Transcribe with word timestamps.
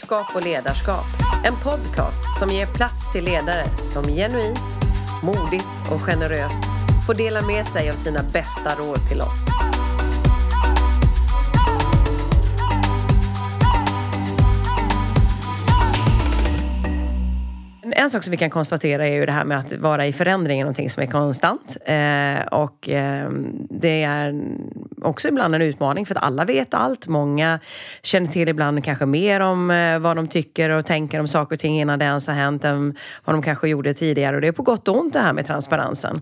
Klokskap 0.00 0.36
och 0.36 0.42
ledarskap. 0.42 1.04
En 1.44 1.56
podcast 1.56 2.38
som 2.38 2.50
ger 2.50 2.66
plats 2.66 3.12
till 3.12 3.24
ledare 3.24 3.76
som 3.76 4.04
genuint, 4.04 4.78
modigt 5.22 5.92
och 5.92 6.00
generöst 6.00 6.62
får 7.06 7.14
dela 7.14 7.40
med 7.40 7.66
sig 7.66 7.90
av 7.90 7.94
sina 7.94 8.22
bästa 8.22 8.74
råd 8.74 9.08
till 9.08 9.20
oss. 9.20 9.46
En 18.00 18.10
sak 18.10 18.24
som 18.24 18.30
vi 18.30 18.36
kan 18.36 18.50
konstatera 18.50 19.08
är 19.08 19.14
ju 19.14 19.26
det 19.26 19.32
här 19.32 19.44
med 19.44 19.58
att 19.58 19.72
vara 19.72 20.06
i 20.06 20.12
förändring 20.12 20.60
är 20.60 20.64
någonting 20.64 20.90
som 20.90 21.02
är 21.02 21.06
konstant. 21.06 21.76
Eh, 21.84 22.60
och 22.60 22.88
eh, 22.88 23.30
det 23.70 24.02
är 24.02 24.42
också 25.02 25.28
ibland 25.28 25.54
en 25.54 25.62
utmaning 25.62 26.06
för 26.06 26.14
att 26.14 26.22
alla 26.22 26.44
vet 26.44 26.74
allt. 26.74 27.06
Många 27.06 27.60
känner 28.02 28.26
till 28.26 28.48
ibland 28.48 28.84
kanske 28.84 29.06
mer 29.06 29.40
om 29.40 29.70
eh, 29.70 29.98
vad 29.98 30.16
de 30.16 30.28
tycker 30.28 30.70
och 30.70 30.86
tänker 30.86 31.20
om 31.20 31.28
saker 31.28 31.56
och 31.56 31.60
ting 31.60 31.80
innan 31.80 31.98
det 31.98 32.04
ens 32.04 32.26
har 32.26 32.34
hänt 32.34 32.64
än 32.64 32.96
vad 33.24 33.34
de 33.34 33.42
kanske 33.42 33.68
gjorde 33.68 33.94
tidigare. 33.94 34.36
Och 34.36 34.42
det 34.42 34.48
är 34.48 34.52
på 34.52 34.62
gott 34.62 34.88
och 34.88 34.98
ont 34.98 35.12
det 35.12 35.20
här 35.20 35.32
med 35.32 35.46
transparensen. 35.46 36.20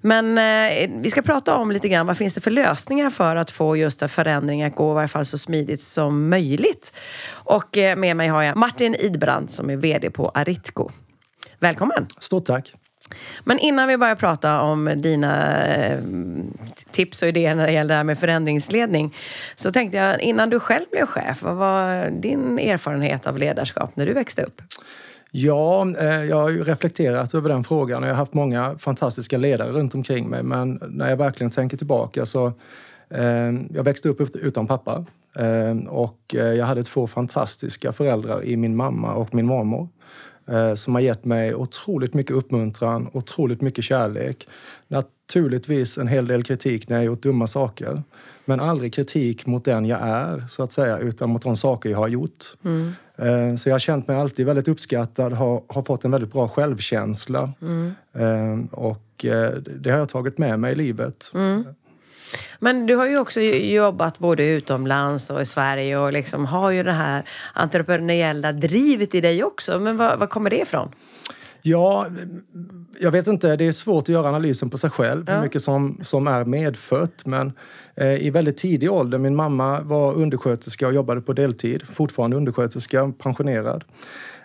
Men 0.00 0.38
eh, 0.38 0.90
vi 1.02 1.10
ska 1.10 1.22
prata 1.22 1.56
om 1.56 1.70
lite 1.70 1.88
grann 1.88 2.06
vad 2.06 2.16
finns 2.16 2.34
det 2.34 2.40
för 2.40 2.50
lösningar 2.50 3.10
för 3.10 3.36
att 3.36 3.50
få 3.50 3.76
just 3.76 4.10
förändringar 4.10 4.66
att 4.66 4.74
gå 4.74 4.92
i 4.92 4.94
varje 4.94 5.08
fall 5.08 5.26
så 5.26 5.38
smidigt 5.38 5.82
som 5.82 6.28
möjligt. 6.28 6.92
Och 7.30 7.78
eh, 7.78 7.96
med 7.96 8.16
mig 8.16 8.28
har 8.28 8.42
jag 8.42 8.56
Martin 8.56 8.94
Idbrand 8.94 9.50
som 9.50 9.70
är 9.70 9.76
VD 9.76 10.10
på 10.10 10.28
Aritco. 10.28 10.90
Välkommen! 11.62 12.06
Stort 12.20 12.44
tack! 12.44 12.74
Men 13.44 13.58
innan 13.58 13.88
vi 13.88 13.96
börjar 13.96 14.14
prata 14.14 14.60
om 14.62 14.92
dina 14.96 15.64
eh, 15.66 15.98
tips 16.90 17.22
och 17.22 17.28
idéer 17.28 17.54
när 17.54 17.66
det 17.66 17.72
gäller 17.72 17.88
det 17.88 17.94
här 17.94 18.04
med 18.04 18.18
förändringsledning 18.18 19.16
så 19.54 19.72
tänkte 19.72 19.96
jag 19.96 20.20
innan 20.20 20.50
du 20.50 20.60
själv 20.60 20.84
blev 20.92 21.06
chef, 21.06 21.42
vad 21.42 21.56
var 21.56 22.10
din 22.10 22.58
erfarenhet 22.58 23.26
av 23.26 23.38
ledarskap 23.38 23.96
när 23.96 24.06
du 24.06 24.12
växte 24.12 24.42
upp? 24.42 24.62
Ja, 25.30 25.94
eh, 25.98 26.24
jag 26.24 26.36
har 26.36 26.48
ju 26.48 26.62
reflekterat 26.62 27.34
över 27.34 27.48
den 27.48 27.64
frågan 27.64 28.02
och 28.02 28.08
jag 28.08 28.14
har 28.14 28.18
haft 28.18 28.34
många 28.34 28.78
fantastiska 28.78 29.38
ledare 29.38 29.72
runt 29.72 29.94
omkring 29.94 30.28
mig. 30.28 30.42
Men 30.42 30.82
när 30.88 31.10
jag 31.10 31.16
verkligen 31.16 31.50
tänker 31.50 31.76
tillbaka 31.76 32.26
så 32.26 32.46
eh, 33.10 33.52
jag 33.70 33.84
växte 33.84 34.08
upp 34.08 34.36
utan 34.36 34.66
pappa 34.66 35.04
och 35.88 36.34
jag 36.34 36.64
hade 36.64 36.82
två 36.82 37.06
fantastiska 37.06 37.92
föräldrar 37.92 38.44
i 38.44 38.56
min 38.56 38.76
mamma 38.76 39.14
och 39.14 39.34
min 39.34 39.46
mormor. 39.46 39.88
Eh, 40.50 40.74
som 40.74 40.94
har 40.94 41.02
gett 41.02 41.24
mig 41.24 41.54
otroligt 41.54 42.14
mycket 42.14 42.36
uppmuntran, 42.36 43.10
otroligt 43.12 43.60
mycket 43.60 43.84
kärlek. 43.84 44.48
Naturligtvis 44.88 45.98
en 45.98 46.08
hel 46.08 46.26
del 46.26 46.42
kritik 46.42 46.88
när 46.88 46.96
jag 46.96 47.04
gjort 47.04 47.22
dumma 47.22 47.46
saker. 47.46 48.02
Men 48.44 48.60
aldrig 48.60 48.94
kritik 48.94 49.46
mot 49.46 49.64
den 49.64 49.84
jag 49.84 50.00
är, 50.02 50.44
så 50.50 50.62
att 50.62 50.72
säga, 50.72 50.98
utan 50.98 51.30
mot 51.30 51.42
de 51.42 51.56
saker 51.56 51.90
jag 51.90 51.98
har 51.98 52.08
gjort. 52.08 52.44
Mm. 52.64 52.92
Eh, 53.16 53.56
så 53.56 53.68
jag 53.68 53.74
har 53.74 53.78
känt 53.78 54.08
mig 54.08 54.16
alltid 54.16 54.46
väldigt 54.46 54.68
uppskattad, 54.68 55.32
har, 55.32 55.62
har 55.66 55.82
fått 55.82 56.04
en 56.04 56.10
väldigt 56.10 56.32
bra 56.32 56.48
självkänsla. 56.48 57.52
Mm. 57.62 57.94
Eh, 58.12 58.74
och 58.74 59.06
det 59.76 59.90
har 59.90 59.98
jag 59.98 60.08
tagit 60.08 60.38
med 60.38 60.60
mig 60.60 60.72
i 60.72 60.74
livet. 60.74 61.30
Mm. 61.34 61.64
Men 62.58 62.86
du 62.86 62.96
har 62.96 63.06
ju 63.06 63.18
också 63.18 63.40
jobbat 63.40 64.18
både 64.18 64.46
utomlands 64.46 65.30
och 65.30 65.40
i 65.40 65.44
Sverige 65.44 65.98
och 65.98 66.12
liksom 66.12 66.46
har 66.46 66.70
ju 66.70 66.82
det 66.82 66.92
här 66.92 67.28
entreprenöriella 67.54 68.52
drivet 68.52 69.14
i 69.14 69.20
dig 69.20 69.44
också. 69.44 69.80
Men 69.80 69.96
var, 69.96 70.16
var 70.16 70.26
kommer 70.26 70.50
det 70.50 70.60
ifrån? 70.60 70.88
Ja, 71.62 72.06
jag 73.00 73.10
vet 73.10 73.26
inte. 73.26 73.56
Det 73.56 73.66
är 73.66 73.72
svårt 73.72 74.02
att 74.04 74.08
göra 74.08 74.28
analysen 74.28 74.70
på 74.70 74.78
sig 74.78 74.90
själv, 74.90 75.24
ja. 75.26 75.34
hur 75.34 75.42
mycket 75.42 75.62
som, 75.62 75.98
som 76.02 76.26
är 76.26 76.44
medfött. 76.44 77.26
Men 77.26 77.52
eh, 77.94 78.26
i 78.26 78.30
väldigt 78.30 78.56
tidig 78.56 78.92
ålder, 78.92 79.18
min 79.18 79.36
mamma 79.36 79.80
var 79.80 80.14
undersköterska 80.14 80.86
och 80.86 80.94
jobbade 80.94 81.20
på 81.20 81.32
deltid. 81.32 81.82
Fortfarande 81.92 82.36
undersköterska, 82.36 83.12
pensionerad. 83.18 83.84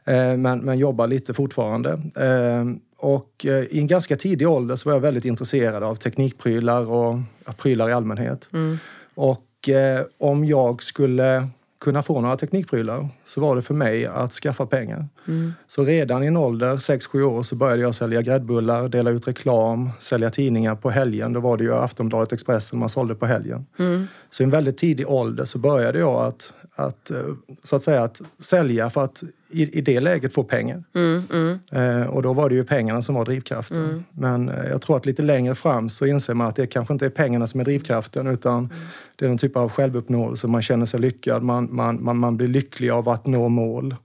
Eh, 0.05 0.37
men, 0.37 0.59
men 0.59 0.77
jobbar 0.77 1.07
lite 1.07 1.33
fortfarande. 1.33 1.91
Eh, 2.15 2.65
och 2.97 3.45
eh, 3.45 3.63
i 3.63 3.79
en 3.79 3.87
ganska 3.87 4.15
tidig 4.15 4.49
ålder 4.49 4.75
så 4.75 4.89
var 4.89 4.95
jag 4.95 5.01
väldigt 5.01 5.25
intresserad 5.25 5.83
av 5.83 5.95
teknikprylar 5.95 6.91
och 6.91 7.19
prylar 7.57 7.89
i 7.89 7.93
allmänhet. 7.93 8.49
Mm. 8.53 8.77
Och 9.15 9.69
eh, 9.69 10.05
om 10.17 10.45
jag 10.45 10.83
skulle 10.83 11.47
kunna 11.79 12.03
få 12.03 12.21
några 12.21 12.37
teknikprylar 12.37 13.09
så 13.23 13.41
var 13.41 13.55
det 13.55 13.61
för 13.61 13.73
mig 13.73 14.05
att 14.05 14.31
skaffa 14.31 14.65
pengar. 14.65 15.07
Mm. 15.27 15.53
Så 15.67 15.83
redan 15.83 16.23
i 16.23 16.27
en 16.27 16.37
ålder, 16.37 16.75
6-7 16.75 17.21
år, 17.21 17.43
så 17.43 17.55
började 17.55 17.81
jag 17.81 17.95
sälja 17.95 18.21
gräddbullar, 18.21 18.89
dela 18.89 19.09
ut 19.09 19.27
reklam, 19.27 19.89
sälja 19.99 20.29
tidningar 20.29 20.75
på 20.75 20.89
helgen. 20.89 21.33
Då 21.33 21.39
var 21.39 21.57
det 21.57 21.63
ju 21.63 21.75
Aftonbladet 21.75 22.33
Expressen 22.33 22.79
man 22.79 22.89
sålde 22.89 23.15
på 23.15 23.25
helgen. 23.25 23.65
Mm. 23.79 24.07
Så 24.29 24.43
i 24.43 24.45
en 24.45 24.49
väldigt 24.49 24.77
tidig 24.77 25.09
ålder 25.09 25.45
så 25.45 25.57
började 25.57 25.99
jag 25.99 26.23
att, 26.25 26.53
att, 26.75 27.11
eh, 27.11 27.17
så 27.63 27.75
att, 27.75 27.83
säga, 27.83 28.03
att 28.03 28.21
sälja 28.39 28.89
för 28.89 29.03
att 29.03 29.23
i, 29.49 29.77
i 29.77 29.81
det 29.81 29.99
läget 29.99 30.33
få 30.33 30.43
pengar. 30.43 30.83
Mm, 30.95 31.23
mm. 31.33 31.59
Eh, 31.71 32.07
och 32.07 32.21
då 32.21 32.33
var 32.33 32.49
det 32.49 32.55
ju 32.55 32.63
pengarna 32.63 33.01
som 33.01 33.15
var 33.15 33.25
drivkraften. 33.25 33.85
Mm. 33.85 34.03
Men 34.11 34.49
eh, 34.49 34.69
jag 34.69 34.81
tror 34.81 34.97
att 34.97 35.05
lite 35.05 35.21
längre 35.21 35.55
fram 35.55 35.89
så 35.89 36.05
inser 36.05 36.33
man 36.33 36.47
att 36.47 36.55
det 36.55 36.67
kanske 36.67 36.93
inte 36.93 37.05
är 37.05 37.09
pengarna 37.09 37.47
som 37.47 37.59
är 37.59 37.63
drivkraften 37.63 38.27
utan 38.27 38.57
mm. 38.57 38.77
det 39.15 39.25
är 39.25 39.29
någon 39.29 39.37
typ 39.37 39.57
av 39.57 39.71
självuppnåelse. 39.71 40.47
Man 40.47 40.61
känner 40.61 40.85
sig 40.85 40.99
lyckad, 40.99 41.43
man, 41.43 41.75
man, 41.75 42.03
man, 42.03 42.17
man 42.17 42.37
blir 42.37 42.47
lycklig 42.47 42.89
av 42.89 43.09
att 43.09 43.25
nå 43.25 43.49
mål. 43.49 43.95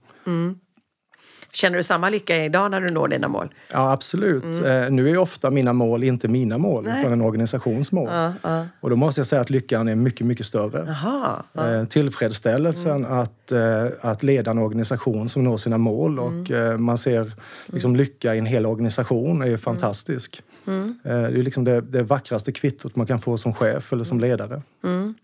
Mm. 1.41 1.47
Känner 1.51 1.77
du 1.77 1.83
samma 1.83 2.09
lycka 2.09 2.45
idag 2.45 2.71
när 2.71 2.81
du 2.81 2.89
når 2.89 3.07
dina 3.07 3.27
mål? 3.27 3.53
Ja, 3.71 3.91
absolut. 3.91 4.43
Mm. 4.43 4.83
Eh, 4.83 4.91
nu 4.91 5.09
är 5.09 5.17
ofta 5.17 5.49
mina 5.49 5.73
mål 5.73 6.03
inte 6.03 6.27
mina 6.27 6.57
mål, 6.57 6.83
Nej. 6.83 7.01
utan 7.01 7.13
en 7.13 7.21
organisations 7.21 7.91
mål. 7.91 8.09
Uh, 8.09 8.51
uh. 8.51 8.63
Och 8.79 8.89
då 8.89 8.95
måste 8.95 9.19
jag 9.19 9.27
säga 9.27 9.41
att 9.41 9.49
lyckan 9.49 9.87
är 9.87 9.95
mycket, 9.95 10.27
mycket 10.27 10.45
större. 10.45 10.89
Aha, 10.91 11.43
uh. 11.57 11.85
Tillfredsställelsen 11.85 13.05
mm. 13.05 13.19
att, 13.19 13.51
eh, 13.51 13.85
att 14.01 14.23
leda 14.23 14.51
en 14.51 14.57
organisation 14.57 15.29
som 15.29 15.43
når 15.43 15.57
sina 15.57 15.77
mål 15.77 16.19
mm. 16.19 16.73
och 16.73 16.79
man 16.79 16.97
ser 16.97 17.31
liksom, 17.65 17.95
lycka 17.95 18.35
i 18.35 18.37
en 18.37 18.45
hel 18.45 18.65
organisation 18.65 19.41
är 19.41 19.45
mm. 19.45 19.59
fantastisk. 19.59 20.43
Mm. 20.67 20.99
Det 21.03 21.09
är 21.09 21.29
liksom 21.31 21.63
det, 21.63 21.81
det, 21.81 22.03
vackraste 22.03 22.51
kvittot 22.51 22.95
man 22.95 23.07
kan 23.07 23.19
få 23.19 23.37
som 23.37 23.53
chef 23.53 23.93
eller 23.93 24.03
som 24.03 24.19
ledare. 24.19 24.61
Mm. 24.83 25.15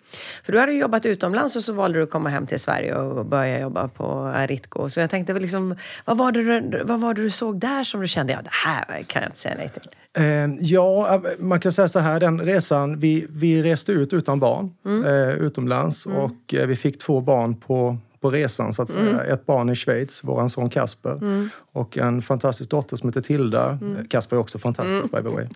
För 0.43 0.53
du 0.53 0.59
hade 0.59 0.73
jobbat 0.73 1.05
utomlands 1.05 1.55
och 1.55 1.61
så 1.61 1.73
valde 1.73 1.99
du 1.99 2.03
att 2.03 2.09
komma 2.09 2.29
hem 2.29 2.47
till 2.47 2.59
Sverige 2.59 2.95
och 2.95 3.25
börja 3.25 3.59
jobba 3.59 3.87
på 3.87 4.05
Aritco. 4.13 4.89
Så 4.89 4.99
jag 4.99 5.09
tänkte, 5.09 5.33
liksom, 5.33 5.75
vad, 6.05 6.17
var 6.17 6.31
det, 6.31 6.83
vad 6.83 6.99
var 6.99 7.13
det 7.13 7.21
du 7.21 7.29
såg 7.29 7.59
där 7.59 7.83
som 7.83 8.01
du 8.01 8.07
kände, 8.07 8.33
ja 8.33 8.39
det 8.41 8.49
här 8.51 9.03
kan 9.03 9.21
jag 9.21 9.29
inte 9.29 9.39
säga 9.39 9.55
nej 9.57 9.69
till? 9.69 9.89
Eh, 10.17 10.55
ja, 10.59 11.21
man 11.39 11.59
kan 11.59 11.71
säga 11.71 11.87
så 11.87 11.99
här, 11.99 12.19
den 12.19 12.41
resan, 12.41 12.99
vi, 12.99 13.27
vi 13.29 13.63
reste 13.63 13.91
ut 13.91 14.13
utan 14.13 14.39
barn 14.39 14.73
mm. 14.85 15.05
eh, 15.05 15.35
utomlands 15.35 16.05
mm. 16.05 16.17
och 16.17 16.53
eh, 16.53 16.67
vi 16.67 16.75
fick 16.75 16.99
två 16.99 17.21
barn 17.21 17.55
på 17.55 17.97
på 18.19 18.29
resan 18.29 18.73
så 18.73 18.81
att 18.81 18.89
säga. 18.89 19.09
Mm. 19.09 19.33
Ett 19.33 19.45
barn 19.45 19.69
i 19.69 19.75
Schweiz, 19.75 20.21
vår 20.23 20.47
son 20.47 20.69
Kasper. 20.69 21.11
Mm. 21.11 21.49
Och 21.71 21.97
en 21.97 22.21
fantastisk 22.21 22.69
dotter 22.69 22.95
som 22.95 23.09
heter 23.09 23.21
Tilda. 23.21 23.69
Mm. 23.81 24.07
Kasper 24.07 24.35
är 24.35 24.39
också 24.39 24.59
fantastisk 24.59 25.13
mm. 25.13 25.23
by 25.23 25.29
the 25.29 25.35
way. 25.35 25.47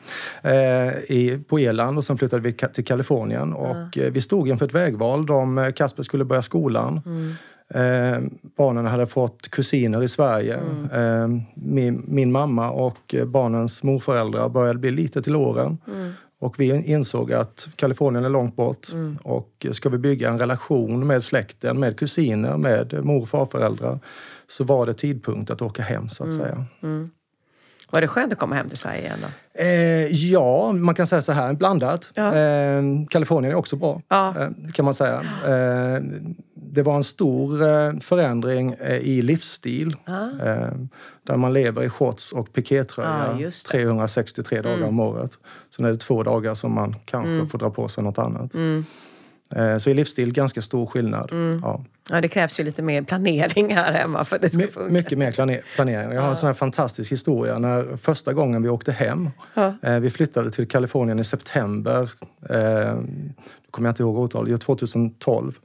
Eh, 0.43 1.11
i, 1.11 1.43
på 1.47 1.59
Irland 1.59 1.97
och 1.97 2.03
sen 2.03 2.17
flyttade 2.17 2.41
vi 2.41 2.53
till 2.53 2.85
Kalifornien. 2.85 3.53
Och 3.53 3.97
eh, 3.97 4.11
vi 4.11 4.21
stod 4.21 4.49
inför 4.49 4.65
ett 4.65 4.73
vägval. 4.73 5.25
De, 5.25 5.57
eh, 5.57 5.71
Kasper 5.71 6.03
skulle 6.03 6.25
börja 6.25 6.41
skolan. 6.41 7.01
Mm. 7.05 7.33
Eh, 7.73 8.21
barnen 8.57 8.85
hade 8.85 9.07
fått 9.07 9.47
kusiner 9.47 10.03
i 10.03 10.07
Sverige. 10.07 10.57
Mm. 10.57 10.91
Eh, 10.91 11.43
min, 11.53 12.03
min, 12.07 12.31
mamma 12.31 12.71
och 12.71 13.15
barnens 13.25 13.83
morföräldrar 13.83 14.49
började 14.49 14.79
bli 14.79 14.91
lite 14.91 15.21
till 15.21 15.35
åren. 15.35 15.77
Mm. 15.87 16.11
Och 16.41 16.59
vi 16.59 16.85
insåg 16.85 17.33
att 17.33 17.67
Kalifornien 17.75 18.25
är 18.25 18.29
långt 18.29 18.55
bort 18.55 18.93
mm. 18.93 19.17
och 19.23 19.65
ska 19.71 19.89
vi 19.89 19.97
bygga 19.97 20.29
en 20.29 20.39
relation 20.39 21.07
med 21.07 21.23
släkten, 21.23 21.79
med 21.79 21.99
kusiner, 21.99 22.57
med 22.57 23.05
mor 23.05 23.21
och 23.21 23.29
farföräldrar 23.29 23.99
så 24.47 24.63
var 24.63 24.85
det 24.85 24.93
tidpunkt 24.93 25.49
att 25.49 25.61
åka 25.61 25.83
hem 25.83 26.09
så 26.09 26.23
att 26.23 26.33
mm. 26.33 26.41
säga. 26.41 26.65
Mm. 26.83 27.11
Var 27.91 28.01
det 28.01 28.07
skönt 28.07 28.33
att 28.33 28.39
komma 28.39 28.55
hem 28.55 28.69
till 28.69 28.77
Sverige 28.77 28.99
igen 28.99 29.17
då? 29.21 29.61
Eh, 29.63 30.05
ja, 30.07 30.71
man 30.71 30.95
kan 30.95 31.07
säga 31.07 31.21
så 31.21 31.31
här, 31.31 31.53
blandat. 31.53 32.11
Ja. 32.13 32.35
Eh, 32.35 32.83
Kalifornien 33.09 33.51
är 33.51 33.57
också 33.57 33.75
bra, 33.75 34.01
ja. 34.07 34.33
eh, 34.39 34.49
kan 34.73 34.85
man 34.85 34.93
säga. 34.93 35.23
Eh, 36.71 36.73
det 36.73 36.83
var 36.83 36.95
en 36.95 37.03
stor 37.03 37.61
eh, 37.61 37.99
förändring 37.99 38.73
eh, 38.73 38.97
i 38.97 39.21
livsstil. 39.21 39.95
Ah. 40.05 40.27
där 41.23 41.37
man 41.37 41.53
lever 41.53 41.83
i 41.83 41.89
shorts 41.89 42.31
och 42.31 42.53
pikétröja 42.53 43.09
ah, 43.09 43.51
363 43.71 44.61
dagar 44.61 44.75
mm. 44.75 44.87
om 44.87 44.99
året. 44.99 45.31
Sen 45.75 45.85
är 45.85 45.89
det 45.89 45.97
två 45.97 46.23
dagar 46.23 46.55
som 46.55 46.73
man 46.73 46.95
kanske 47.05 47.31
mm. 47.31 47.49
får 47.49 47.57
dra 47.57 47.69
på 47.69 47.87
sig 47.87 48.03
något 48.03 48.17
annat. 48.17 48.53
Mm. 48.53 48.85
Så 49.79 49.89
i 49.89 49.93
livsstil 49.93 50.33
ganska 50.33 50.61
stor 50.61 50.85
skillnad. 50.85 51.31
Mm. 51.31 51.59
Ja. 51.63 51.83
ja, 52.09 52.21
det 52.21 52.27
krävs 52.27 52.59
ju 52.59 52.63
lite 52.63 52.81
mer 52.81 53.01
planering 53.01 53.75
här 53.75 53.93
hemma 53.93 54.25
för 54.25 54.35
att 54.35 54.41
det 54.41 54.49
ska 54.49 54.59
My, 54.59 54.67
funka. 54.67 54.93
Mycket 54.93 55.17
mer 55.17 55.31
planering. 55.75 56.15
Jag 56.15 56.21
har 56.21 56.29
en 56.29 56.35
sån 56.35 56.47
här 56.47 56.53
fantastisk 56.53 57.11
historia. 57.11 57.59
När 57.59 57.97
första 57.97 58.33
gången 58.33 58.63
vi 58.63 58.69
åkte 58.69 58.91
hem, 58.91 59.29
ja. 59.53 59.73
vi 60.01 60.09
flyttade 60.09 60.51
till 60.51 60.67
Kalifornien 60.67 61.19
i 61.19 61.23
september, 61.23 62.11
eh, 62.49 62.99
kommer 63.71 63.87
jag 63.87 63.91
inte 63.91 64.03
ihåg 64.03 64.17
årtalet, 64.17 64.61
2012. 64.61 65.59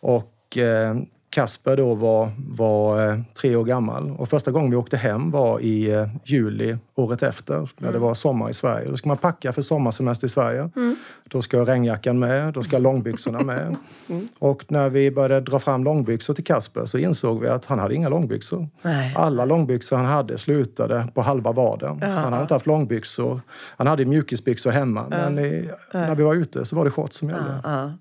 Och 0.00 0.35
eh, 0.56 0.94
Kasper 1.36 1.76
då 1.76 1.94
var, 1.94 2.30
var 2.48 3.08
eh, 3.08 3.20
tre 3.34 3.56
år 3.56 3.64
gammal. 3.64 4.10
Och 4.10 4.28
första 4.28 4.50
gången 4.50 4.70
vi 4.70 4.76
åkte 4.76 4.96
hem 4.96 5.30
var 5.30 5.60
i 5.60 5.90
eh, 5.90 6.08
juli 6.24 6.76
året 6.94 7.22
efter, 7.22 7.70
när 7.76 7.88
det 7.88 7.96
mm. 7.96 8.00
var 8.02 8.14
sommar 8.14 8.50
i 8.50 8.54
Sverige. 8.54 8.90
Då 8.90 8.96
ska 8.96 9.08
man 9.08 9.16
packa 9.16 9.52
för 9.52 9.62
sommarsemester 9.62 10.26
i 10.26 10.30
Sverige. 10.30 10.70
Mm. 10.76 10.96
Då 11.24 11.42
ska 11.42 11.64
regnjackan 11.64 12.18
med, 12.18 12.52
då 12.54 12.62
ska 12.62 12.78
långbyxorna 12.78 13.40
med. 13.40 13.76
Mm. 14.08 14.28
Och 14.38 14.64
när 14.68 14.88
vi 14.88 15.10
började 15.10 15.50
dra 15.50 15.58
fram 15.58 15.84
långbyxor 15.84 16.34
till 16.34 16.44
Kasper 16.44 16.84
så 16.84 16.98
insåg 16.98 17.40
vi 17.40 17.48
att 17.48 17.64
han 17.64 17.78
hade 17.78 17.94
inga 17.94 18.08
långbyxor. 18.08 18.68
Nej. 18.82 19.14
Alla 19.16 19.44
långbyxor 19.44 19.96
han 19.96 20.06
hade 20.06 20.38
slutade 20.38 21.08
på 21.14 21.22
halva 21.22 21.52
vaden. 21.52 21.98
Ja. 22.00 22.06
Han 22.06 22.32
hade 22.32 22.42
inte 22.42 22.54
haft 22.54 22.66
långbyxor. 22.66 23.40
Han 23.76 23.86
hade 23.86 24.04
mjukisbyxor 24.04 24.70
hemma, 24.70 25.06
men 25.08 25.38
i, 25.38 25.70
när 25.92 26.14
vi 26.14 26.22
var 26.22 26.34
ute 26.34 26.64
så 26.64 26.76
var 26.76 26.84
det 26.84 26.90
shorts 26.90 27.16
som 27.16 27.28
gällde. 27.28 27.60
Ja, 27.64 27.70
Ja, 27.70 27.92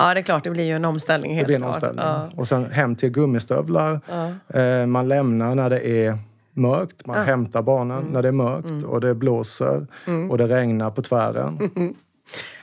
det 0.00 0.20
är 0.20 0.22
klart, 0.22 0.44
det 0.44 0.50
blir 0.50 0.64
ju 0.64 0.76
en 0.76 0.84
omställning. 0.84 1.34
Helt 1.34 1.46
det 1.46 1.46
blir 1.46 1.56
en 1.56 1.64
omställning. 1.64 2.04
Ja. 2.04 2.28
Och 2.36 2.48
sen 2.48 2.70
hem 2.70 2.96
till 2.96 3.10
gummistövlar. 3.10 4.00
Ja. 4.08 4.60
Eh, 4.60 4.86
man 4.86 5.08
lämnar 5.08 5.54
när 5.54 5.70
det 5.70 5.88
är 5.88 6.18
mörkt. 6.52 7.06
Man 7.06 7.16
ja. 7.16 7.22
hämtar 7.22 7.62
barnen 7.62 7.98
mm. 7.98 8.12
när 8.12 8.22
det 8.22 8.28
är 8.28 8.32
mörkt 8.32 8.70
mm. 8.70 8.84
och 8.84 9.00
det 9.00 9.14
blåser 9.14 9.86
mm. 10.06 10.30
och 10.30 10.38
det 10.38 10.46
regnar 10.46 10.90
på 10.90 11.02
tvären. 11.02 11.70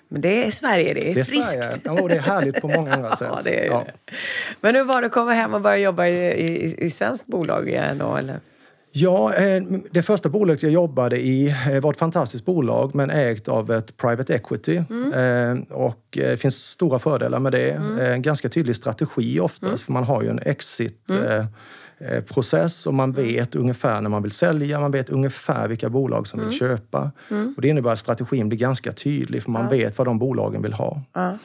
Men 0.10 0.22
det 0.22 0.46
är 0.46 0.52
Sverige, 0.52 0.94
det 0.94 1.12
är, 1.12 1.16
det 1.16 1.22
är 1.22 1.26
friskt. 1.26 1.52
Sverige. 1.52 1.80
Ja, 1.84 2.08
det 2.08 2.16
är 2.16 2.20
härligt 2.20 2.62
på 2.62 2.68
många 2.68 2.94
andra 2.94 3.10
sätt. 3.16 3.28
ja, 3.32 3.40
det 3.44 3.66
är 3.66 3.72
ja. 3.72 3.86
Men 4.62 4.76
hur 4.76 4.84
var 4.84 5.02
det 5.02 5.08
att 5.08 5.14
komma 5.14 5.32
hem 5.32 5.54
och 5.54 5.62
börja 5.62 5.78
jobba 5.78 6.06
i, 6.08 6.28
i, 6.28 6.76
i 6.86 6.90
svenskt 6.90 7.28
bolag 7.28 7.70
igen? 7.70 7.98
Då, 7.98 8.16
eller? 8.16 8.40
Ja, 9.00 9.34
eh, 9.34 9.64
det 9.92 10.04
första 10.04 10.30
bolaget 10.30 10.64
jag 10.64 10.72
jobbade 10.72 11.20
i 11.20 11.56
eh, 11.72 11.82
var 11.82 11.92
ett 11.92 12.00
fantastiskt 12.00 12.46
bolag 12.46 12.96
men 12.96 13.10
ägt 13.10 13.48
av 13.48 13.72
ett 13.72 13.98
private 13.98 14.36
equity. 14.36 14.84
Mm. 14.90 15.14
Eh, 15.14 15.78
och 15.78 16.04
det 16.10 16.40
finns 16.40 16.56
stora 16.56 17.00
fördelar 17.00 17.40
med 17.40 17.52
det. 17.52 17.72
Mm. 17.72 18.22
Ganska 18.22 18.50
tydlig 18.50 18.76
strategi 18.76 19.40
oftast 19.40 19.64
mm. 19.64 19.78
för 19.78 19.94
man 19.94 20.04
har 20.04 20.22
ju 20.22 20.30
en 20.30 20.40
exit 20.40 21.10
mm. 21.10 21.48
process 22.24 22.88
och 22.88 22.94
man 22.94 23.10
mm. 23.10 23.26
vet 23.26 23.56
ungefär 23.56 24.02
när 24.02 24.10
man 24.10 24.24
vill 24.24 24.32
sälja, 24.32 24.80
man 24.80 24.92
vet 24.92 25.10
ungefär 25.10 25.68
vilka 25.68 25.90
bolag 25.90 26.28
som 26.28 26.40
vill 26.40 26.48
mm. 26.48 26.60
köpa. 26.60 27.12
Och 27.56 27.62
det 27.62 27.68
innebär 27.68 27.92
att 27.92 28.00
strategin 28.00 28.50
blir 28.50 28.60
ganska 28.60 28.92
tydlig 28.92 29.44
för 29.44 29.52
man 29.52 29.64
ja. 29.64 29.70
vet 29.70 29.98
vad 29.98 30.08
de 30.08 30.20
bolagen 30.20 30.62
vill 30.62 30.74
ha. 30.74 31.02
Ja. 31.14 31.38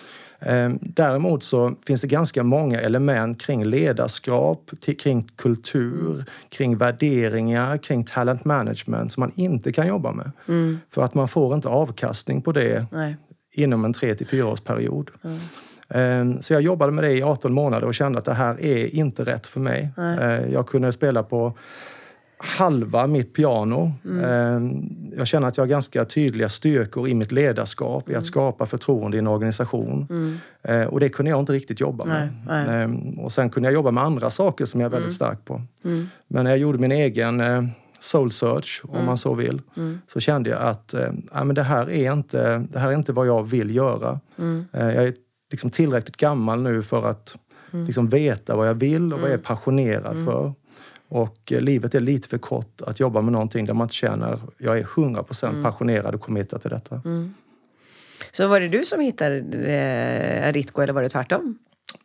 Ehm, 0.47 0.79
däremot 0.83 1.43
så 1.43 1.75
finns 1.87 2.00
det 2.00 2.06
ganska 2.06 2.43
många 2.43 2.81
element 2.81 3.41
kring 3.41 3.65
ledarskap, 3.65 4.71
kring 4.99 5.23
kultur, 5.37 6.25
kring 6.49 6.77
värderingar, 6.77 7.77
kring 7.77 8.05
talent 8.05 8.44
management 8.44 9.12
som 9.12 9.21
man 9.21 9.33
inte 9.35 9.73
kan 9.73 9.87
jobba 9.87 10.12
med. 10.12 10.31
Mm. 10.49 10.79
För 10.91 11.03
att 11.03 11.15
man 11.15 11.29
får 11.29 11.55
inte 11.55 11.69
avkastning 11.69 12.43
på 12.43 12.53
det 12.53 12.87
Nej. 12.93 13.17
inom 13.53 13.85
en 13.85 13.93
tre 13.93 14.15
till 14.15 14.27
fyraårsperiod. 14.27 15.11
Mm. 15.25 15.39
Ehm, 15.89 16.43
så 16.43 16.53
jag 16.53 16.62
jobbade 16.62 16.93
med 16.93 17.05
det 17.05 17.12
i 17.12 17.23
18 17.23 17.53
månader 17.53 17.87
och 17.87 17.94
kände 17.94 18.19
att 18.19 18.25
det 18.25 18.35
här 18.35 18.61
är 18.61 18.94
inte 18.94 19.25
rätt 19.25 19.47
för 19.47 19.61
mig. 19.61 19.91
Nej. 19.97 20.19
Ehm, 20.21 20.53
jag 20.53 20.69
kunde 20.69 20.93
spela 20.93 21.23
på 21.23 21.55
halva 22.44 23.06
mitt 23.06 23.35
piano. 23.35 23.93
Mm. 24.05 24.25
Ehm, 24.25 25.12
jag 25.17 25.27
känner 25.27 25.49
att 25.49 25.56
jag 25.56 25.65
har 25.65 25.69
ganska 25.69 26.05
tydliga 26.05 26.49
styrkor 26.49 27.09
i 27.09 27.15
mitt 27.15 27.33
ledarskap, 27.33 28.09
mm. 28.09 28.15
i 28.15 28.17
att 28.17 28.23
mm. 28.23 28.25
skapa 28.25 28.67
förtroende 28.67 29.17
i 29.17 29.19
en 29.19 29.27
organisation. 29.27 30.06
Mm. 30.11 30.37
Ehm, 30.62 30.89
och 30.89 31.00
det 31.00 31.09
kunde 31.09 31.31
jag 31.31 31.41
inte 31.41 31.53
riktigt 31.53 31.81
jobba 31.81 32.05
med. 32.05 32.29
Nej. 32.47 32.83
Ehm, 32.83 33.19
och 33.19 33.33
sen 33.33 33.50
kunde 33.50 33.67
jag 33.67 33.75
jobba 33.75 33.91
med 33.91 34.05
andra 34.05 34.31
saker 34.31 34.65
som 34.65 34.81
jag 34.81 34.87
är 34.87 34.91
väldigt 34.91 35.06
mm. 35.06 35.15
stark 35.15 35.44
på. 35.44 35.62
Mm. 35.85 36.06
Men 36.29 36.44
när 36.44 36.50
jag 36.50 36.59
gjorde 36.59 36.79
min 36.79 36.93
egen 36.93 37.41
eh, 37.41 37.65
soul 38.00 38.33
search, 38.33 38.83
om 38.89 39.06
man 39.06 39.19
så 39.19 39.35
vill, 39.35 39.61
så 40.06 40.21
kände 40.21 40.50
jag 40.50 40.62
att 40.62 40.94
äh, 40.94 41.11
men 41.44 41.55
det, 41.55 41.62
här 41.62 41.91
är 41.91 42.12
inte, 42.12 42.59
det 42.59 42.79
här 42.79 42.89
är 42.89 42.94
inte 42.94 43.12
vad 43.12 43.27
jag 43.27 43.43
vill 43.43 43.75
göra. 43.75 44.21
jag 44.71 44.94
är 44.94 45.15
liksom 45.50 45.71
tillräckligt 45.71 46.17
gammal 46.17 46.62
nu 46.62 46.83
för 46.83 47.11
att 47.11 47.37
liksom 47.71 48.09
veta 48.09 48.56
vad 48.56 48.69
jag 48.69 48.75
vill 48.75 49.12
och 49.12 49.21
vad 49.21 49.31
jag 49.31 49.35
är 49.35 49.43
passionerad 49.43 50.25
för. 50.25 50.53
Och 51.12 51.53
eh, 51.53 51.61
livet 51.61 51.94
är 51.94 52.00
lite 52.00 52.29
för 52.29 52.38
kort 52.38 52.82
att 52.82 53.00
jobba 53.00 53.20
med 53.20 53.32
någonting 53.32 53.64
där 53.64 53.75
man 53.75 53.85
inte 53.85 53.94
känner 53.94 54.38
jag 54.59 54.79
är 54.79 54.85
100% 54.85 55.49
mm. 55.49 55.62
passionerad 55.62 56.14
och 56.14 56.20
committad 56.20 56.61
till 56.61 56.70
detta. 56.70 57.03
Mm. 57.05 57.35
Så 58.32 58.49
var 58.49 58.61
det 58.61 58.69
du 58.69 58.85
som 58.85 59.00
hittade 59.00 59.37
eh, 59.38 60.49
Aritco 60.49 60.82
eller 60.82 60.93
var 60.93 61.03
det 61.03 61.09
tvärtom? 61.09 61.59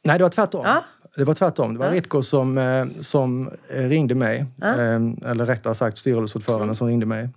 Nej, 0.04 0.18
det 0.18 0.24
var 0.24 0.30
tvärtom. 0.30 0.66
Ja. 0.66 0.84
Det 1.16 1.24
var 1.24 1.34
tvärtom. 1.34 1.74
Det 1.74 1.80
var 1.80 1.86
ja. 1.86 1.92
Aritco 1.92 2.24
som, 2.24 2.58
eh, 2.58 2.86
som 3.00 3.52
ringde 3.70 4.16
mig. 4.16 4.46
Ja. 4.56 4.68
Eller 5.26 5.46
rättare 5.46 5.76
sagt 5.76 5.98
styrelseordföranden 5.98 6.64
mm. 6.64 6.76
som 6.76 6.88
ringde 6.88 7.06
mig. 7.06 7.30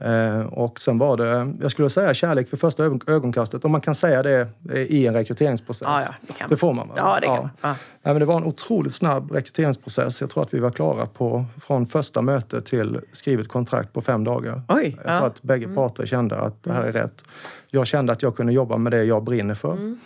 Eh, 0.00 0.40
och 0.40 0.80
sen 0.80 0.98
var 0.98 1.16
det, 1.16 1.54
jag 1.60 1.70
skulle 1.70 1.90
säga 1.90 2.14
kärlek 2.14 2.48
för 2.48 2.56
första 2.56 2.84
ögonkastet, 3.06 3.64
om 3.64 3.72
man 3.72 3.80
kan 3.80 3.94
säga 3.94 4.22
det 4.22 4.48
i 4.88 5.06
en 5.06 5.14
rekryteringsprocess. 5.14 5.88
Ja, 5.88 6.02
ja, 6.02 6.34
det, 6.38 6.44
det 6.48 6.56
får 6.56 6.74
man 6.74 6.88
va? 6.88 6.94
Ja, 6.96 7.18
det 7.20 7.26
kan 7.26 7.36
man. 7.36 7.50
Ja. 7.60 7.74
Ja, 8.02 8.10
men 8.10 8.18
det 8.18 8.24
var 8.24 8.36
en 8.36 8.44
otroligt 8.44 8.94
snabb 8.94 9.32
rekryteringsprocess. 9.32 10.20
Jag 10.20 10.30
tror 10.30 10.42
att 10.42 10.54
vi 10.54 10.58
var 10.58 10.70
klara 10.70 11.06
på, 11.06 11.44
från 11.60 11.86
första 11.86 12.22
möte 12.22 12.62
till 12.62 13.00
skrivet 13.12 13.48
kontrakt 13.48 13.92
på 13.92 14.02
fem 14.02 14.24
dagar. 14.24 14.62
Oj, 14.68 14.96
jag 15.04 15.18
tror 15.18 15.26
att 15.26 15.42
bägge 15.42 15.64
mm. 15.64 15.76
parter 15.76 16.06
kände 16.06 16.36
att 16.36 16.62
det 16.62 16.72
här 16.72 16.84
är 16.84 16.92
rätt. 16.92 17.24
Jag 17.70 17.86
kände 17.86 18.12
att 18.12 18.22
jag 18.22 18.36
kunde 18.36 18.52
jobba 18.52 18.76
med 18.76 18.92
det 18.92 19.04
jag 19.04 19.24
brinner 19.24 19.54
för. 19.54 19.72
Mm. 19.72 20.00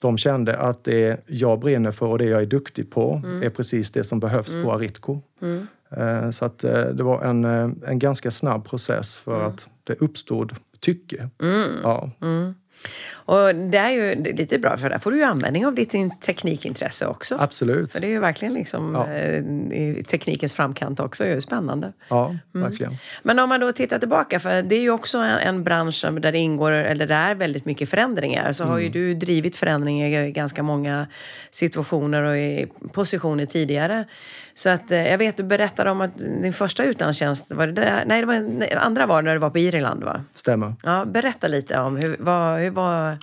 De 0.00 0.18
kände 0.18 0.56
att 0.56 0.84
det 0.84 1.20
jag 1.26 1.60
brinner 1.60 1.90
för 1.90 2.06
och 2.06 2.18
det 2.18 2.24
jag 2.24 2.42
är 2.42 2.46
duktig 2.46 2.90
på 2.90 3.22
mm. 3.24 3.42
är 3.42 3.50
precis 3.50 3.90
det 3.90 4.04
som 4.04 4.20
behövs 4.20 4.52
på 4.52 4.58
mm. 4.58 4.68
Aritco. 4.68 5.20
Eh, 5.90 6.30
så 6.30 6.44
att 6.44 6.64
eh, 6.64 6.84
det 6.84 7.02
var 7.02 7.22
en, 7.22 7.44
eh, 7.44 7.70
en 7.86 7.98
ganska 7.98 8.30
snabb 8.30 8.64
process 8.64 9.14
för 9.14 9.36
mm. 9.36 9.46
att 9.46 9.68
det 9.84 9.94
uppstod 9.94 10.54
tycke. 10.80 11.28
Mm. 11.42 11.68
Ja. 11.82 12.10
Mm. 12.22 12.54
Och 13.28 13.54
det 13.54 13.78
är 13.78 13.90
ju 13.90 14.14
lite 14.14 14.58
bra 14.58 14.76
för 14.76 14.90
där 14.90 14.98
får 14.98 15.10
du 15.10 15.16
ju 15.16 15.22
användning 15.22 15.66
av 15.66 15.74
ditt 15.74 15.94
teknikintresse 16.20 17.06
också. 17.06 17.36
Absolut. 17.40 17.92
För 17.92 18.00
det 18.00 18.06
är 18.06 18.10
ju 18.10 18.20
verkligen 18.20 18.54
liksom 18.54 18.94
ja. 18.94 19.14
i 19.76 20.04
teknikens 20.08 20.54
framkant 20.54 21.00
också. 21.00 21.24
Det 21.24 21.30
är 21.30 21.34
ju 21.34 21.40
spännande. 21.40 21.92
Ja, 22.08 22.26
mm. 22.26 22.68
verkligen. 22.68 22.98
Men 23.22 23.38
om 23.38 23.48
man 23.48 23.60
då 23.60 23.72
tittar 23.72 23.98
tillbaka, 23.98 24.40
för 24.40 24.62
det 24.62 24.74
är 24.74 24.80
ju 24.80 24.90
också 24.90 25.18
en, 25.18 25.38
en 25.38 25.64
bransch 25.64 26.04
där 26.20 26.32
det 26.32 26.38
ingår, 26.38 26.72
eller 26.72 27.06
det 27.06 27.14
är 27.14 27.34
väldigt 27.34 27.64
mycket 27.64 27.88
förändringar. 27.88 28.52
Så 28.52 28.62
mm. 28.62 28.72
har 28.72 28.78
ju 28.78 28.86
mm. 28.86 28.92
du 28.92 29.14
drivit 29.14 29.56
förändringar 29.56 30.20
i 30.20 30.32
ganska 30.32 30.62
många 30.62 31.06
situationer 31.50 32.22
och 32.22 32.36
i 32.36 32.66
positioner 32.92 33.46
tidigare. 33.46 34.04
Så 34.54 34.70
att 34.70 34.90
eh, 34.90 35.08
jag 35.08 35.18
vet, 35.18 35.36
du 35.36 35.42
berättade 35.42 35.90
om 35.90 36.00
att 36.00 36.18
din 36.18 36.52
första 36.52 36.84
utlandstjänst, 36.84 37.52
var 37.52 37.66
det 37.66 37.72
där? 37.72 38.04
Nej, 38.06 38.20
det 38.20 38.26
var 38.26 38.40
nej, 38.40 38.74
andra 38.74 39.06
var 39.06 39.22
när 39.22 39.32
du 39.32 39.38
var 39.38 39.50
på 39.50 39.58
Irland 39.58 40.04
va? 40.04 40.24
Stämmer. 40.34 40.74
Ja, 40.82 41.04
berätta 41.04 41.48
lite 41.48 41.78
om 41.78 41.96
hur, 41.96 42.16
vad, 42.18 42.60
hur 42.60 42.67
var 42.70 43.18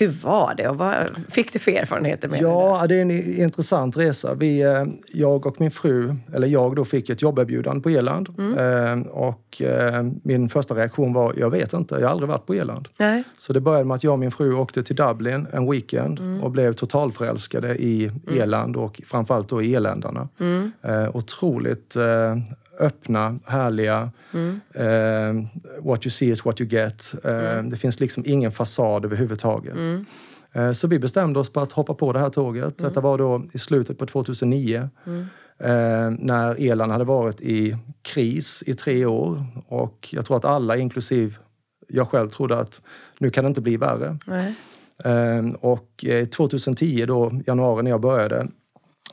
hur 0.00 0.08
var 0.08 0.54
det 0.56 0.68
och 0.68 0.76
vad 0.76 0.94
fick 1.28 1.52
du 1.52 1.58
för 1.58 1.72
erfarenheter 1.72 2.28
med 2.28 2.42
ja, 2.42 2.78
det? 2.82 2.86
det 2.86 2.98
är 2.98 3.02
en 3.02 3.40
intressant 3.40 3.96
resa. 3.96 4.34
Vi, 4.34 4.62
eh, 4.62 4.84
jag 5.12 5.46
och 5.46 5.60
min 5.60 5.70
fru, 5.70 6.16
eller 6.34 6.48
jag 6.48 6.76
då, 6.76 6.84
fick 6.84 7.10
ett 7.10 7.22
jobberbjudande 7.22 7.82
på 7.82 7.90
Irland. 7.90 8.28
Mm. 8.38 8.58
Eh, 8.58 9.06
och 9.06 9.62
min 10.22 10.48
första 10.48 10.74
reaktion 10.74 11.12
var, 11.12 11.34
jag 11.36 11.50
vet 11.50 11.72
inte, 11.72 11.94
jag 11.94 12.02
har 12.02 12.10
aldrig 12.10 12.28
varit 12.28 12.46
på 12.46 12.54
Irland. 12.54 12.88
Nej. 12.98 13.24
Så 13.36 13.52
det 13.52 13.60
började 13.60 13.84
med 13.84 13.94
att 13.94 14.04
jag 14.04 14.12
och 14.12 14.18
min 14.18 14.30
fru 14.30 14.54
åkte 14.54 14.82
till 14.82 14.96
Dublin 14.96 15.46
en 15.52 15.70
weekend 15.70 16.20
mm. 16.20 16.42
och 16.42 16.50
blev 16.50 16.72
totalförälskade 16.72 17.74
i 17.74 18.04
mm. 18.04 18.20
Irland 18.42 18.76
och 18.76 19.00
framförallt 19.06 19.48
då 19.48 19.62
i 19.62 19.72
irländarna. 19.72 20.28
Mm. 20.40 20.72
Otroligt 21.14 21.96
öppna, 22.80 23.38
härliga. 23.46 24.10
Mm. 24.32 24.60
Uh, 24.74 25.46
what 25.82 26.06
you 26.06 26.10
see 26.10 26.26
is 26.26 26.44
what 26.44 26.60
you 26.60 26.70
get. 26.70 27.14
Uh, 27.24 27.30
mm. 27.30 27.70
Det 27.70 27.76
finns 27.76 28.00
liksom 28.00 28.22
ingen 28.26 28.52
fasad 28.52 29.04
överhuvudtaget. 29.04 29.74
Mm. 29.74 30.06
Uh, 30.56 30.72
så 30.72 30.86
vi 30.88 30.98
bestämde 30.98 31.40
oss 31.40 31.52
på 31.52 31.60
att 31.60 31.72
hoppa 31.72 31.94
på 31.94 32.12
det 32.12 32.18
här 32.18 32.30
tåget. 32.30 32.80
Mm. 32.80 32.88
Detta 32.88 33.00
var 33.00 33.18
då 33.18 33.44
i 33.52 33.58
slutet 33.58 33.98
på 33.98 34.06
2009. 34.06 34.88
Mm. 35.06 35.26
när 36.14 36.60
Irland 36.60 36.92
hade 36.92 37.04
varit 37.04 37.40
i 37.40 37.76
kris 38.02 38.62
i 38.66 38.74
tre 38.74 39.06
år. 39.06 39.44
Och 39.68 40.08
jag 40.12 40.24
tror 40.24 40.36
att 40.36 40.44
alla, 40.44 40.76
inklusive 40.76 41.34
jag 41.88 42.08
själv, 42.08 42.28
trodde 42.28 42.56
att 42.56 42.80
nu 43.18 43.30
kan 43.30 43.44
det 43.44 43.48
inte 43.48 43.60
bli 43.60 43.76
värre. 43.76 44.16
och 45.60 46.04
2010, 46.36 47.04
då, 47.06 47.40
januari 47.46 47.82
när 47.82 47.90
jag 47.90 48.00
började, 48.00 48.48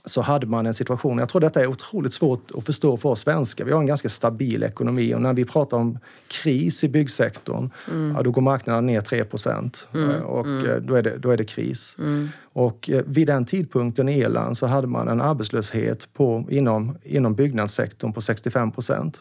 så 0.08 0.22
hade 0.22 0.46
man 0.46 0.66
en 0.66 0.74
situation, 0.74 1.18
jag 1.18 1.30
tror 1.30 1.42
detta 1.42 1.62
är 1.62 1.68
otroligt 1.68 2.14
svårt 2.14 2.52
att 2.58 2.66
förstå 2.66 2.98
för 2.98 3.10
oss 3.10 3.20
svenskar. 3.20 3.66
Vi 3.66 3.72
har 3.72 3.80
en 3.80 3.86
ganska 3.86 4.10
stabil 4.10 4.64
ekonomi 4.64 5.14
och 5.14 5.22
när 5.22 5.34
vi 5.34 5.46
pratar 5.46 5.78
om 5.78 6.00
kris 6.28 6.84
i 6.84 6.90
byggsektorn, 6.90 7.70
mm. 7.92 8.14
ja, 8.16 8.24
då 8.24 8.32
går 8.32 8.42
marknaden 8.42 8.86
ner 8.86 9.02
3 9.02 9.24
mm. 9.94 10.10
Eh, 10.10 10.22
och 10.22 10.46
mm. 10.46 10.66
Eh, 10.66 10.76
då, 10.76 10.96
är 10.96 11.04
det, 11.04 11.18
då 11.18 11.32
är 11.32 11.38
det 11.38 11.46
kris. 11.46 11.96
Mm. 12.00 12.30
Och 12.54 12.90
eh, 12.90 13.02
vid 13.06 13.28
den 13.28 13.46
tidpunkten 13.46 14.10
i 14.10 14.20
Irland 14.20 14.58
så 14.58 14.68
hade 14.68 14.88
man 14.88 15.08
en 15.08 15.22
arbetslöshet 15.22 16.14
på, 16.14 16.46
inom, 16.50 16.98
inom 17.04 17.36
byggnadssektorn 17.36 18.14
på 18.14 18.22
65 18.22 18.72
procent. 18.72 19.20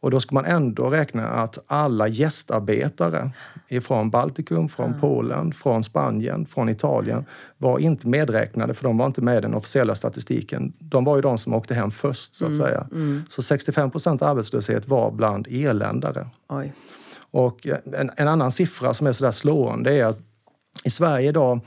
Och 0.00 0.10
då 0.10 0.20
ska 0.20 0.34
man 0.34 0.44
ändå 0.44 0.90
räkna 0.90 1.28
att 1.28 1.58
alla 1.66 2.08
gästarbetare 2.08 3.30
ifrån 3.68 4.10
Baltikum, 4.10 4.68
från 4.68 4.86
mm. 4.86 5.00
Polen, 5.00 5.52
från 5.52 5.84
Spanien, 5.84 6.46
från 6.46 6.68
Italien 6.68 7.24
var 7.56 7.78
inte 7.78 8.08
medräknade 8.08 8.74
för 8.74 8.84
de 8.84 8.98
var 8.98 9.06
inte 9.06 9.20
med 9.20 9.38
i 9.38 9.40
den 9.40 9.54
officiella 9.54 9.94
statistiken. 9.94 10.72
De 10.78 11.04
var 11.04 11.16
ju 11.16 11.22
de 11.22 11.38
som 11.38 11.54
åkte 11.54 11.74
hem 11.74 11.90
först 11.90 12.34
så 12.34 12.44
att 12.44 12.52
mm. 12.52 12.66
säga. 12.66 12.86
Mm. 12.92 13.22
Så 13.28 13.42
65 13.42 13.90
procent 13.90 14.22
arbetslöshet 14.22 14.88
var 14.88 15.10
bland 15.10 15.46
irländare. 15.46 16.26
Oj. 16.48 16.72
Och 17.30 17.66
en, 17.66 18.10
en, 18.16 18.28
annan 18.28 18.50
siffra 18.50 18.94
som 18.94 19.06
är 19.06 19.12
sådär 19.12 19.30
slående 19.30 19.94
är 19.94 20.04
att 20.04 20.18
i 20.84 20.90
Sverige 20.90 21.28
idag 21.28 21.60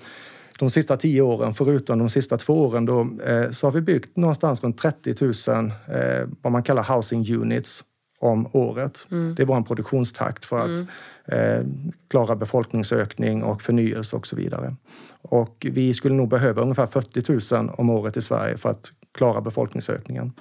de 0.59 0.69
sista 0.69 0.97
tio 0.97 1.21
åren, 1.21 1.53
förutom 1.53 1.99
de 1.99 2.09
sista 2.09 2.37
två 2.37 2.61
åren, 2.65 2.85
då, 2.85 3.09
eh, 3.25 3.49
så 3.51 3.67
har 3.67 3.71
vi 3.71 3.81
byggt 3.81 4.17
någonstans 4.17 4.63
runt 4.63 4.77
30 4.77 5.15
000 5.21 5.71
eh, 5.87 6.27
vad 6.41 6.51
man 6.51 6.63
kallar 6.63 6.95
housing 6.95 7.35
units 7.35 7.83
om 8.21 8.47
året. 8.51 9.07
Mm. 9.11 9.35
Det 9.35 9.41
är 9.41 9.45
vår 9.45 9.61
produktionstakt 9.61 10.45
för 10.45 10.57
att 10.57 10.77
mm. 10.77 10.87
eh, 11.25 11.65
klara 12.07 12.35
befolkningsökning 12.35 13.43
och 13.43 13.61
förnyelse 13.61 14.15
och 14.15 14.27
så 14.27 14.35
vidare. 14.35 14.75
Och 15.21 15.67
vi 15.71 15.93
skulle 15.93 16.15
nog 16.15 16.29
behöva 16.29 16.61
ungefär 16.61 16.87
40 16.87 17.55
000 17.55 17.71
om 17.77 17.89
året 17.89 18.17
i 18.17 18.21
Sverige 18.21 18.57
för 18.57 18.69
att 18.69 18.91
klara 19.11 19.41
befolkningsökningen. 19.41 20.33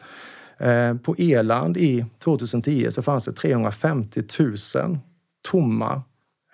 Eh, 0.58 0.94
på 0.94 1.14
Eland 1.18 1.76
i 1.76 2.04
2010 2.18 2.90
så 2.90 3.02
fanns 3.02 3.24
det 3.24 3.32
350 3.32 4.22
000 4.38 4.98
tomma 5.50 6.02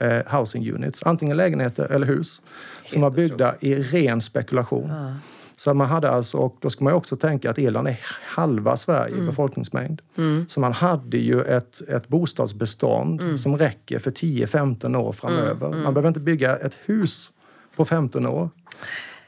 eh, 0.00 0.38
housing 0.38 0.72
units, 0.72 1.02
antingen 1.02 1.36
lägenheter 1.36 1.92
eller 1.92 2.06
hus, 2.06 2.42
Helt 2.76 2.92
som 2.92 3.02
var 3.02 3.10
byggda 3.10 3.54
i 3.60 3.74
ren 3.74 4.20
spekulation. 4.20 4.90
Ja. 4.90 5.14
Så 5.56 5.74
man 5.74 5.86
hade 5.86 6.10
alltså, 6.10 6.38
och 6.38 6.56
då 6.60 6.70
ska 6.70 6.84
man 6.84 6.92
också 6.92 7.16
tänka 7.16 7.50
att 7.50 7.58
Irland 7.58 7.88
är 7.88 8.00
halva 8.22 8.76
Sverige 8.76 9.14
mm. 9.14 9.26
befolkningsmängd. 9.26 10.02
Mm. 10.16 10.48
Så 10.48 10.60
man 10.60 10.72
hade 10.72 11.18
ju 11.18 11.42
ett, 11.42 11.88
ett 11.88 12.08
bostadsbestånd 12.08 13.20
mm. 13.20 13.38
som 13.38 13.56
räcker 13.56 13.98
för 13.98 14.10
10-15 14.10 14.96
år 14.96 15.12
framöver. 15.12 15.66
Mm. 15.66 15.82
Man 15.82 15.94
behöver 15.94 16.08
inte 16.08 16.20
bygga 16.20 16.56
ett 16.56 16.78
hus 16.84 17.30
på 17.76 17.84
15 17.84 18.26
år. 18.26 18.50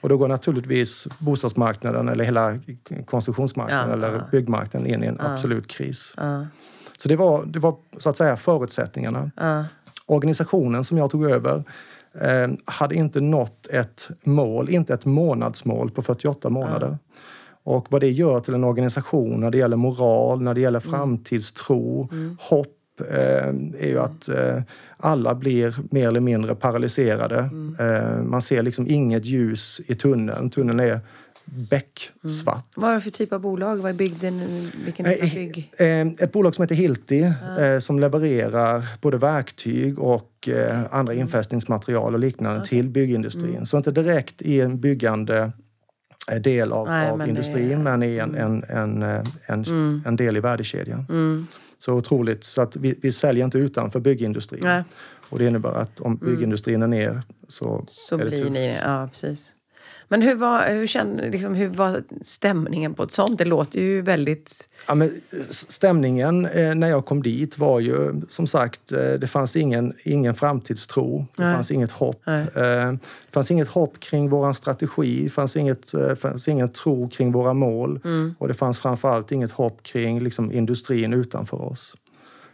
Och 0.01 0.09
då 0.09 0.17
går 0.17 0.29
naturligtvis 0.29 1.09
bostadsmarknaden 1.19 2.09
eller 2.09 2.25
hela 2.25 2.59
konstruktionsmarknaden 3.07 4.01
ja, 4.01 4.07
eller 4.07 4.19
ja. 4.19 4.25
byggmarknaden 4.33 4.89
in 4.89 5.05
i 5.05 5.07
en 5.07 5.17
ja. 5.19 5.33
absolut 5.33 5.67
kris. 5.67 6.15
Så 6.97 7.09
det 7.09 7.17
var, 7.17 7.45
det 7.45 7.59
var 7.59 7.77
så 7.99 8.09
att 8.09 8.17
säga 8.17 8.37
förutsättningarna. 8.37 9.31
Organisationen 10.07 10.85
som 10.85 10.99
jag 10.99 11.11
tog 11.11 11.31
över 11.31 11.65
hade 12.65 12.95
inte 12.95 13.21
nått 13.21 13.67
ett 13.67 14.09
mål, 14.23 14.71
inte 14.71 14.95
ett 14.95 15.05
månadsmål 15.05 15.91
på 15.91 16.03
48 16.03 16.51
månader. 16.51 16.87
Mm. 16.87 16.99
Och 17.63 17.87
vad 17.91 18.01
det 18.01 18.11
gör 18.11 18.41
till 18.41 18.55
en 18.55 18.65
organisation 18.65 19.41
när 19.41 19.51
det 19.51 19.59
gäller 19.59 19.77
moral, 19.77 20.43
när 20.43 20.55
det 20.55 20.61
gäller 20.61 20.81
mm. 20.81 20.91
framtidstro, 20.91 22.09
mm. 22.13 22.37
hopp 22.41 23.01
eh, 23.01 23.49
är 23.83 23.89
ju 23.89 23.99
att 23.99 24.29
eh, 24.29 24.63
alla 24.97 25.35
blir 25.35 25.75
mer 25.91 26.09
eller 26.09 26.21
mindre 26.21 26.55
paralyserade. 26.55 27.39
Mm. 27.39 27.77
Eh, 27.81 28.23
man 28.23 28.43
ser 28.43 28.63
liksom 28.63 28.87
inget 28.89 29.25
ljus 29.25 29.81
i 29.87 29.95
tunneln. 29.95 30.51
Tunneln 30.51 30.81
är 30.81 31.01
becksvart. 31.53 32.77
Mm. 32.77 32.83
Vad 32.83 32.91
är 32.91 32.95
det 32.95 33.01
för 33.01 33.11
typ 33.11 33.33
av 33.33 33.41
bolag? 33.41 33.77
Vad 33.77 33.91
är 33.91 33.95
bygden? 33.95 34.41
Vilken 34.85 35.07
typ 35.07 35.23
av 35.23 35.31
bygg? 35.31 35.71
Eh, 35.79 36.01
ett 36.01 36.33
bolag 36.33 36.55
som 36.55 36.63
heter 36.63 36.75
Hilti 36.75 37.33
ja. 37.59 37.81
som 37.81 37.99
levererar 37.99 38.87
både 39.01 39.19
verktyg 39.19 39.99
och 39.99 40.49
andra 40.91 41.13
mm. 41.13 41.23
infästningsmaterial 41.23 42.15
och 42.15 42.21
liknande 42.21 42.61
okay. 42.61 42.69
till 42.69 42.89
byggindustrin. 42.89 43.51
Mm. 43.51 43.65
Så 43.65 43.77
inte 43.77 43.91
direkt 43.91 44.43
i 44.43 44.61
en 44.61 44.81
byggande 44.81 45.53
del 46.37 46.73
av, 46.73 46.87
Nej, 46.87 47.11
av 47.11 47.19
men 47.19 47.29
industrin, 47.29 47.73
är... 47.73 47.79
men 47.79 48.03
i 48.03 48.17
en, 48.19 48.35
mm. 48.35 48.63
en, 48.69 49.03
en, 49.03 49.27
en, 49.47 49.65
mm. 49.65 50.03
en, 50.07 50.17
del 50.17 50.37
i 50.37 50.41
värdekedjan. 50.41 51.07
Mm. 51.09 51.47
Så 51.79 51.95
otroligt, 51.95 52.45
så 52.45 52.63
att 52.63 52.77
vi, 52.77 52.99
vi 53.03 53.13
säljer 53.13 53.45
inte 53.45 53.59
utanför 53.59 54.01
byggindustrin. 54.01 54.61
Nej. 54.65 54.83
Och 55.31 55.39
det 55.39 55.47
innebär 55.47 55.73
att 55.73 56.01
om 56.01 56.17
byggindustrin 56.17 56.83
är 56.83 56.87
ner 56.87 57.23
så, 57.49 57.85
så 57.87 58.15
är 58.15 58.19
det 58.19 58.31
blir 58.31 58.39
tufft. 58.39 58.53
Ni, 58.53 58.77
ja, 58.83 59.09
precis. 59.11 59.53
Men 60.09 60.23
hur 60.23 60.35
var, 60.35 60.69
hur, 60.69 60.87
kände, 60.87 61.31
liksom, 61.31 61.55
hur 61.55 61.69
var 61.69 62.03
stämningen 62.23 62.95
på 62.95 63.03
ett 63.03 63.11
sånt? 63.11 63.39
Det 63.39 63.45
låter 63.45 63.81
ju 63.81 64.03
väldigt... 64.03 64.69
Ja, 64.87 64.95
men 64.95 65.21
stämningen 65.51 66.47
eh, 66.47 66.75
när 66.75 66.89
jag 66.89 67.07
kom 67.07 67.23
dit 67.23 67.59
var 67.59 67.81
ju 67.81 68.21
som 68.29 68.47
sagt, 68.47 68.93
eh, 68.93 69.13
det 69.13 69.27
fanns 69.27 69.57
ingen, 69.57 69.93
ingen 70.05 70.35
framtidstro. 70.35 71.27
Det 71.37 71.45
Nej. 71.45 71.55
fanns 71.55 71.71
inget 71.71 71.91
hopp. 71.91 72.23
Eh, 72.27 72.43
det 72.55 72.99
fanns 73.33 73.51
inget 73.51 73.69
hopp 73.69 74.01
kring 74.01 74.31
vår 74.31 74.53
strategi. 74.53 75.25
Det 75.25 75.31
fanns, 75.31 75.57
inget, 75.57 75.95
eh, 75.95 76.15
fanns 76.15 76.49
ingen 76.49 76.69
tro 76.69 77.09
kring 77.09 77.33
våra 77.33 77.53
mål. 77.53 78.01
Mm. 78.05 78.35
Och 78.39 78.49
det 78.49 78.55
fanns 78.55 78.79
framförallt 78.79 79.33
inget 79.33 79.51
hopp 79.51 79.83
kring 79.83 80.21
liksom, 80.21 80.53
industrin 80.53 81.13
utanför 81.13 81.63
oss. 81.63 81.95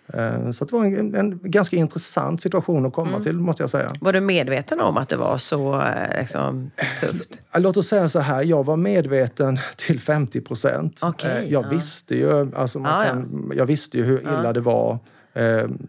Eh, 0.06 0.50
så 0.50 0.64
det 0.64 0.72
var 0.72 0.84
en, 0.84 1.14
en, 1.14 1.40
ganska 1.42 1.76
intressant 1.76 2.42
situation 2.42 2.86
att 2.86 2.92
komma 2.92 3.10
mm. 3.10 3.22
till, 3.22 3.40
måste 3.40 3.62
jag 3.62 3.70
säga. 3.70 3.92
Var 4.00 4.12
du 4.12 4.20
medveten 4.20 4.80
om 4.80 4.96
att 4.96 5.08
det 5.08 5.16
var 5.16 5.38
så 5.38 5.80
eh, 5.80 6.18
liksom, 6.20 6.70
tufft? 7.00 7.42
Eh, 7.54 7.60
låt 7.60 7.76
oss 7.76 7.88
säga 7.88 8.08
så 8.08 8.18
här, 8.18 8.42
jag 8.42 8.64
var 8.64 8.76
medveten 8.76 9.58
till 9.76 10.00
50 10.00 10.40
procent. 10.40 11.02
Okay, 11.02 11.48
jag, 11.48 11.64
ja. 11.64 11.68
visste 11.68 12.16
ju, 12.16 12.56
alltså 12.56 12.78
man 12.78 13.06
kan, 13.06 13.50
jag 13.54 13.66
visste 13.66 13.98
ju 13.98 14.04
hur 14.04 14.20
illa 14.20 14.44
ja. 14.44 14.52
det 14.52 14.60
var. 14.60 14.98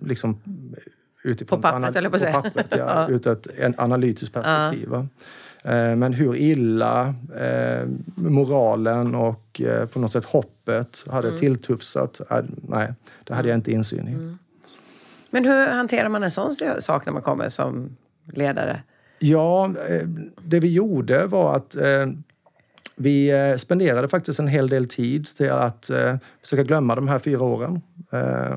liksom, 0.02 0.42
utifrån 1.24 1.62
på 1.62 1.62
pappret, 1.62 1.96
eller 1.96 2.10
på, 2.10 2.18
på 2.18 2.42
pappret, 2.42 2.68
ja, 2.70 2.78
ja. 3.10 3.10
ur 3.10 3.28
ett 3.28 3.80
analytiskt 3.80 4.34
perspektiv. 4.34 4.90
Eh, 5.66 5.96
men 5.96 6.14
hur 6.14 6.36
illa 6.36 7.16
eh, 7.40 7.88
moralen 8.16 9.16
och 9.16 9.62
eh, 9.62 9.86
på 9.86 10.00
något 10.00 10.12
sätt 10.12 10.26
hoppet 10.26 11.04
hade 11.10 11.28
mm. 11.28 11.40
tilltufsat, 11.40 12.22
nej, 12.68 12.94
det 13.24 13.34
hade 13.34 13.50
jag 13.50 13.58
inte 13.58 13.72
insyn 13.72 14.08
i. 14.08 14.12
Mm. 14.12 14.38
Men 15.30 15.46
hur 15.46 15.68
hanterar 15.68 16.10
man 16.10 16.24
en 16.24 16.32
sån 16.32 16.52
sak 16.80 17.06
när 17.06 17.14
man 17.14 17.22
kommer 17.22 17.50
som 17.50 17.98
ledare? 18.34 18.84
Ja, 19.20 19.72
det 20.42 20.60
vi 20.60 20.74
gjorde 20.74 21.28
var 21.28 21.56
att 21.56 21.76
vi 22.96 23.32
spenderade 23.58 24.08
faktiskt 24.08 24.40
en 24.40 24.48
hel 24.48 24.70
del 24.70 24.88
tid 24.88 25.26
till 25.26 25.52
att 25.52 25.92
försöka 26.42 26.64
glömma 26.64 26.96
de 26.96 27.08
här 27.08 27.20
fyra 27.20 27.44
åren 27.44 27.82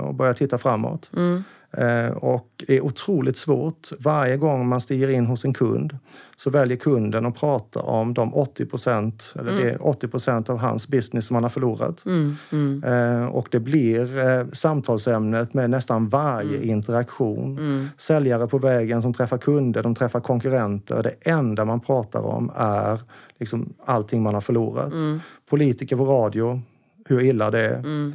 och 0.00 0.15
börja 0.15 0.35
titta 0.35 0.59
framåt. 0.59 1.11
Mm. 1.17 1.45
Eh, 1.72 2.08
och 2.08 2.64
det 2.66 2.76
är 2.76 2.80
otroligt 2.80 3.37
svårt. 3.37 3.88
Varje 3.98 4.37
gång 4.37 4.68
man 4.68 4.80
stiger 4.80 5.08
in 5.08 5.26
hos 5.26 5.44
en 5.44 5.54
kund 5.54 5.98
så 6.37 6.50
väljer 6.50 6.76
kunden 6.76 7.26
att 7.26 7.40
prata 7.40 7.80
om 7.80 8.14
de 8.14 8.34
80 8.34 8.66
procent, 8.66 9.34
eller 9.38 9.50
mm. 9.50 9.64
det 9.64 9.70
är 9.70 9.87
80 9.87 10.08
procent 10.08 10.50
av 10.50 10.58
hans 10.58 10.88
business 10.88 11.26
som 11.26 11.34
han 11.34 11.42
har 11.42 11.50
förlorat. 11.50 12.06
Mm. 12.06 12.37
Mm. 12.52 12.84
Eh, 12.84 13.26
och 13.26 13.48
det 13.50 13.60
blir 13.60 14.18
eh, 14.18 14.46
samtalsämnet 14.52 15.54
med 15.54 15.70
nästan 15.70 16.08
varje 16.08 16.56
mm. 16.56 16.70
interaktion. 16.70 17.58
Mm. 17.58 17.88
Säljare 17.96 18.46
på 18.46 18.58
vägen 18.58 19.02
som 19.02 19.14
träffar 19.14 19.38
kunder, 19.38 19.82
de 19.82 19.94
träffar 19.94 20.20
konkurrenter. 20.20 21.02
Det 21.02 21.30
enda 21.30 21.64
man 21.64 21.80
pratar 21.80 22.20
om 22.20 22.50
är 22.56 23.00
liksom 23.38 23.72
allting 23.84 24.22
man 24.22 24.34
har 24.34 24.40
förlorat. 24.40 24.92
Mm. 24.92 25.20
Politiker 25.50 25.96
på 25.96 26.04
radio, 26.04 26.62
hur 27.04 27.20
illa 27.20 27.50
det 27.50 27.60
är. 27.60 28.12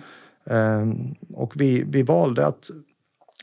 Och 1.34 1.54
vi, 1.56 1.84
vi 1.88 2.04
valde 2.04 2.46
att 2.46 2.70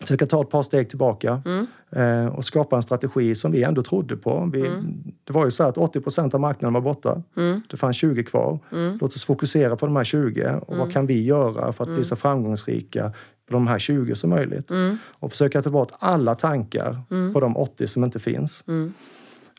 försöka 0.01 0.27
ta 0.27 0.43
ett 0.43 0.51
par 0.51 0.63
steg 0.63 0.89
tillbaka 0.89 1.43
mm. 1.45 1.67
eh, 1.91 2.35
och 2.35 2.45
skapa 2.45 2.77
en 2.77 2.83
strategi 2.83 3.35
som 3.35 3.53
vi 3.53 3.63
ändå 3.63 3.83
trodde 3.83 4.17
på. 4.17 4.51
Vi, 4.53 4.67
mm. 4.67 5.13
Det 5.25 5.33
var 5.33 5.45
ju 5.45 5.51
så 5.51 5.65
att 5.65 5.79
80 5.79 6.01
procent 6.01 6.35
av 6.35 6.41
marknaden 6.41 6.75
var 6.75 6.81
borta. 6.81 7.23
Mm. 7.37 7.63
Det 7.71 7.77
fanns 7.77 7.97
20 7.97 8.25
kvar. 8.25 8.59
Mm. 8.73 8.99
Låt 9.01 9.15
oss 9.15 9.25
fokusera 9.25 9.77
på 9.77 9.87
de 9.87 9.97
här 9.97 10.05
20 10.05 10.61
och 10.67 10.69
vad 10.69 10.77
mm. 10.77 10.91
kan 10.91 11.07
vi 11.07 11.25
göra 11.25 11.73
för 11.73 11.85
att 11.85 11.89
bli 11.89 11.95
mm. 11.95 12.05
så 12.05 12.17
framgångsrika 12.17 13.13
på 13.47 13.53
de 13.53 13.67
här 13.67 13.79
20 13.79 14.15
som 14.15 14.31
möjligt. 14.31 14.71
Och 15.09 15.31
försöka 15.31 15.63
ta 15.63 15.71
bort 15.71 15.93
alla 15.99 16.35
tankar 16.35 16.97
på 17.33 17.41
de 17.41 17.57
80 17.57 17.87
som 17.87 18.05
inte 18.05 18.19
finns. 18.19 18.65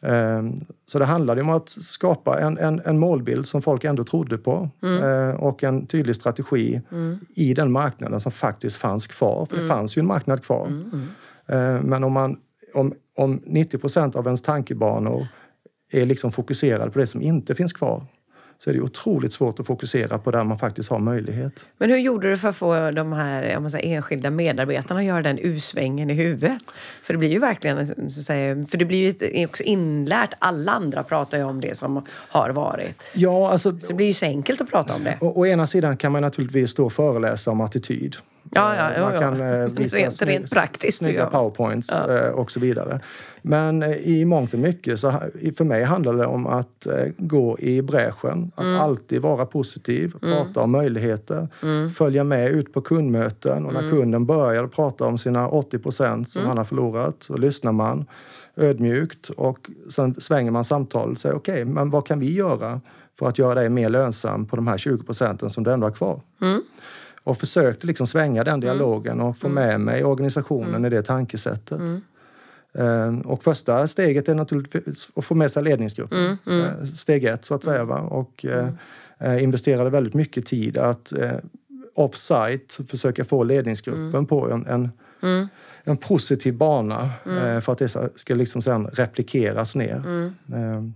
Ehm, 0.01 0.55
så 0.85 0.99
det 0.99 1.05
handlade 1.05 1.41
om 1.41 1.49
att 1.49 1.69
skapa 1.69 2.39
en, 2.39 2.57
en, 2.57 2.81
en 2.85 2.99
målbild 2.99 3.47
som 3.47 3.61
folk 3.61 3.83
ändå 3.83 4.03
trodde 4.03 4.37
på 4.37 4.69
mm. 4.83 5.03
Eh, 5.03 5.35
och 5.35 5.63
en 5.63 5.87
tydlig 5.87 6.15
strategi 6.15 6.81
mm. 6.91 7.19
i 7.35 7.53
den 7.53 7.71
marknaden 7.71 8.19
som 8.19 8.31
faktiskt 8.31 8.77
fanns 8.77 9.07
kvar. 9.07 9.45
För 9.45 9.55
mm. 9.55 9.67
det 9.67 9.73
fanns 9.73 9.97
ju 9.97 9.99
en 9.99 10.07
marknad 10.07 10.43
kvar. 10.43 10.67
Mm, 10.67 10.89
mm. 10.93 11.07
Ehm, 11.47 11.85
men 11.85 12.03
om, 12.03 12.13
man, 12.13 12.37
om, 12.73 12.93
om 13.17 13.41
90 13.45 13.77
procent 13.77 14.15
av 14.15 14.25
ens 14.25 14.41
tankebanor 14.41 15.27
är 15.91 16.05
liksom 16.05 16.31
fokuserade 16.31 16.91
på 16.91 16.99
det 16.99 17.07
som 17.07 17.21
inte 17.21 17.55
finns 17.55 17.73
kvar 17.73 18.05
så 18.63 18.69
är 18.69 18.73
det 18.73 18.81
otroligt 18.81 19.33
svårt 19.33 19.59
att 19.59 19.67
fokusera 19.67 20.17
på 20.17 20.31
där 20.31 20.43
man 20.43 20.59
faktiskt 20.59 20.89
har 20.89 20.99
möjlighet. 20.99 21.65
Men 21.77 21.89
hur 21.89 21.97
gjorde 21.97 22.29
du 22.29 22.37
för 22.37 22.49
att 22.49 22.55
få 22.55 22.91
de 22.91 23.13
här 23.13 23.57
om 23.57 23.63
man 23.63 23.71
säger, 23.71 23.95
enskilda 23.95 24.29
medarbetarna 24.29 24.99
att 24.99 25.05
göra 25.05 25.21
den 25.21 25.39
U-svängen 25.39 26.09
i 26.09 26.13
huvudet? 26.13 26.57
För 27.03 27.13
det 27.13 27.17
blir 27.17 27.29
ju 27.29 27.39
verkligen, 27.39 27.87
så 27.87 27.93
att 28.03 28.11
säga, 28.11 28.65
för 28.67 28.77
det 28.77 28.85
blir 28.85 29.31
ju 29.33 29.45
också 29.45 29.63
inlärt. 29.63 30.33
Alla 30.39 30.71
andra 30.71 31.03
pratar 31.03 31.37
ju 31.37 31.43
om 31.43 31.61
det 31.61 31.77
som 31.77 32.05
har 32.07 32.49
varit. 32.49 33.03
Ja, 33.13 33.51
alltså, 33.51 33.79
så 33.79 33.87
det 33.87 33.93
blir 33.93 34.07
ju 34.07 34.13
så 34.13 34.25
enkelt 34.25 34.61
att 34.61 34.69
prata 34.69 34.95
om 34.95 35.03
det. 35.03 35.17
Å, 35.21 35.33
å 35.35 35.45
ena 35.45 35.67
sidan 35.67 35.97
kan 35.97 36.11
man 36.11 36.21
naturligtvis 36.21 36.71
stå 36.71 36.85
och 36.85 36.93
föreläsa 36.93 37.51
om 37.51 37.61
attityd. 37.61 38.15
Ja, 38.55 38.93
ja, 38.95 39.01
man 39.01 39.19
kan 39.19 39.39
ja. 39.39 39.67
visa 39.67 39.97
rent, 39.99 40.21
rent 40.21 40.51
praktiskt, 40.51 40.97
snygga 40.97 41.25
powerpoints 41.25 41.89
ja. 41.91 42.31
och 42.31 42.51
så 42.51 42.59
vidare. 42.59 42.99
Men 43.41 43.83
i 43.83 44.25
mångt 44.25 44.53
och 44.53 44.59
mycket, 44.59 44.99
så 44.99 45.11
för 45.57 45.63
mig 45.63 45.83
handlar 45.83 46.13
det 46.13 46.25
om 46.25 46.47
att 46.47 46.87
gå 47.17 47.59
i 47.59 47.81
bräschen. 47.81 48.51
Att 48.55 48.63
mm. 48.63 48.81
alltid 48.81 49.21
vara 49.21 49.45
positiv, 49.45 50.15
mm. 50.21 50.35
prata 50.35 50.61
om 50.61 50.71
möjligheter, 50.71 51.47
mm. 51.63 51.89
följa 51.91 52.23
med 52.23 52.49
ut 52.49 52.73
på 52.73 52.81
kundmöten 52.81 53.65
och 53.65 53.73
när 53.73 53.79
mm. 53.79 53.91
kunden 53.91 54.25
börjar 54.25 54.67
prata 54.67 55.05
om 55.05 55.17
sina 55.17 55.47
80 55.49 55.79
procent 55.79 56.29
som 56.29 56.39
mm. 56.39 56.49
han 56.49 56.57
har 56.57 56.65
förlorat 56.65 57.15
så 57.19 57.37
lyssnar 57.37 57.71
man 57.71 58.05
ödmjukt 58.55 59.29
och 59.29 59.69
sen 59.89 60.21
svänger 60.21 60.51
man 60.51 60.63
samtalet 60.63 61.11
och 61.11 61.19
säger 61.19 61.35
okej, 61.35 61.61
okay, 61.61 61.65
men 61.65 61.89
vad 61.89 62.07
kan 62.07 62.19
vi 62.19 62.33
göra 62.33 62.81
för 63.19 63.27
att 63.27 63.37
göra 63.37 63.53
dig 63.53 63.69
mer 63.69 63.89
lönsam 63.89 64.45
på 64.45 64.55
de 64.55 64.67
här 64.67 64.77
20 64.77 65.03
procenten 65.03 65.49
som 65.49 65.63
du 65.63 65.71
ändå 65.71 65.87
har 65.87 65.91
kvar? 65.91 66.21
Mm 67.25 67.31
och 67.31 67.37
försökte 67.37 67.87
liksom 67.87 68.07
svänga 68.07 68.43
den 68.43 68.59
dialogen 68.59 69.21
och 69.21 69.37
få 69.37 69.47
mm. 69.47 69.63
med 69.63 69.79
mig 69.81 70.03
organisationen 70.03 70.75
mm. 70.75 70.85
i 70.85 70.89
det 70.89 71.01
tankesättet. 71.03 71.79
Mm. 71.79 72.01
Eh, 72.73 73.27
och 73.27 73.43
första 73.43 73.87
steget 73.87 74.29
är 74.29 74.35
naturligtvis 74.35 75.09
att 75.15 75.25
få 75.25 75.35
med 75.35 75.51
sig 75.51 75.63
ledningsgruppen. 75.63 76.19
Mm, 76.19 76.37
mm. 76.47 76.61
Eh, 76.61 76.85
Steg 76.85 77.25
ett 77.25 77.45
så 77.45 77.55
att 77.55 77.63
säga. 77.63 77.83
Va? 77.83 77.99
Och 77.99 78.45
eh, 78.45 78.69
eh, 79.19 79.43
investerade 79.43 79.89
väldigt 79.89 80.13
mycket 80.13 80.45
tid 80.45 80.77
att 80.77 81.13
off-site 81.95 82.83
försöka 82.87 83.25
få 83.25 83.43
ledningsgruppen 83.43 84.25
på 84.25 84.51
en, 84.51 84.65
en, 84.67 84.89
Mm. 85.23 85.47
en 85.83 85.97
positiv 85.97 86.53
bana 86.53 87.09
eh, 87.25 87.59
för 87.59 87.71
att 87.71 87.77
det 87.77 87.89
ska- 87.89 88.09
ska 88.15 88.35
liksom 88.35 88.61
sen 88.61 88.87
replikeras 88.87 89.75
ner. 89.75 89.95
Mm. 89.95 90.93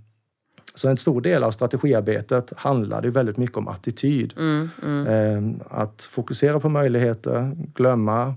Så 0.75 0.89
en 0.89 0.97
stor 0.97 1.21
del 1.21 1.43
av 1.43 1.51
strategiarbetet 1.51 2.53
handlade 2.57 3.07
ju 3.07 3.11
väldigt 3.11 3.37
mycket 3.37 3.57
om 3.57 3.67
attityd. 3.67 4.33
Mm. 4.37 4.69
Mm. 4.83 5.07
Eh, 5.59 5.81
Att 5.81 6.03
fokusera 6.11 6.59
på 6.59 6.69
möjligheter, 6.69 7.51
glömma 7.75 8.35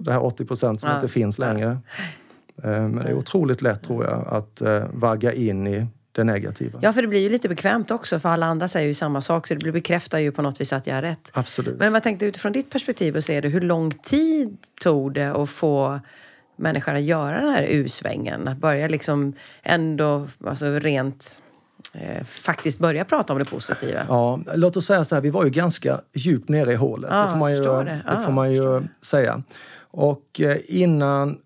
det 0.00 0.12
här 0.12 0.24
80 0.24 0.44
procent 0.44 0.80
som 0.80 0.88
Ja. 0.90 0.94
inte 0.96 1.08
finns 1.08 1.38
längre. 1.38 1.70
Eh, 2.62 2.70
Men 2.70 2.96
det 2.96 3.08
är 3.10 3.14
otroligt 3.14 3.62
lätt 3.62 3.82
tror 3.82 4.04
jag 4.04 4.26
att 4.28 4.60
eh, 4.60 4.84
vagga 4.92 5.32
in 5.32 5.66
i 5.66 5.86
det 6.12 6.24
negativa. 6.24 6.78
Ja, 6.82 6.92
för 6.92 7.02
det 7.02 7.08
blir 7.08 7.20
ju 7.20 7.28
lite 7.28 7.48
bekvämt 7.48 7.90
också 7.90 8.18
för 8.20 8.28
alla 8.28 8.46
andra 8.46 8.68
säger 8.68 8.86
ju 8.86 8.94
samma 8.94 9.20
sak 9.20 9.46
så 9.46 9.54
det 9.54 9.72
bekräftar 9.72 10.18
ju 10.18 10.32
på 10.32 10.42
något 10.42 10.60
vis 10.60 10.72
att 10.72 10.86
jag 10.86 10.94
har 10.94 11.02
rätt. 11.02 11.30
Absolut. 11.34 11.78
Men 11.78 11.92
man 11.92 12.00
tänkte 12.00 12.26
utifrån 12.26 12.52
ditt 12.52 12.70
perspektiv 12.70 13.16
och 13.16 13.24
ser 13.24 13.42
det, 13.42 13.48
hur 13.48 13.60
lång 13.60 13.90
tid 13.90 14.56
tog 14.82 15.14
det 15.14 15.32
att 15.32 15.50
få 15.50 16.00
människor 16.56 16.94
att 16.94 17.02
göra 17.02 17.40
den 17.40 17.50
här 17.50 17.62
U-svängen? 17.62 18.48
Att 18.48 18.58
börja 18.58 18.88
liksom 18.88 19.32
ändå, 19.62 20.26
alltså 20.46 20.66
rent 20.66 21.42
eh, 21.94 22.24
faktiskt 22.24 22.78
börja 22.80 23.04
prata 23.04 23.32
om 23.32 23.38
det 23.38 23.44
positiva. 23.44 24.00
Ja, 24.08 24.40
låt 24.54 24.76
oss 24.76 24.86
säga 24.86 25.04
så 25.04 25.14
här, 25.14 25.22
vi 25.22 25.30
var 25.30 25.44
ju 25.44 25.50
ganska 25.50 26.00
djupt 26.12 26.48
nere 26.48 26.72
i 26.72 26.76
hålet. 26.76 27.10
Ja, 27.12 27.22
det 27.22 27.28
får 27.28 27.36
man 27.38 27.52
ju, 27.52 27.60
det. 27.62 27.84
det 27.84 28.02
Ja, 28.06 28.20
får 28.20 28.32
man 28.32 28.52
ju 28.52 28.82
säga. 29.02 29.42
Och 29.90 30.40
eh, 30.40 30.56
innan 30.66 31.38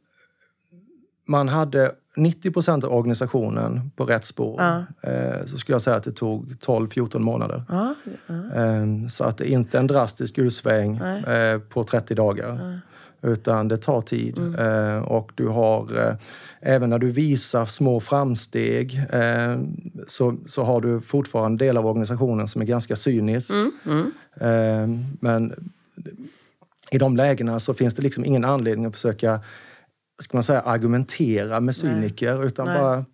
man 1.28 1.48
hade 1.48 1.92
90% 2.16 2.84
av 2.84 2.92
organisationen 2.94 3.90
på 3.96 4.04
rätt 4.04 4.24
spår 4.24 4.60
Ja. 4.62 5.10
eh, 5.10 5.44
så 5.46 5.58
skulle 5.58 5.74
jag 5.74 5.82
säga 5.82 5.96
att 5.96 6.04
det 6.04 6.12
tog 6.12 6.52
12-14 6.60 7.18
månader. 7.18 7.64
Ja, 7.68 7.94
ja. 8.26 8.34
Eh, 8.62 9.08
Så 9.08 9.24
att 9.24 9.38
det 9.38 9.50
är 9.52 9.54
inte 9.54 9.78
en 9.78 9.86
drastisk 9.86 10.38
ursväng 10.38 10.96
eh, 10.96 11.58
på 11.58 11.84
30 11.84 12.14
dagar. 12.14 12.80
Utan 13.22 13.68
det 13.68 13.76
tar 13.76 14.00
tid. 14.00 14.38
Mm. 14.38 14.54
Eh, 14.54 15.02
och 15.02 15.32
du 15.34 15.46
har, 15.48 15.98
eh, 15.98 16.14
även 16.60 16.90
när 16.90 16.98
du 16.98 17.10
visar 17.10 17.66
små 17.66 18.00
framsteg 18.00 19.02
eh, 19.10 19.60
så, 20.06 20.36
så 20.46 20.62
har 20.62 20.80
du 20.80 21.00
fortfarande 21.00 21.64
delar 21.64 21.80
av 21.80 21.86
organisationen 21.86 22.48
som 22.48 22.62
är 22.62 22.66
ganska 22.66 22.96
cynisk. 22.96 23.50
Mm, 23.50 23.72
mm. 23.84 25.06
Men 25.20 25.70
i 26.90 26.98
de 26.98 27.16
lägena 27.16 27.60
så 27.60 27.74
finns 27.74 27.94
det 27.94 28.02
liksom 28.02 28.24
ingen 28.24 28.44
anledning 28.44 28.86
att 28.86 28.94
försöka 28.94 29.40
ska 30.22 30.36
man 30.36 30.42
säga, 30.42 30.60
argumentera 30.60 31.60
med 31.60 31.76
cyniker 31.76 32.44
utan 32.46 32.66
Nej. 32.66 32.78
bara 32.80 33.04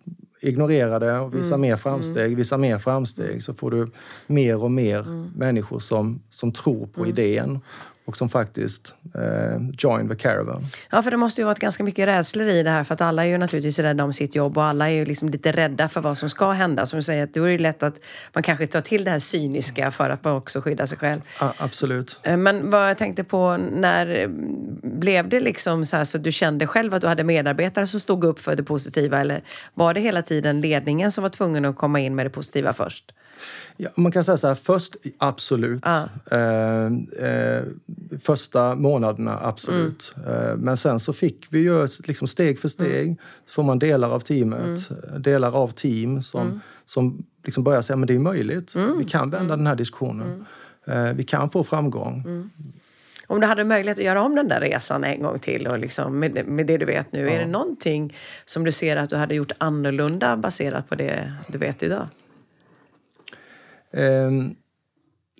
ignorera 0.41 0.99
det 0.99 1.19
och 1.19 1.33
visa 1.35 1.55
Mm, 1.55 1.61
mer 1.61 1.77
framsteg, 1.77 2.35
visa 2.35 2.57
mer 2.57 2.77
framsteg 2.77 3.43
så 3.43 3.53
får 3.53 3.71
du 3.71 3.87
mer 4.27 4.63
och 4.63 4.71
mer 4.71 4.99
Mm. 4.99 5.31
människor 5.35 5.79
som, 5.79 6.21
som 6.29 6.51
tror 6.51 6.87
på 6.87 7.07
idén 7.07 7.59
och 8.09 8.17
som 8.17 8.29
faktiskt 8.29 8.93
eh, 9.15 9.61
join 9.77 10.09
the 10.09 10.15
caravan. 10.15 10.67
Ja, 10.91 11.01
för 11.01 11.11
det 11.11 11.17
måste 11.17 11.41
ju 11.41 11.45
varit 11.45 11.59
ganska 11.59 11.83
mycket 11.83 12.07
rädslor 12.07 12.47
i 12.47 12.63
det 12.63 12.69
här 12.69 12.83
för 12.83 12.93
att 12.93 13.01
alla 13.01 13.25
är 13.25 13.29
ju 13.29 13.37
naturligtvis 13.37 13.79
rädda 13.79 14.03
om 14.03 14.13
sitt 14.13 14.35
jobb 14.35 14.57
och 14.57 14.63
alla 14.63 14.89
är 14.89 14.93
ju 14.93 15.05
liksom 15.05 15.29
lite 15.29 15.51
rädda 15.51 15.89
för 15.89 16.01
vad 16.01 16.17
som 16.17 16.29
ska 16.29 16.51
hända. 16.51 16.85
Som 16.85 16.97
du 16.97 17.03
säger, 17.03 17.23
att 17.23 17.33
då 17.33 17.43
är 17.43 17.51
det 17.51 17.57
lätt 17.57 17.83
att 17.83 17.99
man 18.33 18.43
kanske 18.43 18.67
tar 18.67 18.81
till 18.81 19.03
det 19.03 19.11
här 19.11 19.19
cyniska 19.19 19.91
för 19.91 20.09
att 20.09 20.25
också 20.25 20.61
skydda 20.61 20.87
sig 20.87 20.97
själv. 20.97 21.21
Ja, 21.39 21.53
absolut. 21.57 22.19
Eh, 22.23 22.37
Men 22.37 22.69
vad 22.69 22.89
jag 22.89 22.97
tänkte 22.97 23.23
på, 23.23 23.57
när 23.57 24.19
eh, 24.19 24.27
blev 24.83 25.29
det 25.29 25.39
liksom 25.39 25.85
så 25.85 25.97
här 25.97 26.03
så 26.03 26.17
du 26.17 26.31
kände 26.31 26.67
själv 26.67 26.93
att 26.93 27.01
du 27.01 27.07
hade 27.07 27.23
medarbetare 27.23 27.87
som 27.87 27.99
stod 27.99 28.23
upp 28.23 28.39
för 28.39 28.55
det 28.55 28.63
positiva 28.63 29.19
eller 29.19 29.41
var 29.73 29.93
det 29.93 30.01
hela 30.01 30.21
tiden 30.21 30.61
ledningen 30.61 31.11
som 31.11 31.21
var 31.21 31.29
tvungen 31.29 31.65
att 31.65 31.75
komma 31.75 31.99
in 31.99 32.15
med 32.15 32.25
det 32.25 32.29
positiva 32.29 32.73
först? 32.73 33.11
Ja, 33.77 33.89
man 33.95 34.11
kan 34.11 34.23
säga 34.23 34.37
så 34.37 34.47
här, 34.47 34.55
först 34.55 34.95
absolut. 35.17 35.81
Ja. 35.85 36.03
Eh, 36.31 36.85
eh, 37.29 37.63
första 38.21 38.75
månaderna 38.75 39.39
absolut. 39.43 40.15
Eh, 40.27 40.55
men 40.57 40.77
sen 40.77 40.99
så 40.99 41.13
fick 41.13 41.47
vi 41.49 41.59
ju 41.59 41.87
liksom 42.03 42.27
steg 42.27 42.59
för 42.59 42.67
steg. 42.67 43.17
Så 43.45 43.53
får 43.53 43.63
man 43.63 43.79
delar 43.79 44.09
av 44.09 44.19
teamet, 44.19 44.89
delar 45.17 45.55
av 45.55 45.67
team 45.71 46.21
som, 46.21 46.61
som 46.85 47.23
liksom 47.45 47.63
börjar 47.63 47.81
säga 47.81 47.97
men 47.97 48.07
det 48.07 48.15
är 48.15 48.19
möjligt. 48.19 48.75
Vi 48.97 49.05
kan 49.05 49.29
vända 49.29 49.55
den 49.55 49.67
här 49.67 49.75
diskussionen. 49.75 50.45
Eh, 50.87 51.03
vi 51.13 51.23
kan 51.23 51.49
få 51.49 51.63
framgång. 51.63 52.49
Om 53.27 53.39
du 53.39 53.47
hade 53.47 53.63
möjlighet 53.63 53.99
att 53.99 54.05
göra 54.05 54.21
om 54.21 54.35
den 54.35 54.47
där 54.47 54.59
resan 54.61 55.03
en 55.03 55.21
gång 55.21 55.39
till 55.39 55.67
och 55.67 55.79
liksom 55.79 56.19
med, 56.19 56.31
det- 56.31 56.43
med 56.43 56.65
det 56.67 56.77
du 56.77 56.85
vet 56.85 57.11
nu, 57.11 57.29
är 57.29 57.39
det 57.39 57.45
någonting 57.45 58.17
som 58.45 58.63
du 58.63 58.71
ser 58.71 58.95
att 58.97 59.09
du 59.09 59.15
hade 59.15 59.35
gjort 59.35 59.51
annorlunda 59.57 60.37
baserat 60.37 60.89
på 60.89 60.95
det 60.95 61.33
du 61.47 61.57
vet 61.57 61.83
idag? 61.83 62.07
Ehm, 63.93 64.55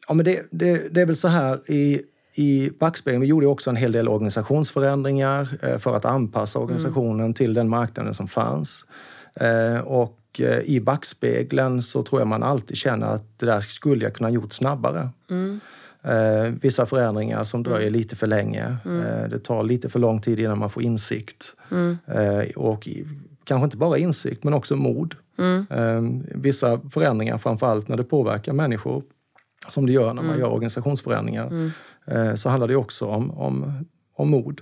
ja, 0.07 0.13
men 0.13 0.25
det, 0.25 0.47
det, 0.51 0.93
det 0.93 1.01
är 1.01 1.05
väl 1.05 1.15
så 1.15 1.27
här 1.27 1.71
i, 1.71 2.01
i 2.35 2.69
backspegeln. 2.79 3.21
Vi 3.21 3.27
gjorde 3.27 3.47
också 3.47 3.69
en 3.69 3.75
hel 3.75 3.91
del 3.91 4.07
organisationsförändringar 4.07 5.57
eh, 5.61 5.79
för 5.79 5.95
att 5.95 6.05
anpassa 6.05 6.59
organisationen 6.59 7.33
till 7.33 7.53
den 7.53 7.69
marknaden 7.69 8.13
som 8.13 8.27
fanns. 8.27 8.85
Eh, 9.35 9.79
och 9.79 10.19
eh, 10.39 10.59
i 10.59 10.79
backspegeln 10.81 11.81
så 11.81 12.03
tror 12.03 12.21
jag 12.21 12.27
man 12.27 12.43
alltid 12.43 12.77
känner 12.77 13.07
att 13.07 13.39
det 13.39 13.45
där 13.45 13.61
skulle 13.61 14.03
jag 14.05 14.13
kunna 14.13 14.29
gjort 14.29 14.53
snabbare. 14.53 15.09
Eh, 16.03 16.53
vissa 16.61 16.85
förändringar 16.85 17.43
som 17.43 17.63
dröjer 17.63 17.89
lite 17.89 18.15
för 18.15 18.27
länge. 18.27 18.77
Eh, 18.85 19.29
det 19.29 19.39
tar 19.39 19.63
lite 19.63 19.89
för 19.89 19.99
lång 19.99 20.21
tid 20.21 20.39
innan 20.39 20.59
man 20.59 20.69
får 20.69 20.83
insikt. 20.83 21.55
Eh, 22.05 22.49
och 22.55 22.87
kanske 23.43 23.63
inte 23.63 23.77
bara 23.77 23.97
insikt, 23.97 24.43
men 24.43 24.53
också 24.53 24.75
mod. 24.75 25.15
Eh, 25.69 26.01
vissa 26.35 26.79
förändringar, 26.93 27.37
framförallt 27.37 27.87
när 27.87 27.97
det 27.97 28.03
påverkar 28.03 28.53
människor, 28.53 29.03
som 29.69 29.85
det 29.85 29.91
gör 29.91 30.13
när 30.13 30.21
man 30.21 30.39
gör 30.39 30.49
organisationsförändringar, 30.53 31.71
eh, 32.07 32.35
så 32.35 32.49
handlar 32.49 32.67
det 32.67 32.75
också 32.75 33.05
om, 33.05 33.31
om, 33.31 33.85
om 34.15 34.29
mod. 34.29 34.61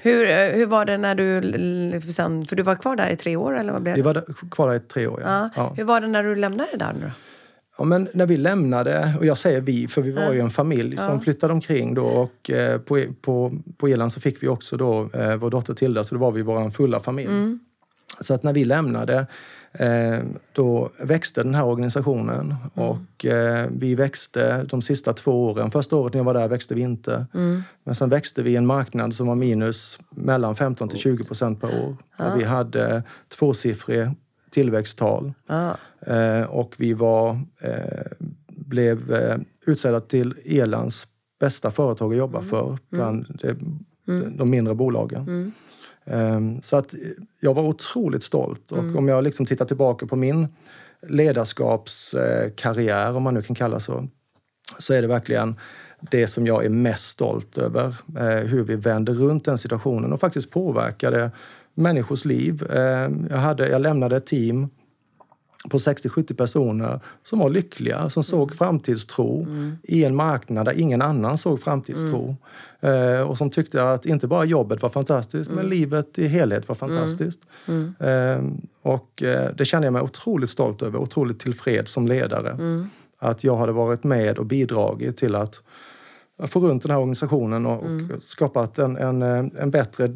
Hur, 0.00 0.28
eh, 0.30 0.36
hur 0.36 0.66
var 0.66 0.84
det 0.84 0.98
när 0.98 1.14
du, 1.14 1.36
l- 1.38 2.02
sen, 2.12 2.46
för 2.46 2.56
du 2.56 2.62
var 2.62 2.74
kvar 2.74 2.96
där 2.96 3.08
i 3.10 3.16
tre 3.16 3.36
år 3.36 3.58
eller 3.58 3.72
vad 3.72 3.82
blev 3.82 3.96
det? 3.96 4.02
var 4.02 4.14
där, 4.14 4.24
kvar 4.50 4.68
där 4.68 4.74
i 4.76 4.80
tre 4.80 5.06
år. 5.06 5.20
Ja. 5.24 5.30
Ja. 5.42 5.50
Ja. 5.56 5.72
Hur 5.76 5.84
var 5.84 6.00
det 6.00 6.06
när 6.06 6.22
du 6.22 6.34
lämnade 6.36 6.76
där 6.76 6.92
nu 6.92 7.00
då? 7.00 7.10
Ja, 7.78 7.84
men 7.84 8.08
när 8.14 8.26
vi 8.26 8.36
lämnade, 8.36 9.14
och 9.18 9.26
jag 9.26 9.38
säger 9.38 9.60
vi, 9.60 9.88
för 9.88 10.02
vi 10.02 10.12
var 10.12 10.32
ju 10.32 10.40
en 10.40 10.50
familj 10.50 10.96
som 10.96 11.20
flyttade 11.20 11.52
omkring 11.52 11.94
då 11.94 12.04
och 12.04 12.50
eh, 12.50 12.78
på, 12.80 13.04
på, 13.20 13.52
på 13.76 13.88
Irland 13.88 14.12
så 14.12 14.20
fick 14.20 14.42
vi 14.42 14.48
också 14.48 14.76
då 14.76 15.08
vår 15.38 15.50
dotter 15.50 15.74
Tilda, 15.74 16.04
så 16.04 16.14
då 16.14 16.20
var 16.20 16.32
vi 16.32 16.42
vår 16.42 16.70
fulla 16.70 17.00
familj. 17.00 17.28
Så 18.20 18.34
att 18.34 18.42
när 18.42 18.52
vi 18.52 18.64
lämnade 18.64 19.26
eh, 19.72 20.18
då 20.52 20.90
växte 20.98 21.42
den 21.42 21.54
här 21.54 21.64
organisationen 21.64 22.54
och 22.74 23.24
eh, 23.26 23.68
vi 23.70 23.94
växte 23.94 24.62
de 24.62 24.82
sista 24.82 25.12
två 25.12 25.46
åren. 25.46 25.70
Första 25.70 25.96
året 25.96 26.14
när 26.14 26.18
jag 26.18 26.24
var 26.24 26.34
där 26.34 26.48
växte 26.48 26.74
vi 26.74 26.80
inte. 26.80 27.26
Men 27.84 27.94
sen 27.94 28.08
växte 28.08 28.42
vi 28.42 28.50
i 28.50 28.56
en 28.56 28.66
marknad 28.66 29.14
som 29.14 29.26
var 29.26 29.34
minus 29.34 29.98
mellan 30.10 30.56
15 30.56 30.88
till 30.88 30.98
20 30.98 31.24
procent 31.24 31.60
per 31.60 31.84
år. 31.84 31.96
Och 32.18 32.40
vi 32.40 32.44
hade 32.44 33.02
tvåsiffriga 33.38 34.14
tillväxttal. 34.50 35.32
Ja. 35.46 35.76
Eh, 36.00 36.42
och 36.42 36.74
vi 36.78 36.94
var, 36.94 37.40
blev 38.48 39.14
utsedda 39.66 40.00
till 40.00 40.34
Irlands 40.44 41.08
bästa 41.40 41.70
företag 41.70 42.12
att 42.12 42.18
jobba 42.18 42.42
för 42.42 42.78
bland 42.90 43.40
de, 44.06 44.36
de 44.36 44.50
mindre 44.50 44.74
bolagen. 44.74 45.52
Eh, 46.04 46.40
så 46.62 46.76
att 46.76 46.94
jag 47.40 47.54
var 47.54 47.62
otroligt 47.62 48.22
stolt 48.22 48.72
och 48.72 48.96
om 48.96 49.08
jag 49.08 49.24
liksom 49.24 49.46
tittar 49.46 49.64
tillbaka 49.64 50.06
på 50.06 50.16
min 50.16 50.48
ledarskapskarriär, 51.08 53.16
om 53.16 53.22
man 53.22 53.34
nu 53.34 53.42
kan 53.42 53.56
kalla 53.56 53.80
så, 53.80 54.08
så 54.78 54.94
är 54.94 55.02
det 55.02 55.08
verkligen 55.08 55.56
det 56.10 56.26
som 56.26 56.46
jag 56.46 56.64
är 56.64 56.68
mest 56.68 57.08
stolt 57.08 57.58
över. 57.58 57.96
Eh, 58.18 58.48
hur 58.48 58.64
vi 58.64 58.76
vände 58.76 59.12
runt 59.12 59.44
den 59.44 59.58
situationen 59.58 60.12
och 60.12 60.20
faktiskt 60.20 60.50
påverkade 60.50 61.30
människors 61.74 62.24
liv. 62.24 62.66
Eh, 62.70 63.10
jag, 63.30 63.36
hade, 63.36 63.68
jag 63.68 63.80
lämnade 63.80 64.16
ett 64.16 64.26
team 64.26 64.68
på 65.68 65.78
60-70 65.78 66.34
personer 66.34 67.00
som 67.22 67.38
var 67.38 67.50
lyckliga, 67.50 68.10
som 68.10 68.22
såg 68.22 68.54
framtidstro 68.54 69.46
i 69.82 70.04
en 70.04 70.16
marknad 70.16 70.66
där 70.66 70.80
ingen 70.80 71.02
annan 71.02 71.38
såg 71.38 71.60
framtidstro. 71.60 72.36
Eh, 72.80 73.20
och 73.20 73.38
som 73.38 73.50
tyckte 73.50 73.90
att 73.90 74.06
inte 74.06 74.26
bara 74.26 74.44
jobbet 74.44 74.82
var 74.82 74.88
fantastiskt, 74.88 75.50
men 75.50 75.66
livet 75.66 76.18
i 76.18 76.26
helhet 76.26 76.68
var 76.68 76.74
fantastiskt. 76.74 77.40
Eh, 77.98 78.44
och 78.82 79.22
eh, 79.22 79.54
det 79.54 79.64
kände 79.64 79.86
jag 79.86 79.92
mig 79.92 80.02
otroligt 80.02 80.50
stolt 80.50 80.82
över, 80.82 80.98
otroligt 80.98 81.40
tillfreds 81.40 81.92
som 81.92 82.08
ledare. 82.08 82.56
Att 83.18 83.44
jag 83.44 83.56
hade 83.56 83.72
varit 83.72 84.04
med 84.04 84.38
och 84.38 84.46
bidragit 84.46 85.16
till 85.16 85.34
att 85.34 85.62
få 86.46 86.60
runt 86.60 86.82
den 86.82 86.90
här 86.90 86.98
organisationen 86.98 87.66
och, 87.66 87.82
och 87.82 88.22
skapat 88.22 88.78
en, 88.78 88.96
en, 88.96 89.22
eh, 89.22 89.44
en 89.58 89.70
bättre 89.70 90.12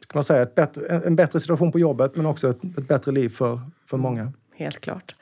ska 0.00 0.14
man 0.14 0.24
säga, 0.24 0.46
bättre, 0.54 0.86
en, 0.86 1.02
en 1.02 1.16
bättre 1.16 1.40
situation 1.40 1.72
på 1.72 1.78
jobbet 1.78 2.16
men 2.16 2.26
också 2.26 2.50
ett, 2.50 2.64
ett 2.78 2.88
bättre 2.88 3.12
liv 3.12 3.28
för, 3.28 3.60
för 3.86 3.96
många. 3.96 4.32
Helt 4.54 4.80
klart. 4.80 5.14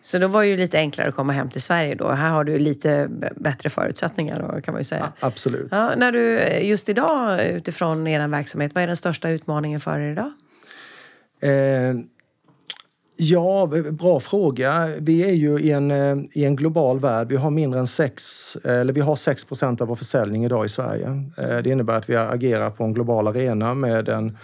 Så 0.00 0.18
då 0.18 0.28
var 0.28 0.42
det 0.42 0.48
ju 0.48 0.56
lite 0.56 0.78
enklare 0.78 1.08
att 1.08 1.14
komma 1.14 1.32
hem 1.32 1.50
till 1.50 1.62
Sverige 1.62 1.94
då. 1.94 2.08
Här 2.08 2.30
har 2.30 2.44
du 2.44 2.58
lite 2.58 3.08
bättre 3.36 3.70
förutsättningar 3.70 4.42
då, 4.42 4.60
kan 4.60 4.74
man 4.74 4.80
ju 4.80 4.84
säga. 4.84 5.12
Ja, 5.20 5.26
absolut. 5.26 5.68
Ja, 5.70 5.94
när 5.96 6.12
du, 6.12 6.38
just 6.62 6.88
idag 6.88 7.46
utifrån 7.46 8.06
er 8.06 8.28
verksamhet, 8.28 8.74
vad 8.74 8.82
är 8.82 8.86
den 8.86 8.96
största 8.96 9.30
utmaningen 9.30 9.80
för 9.80 10.00
er 10.00 10.12
idag? 10.12 10.32
Eh, 11.40 11.94
ja, 13.20 13.66
bra 13.90 14.20
fråga. 14.20 14.88
Vi 14.98 15.22
är 15.22 15.32
ju 15.32 15.58
i 15.60 15.70
en, 15.70 15.90
eh, 15.90 16.16
i 16.32 16.44
en 16.44 16.56
global 16.56 17.00
värld. 17.00 17.28
Vi 17.28 17.36
har 17.36 17.50
mindre 17.50 17.80
än 17.80 17.86
6, 17.86 18.56
eller 18.64 18.92
vi 18.92 19.00
har 19.00 19.16
6 19.16 19.44
procent 19.44 19.80
av 19.80 19.88
vår 19.88 19.96
försäljning 19.96 20.44
idag 20.44 20.66
i 20.66 20.68
Sverige. 20.68 21.06
Eh, 21.38 21.58
det 21.58 21.70
innebär 21.70 21.94
att 21.94 22.10
vi 22.10 22.16
agerar 22.16 22.70
på 22.70 22.84
en 22.84 22.92
global 22.92 23.28
arena 23.28 23.74
med 23.74 24.08
en 24.08 24.38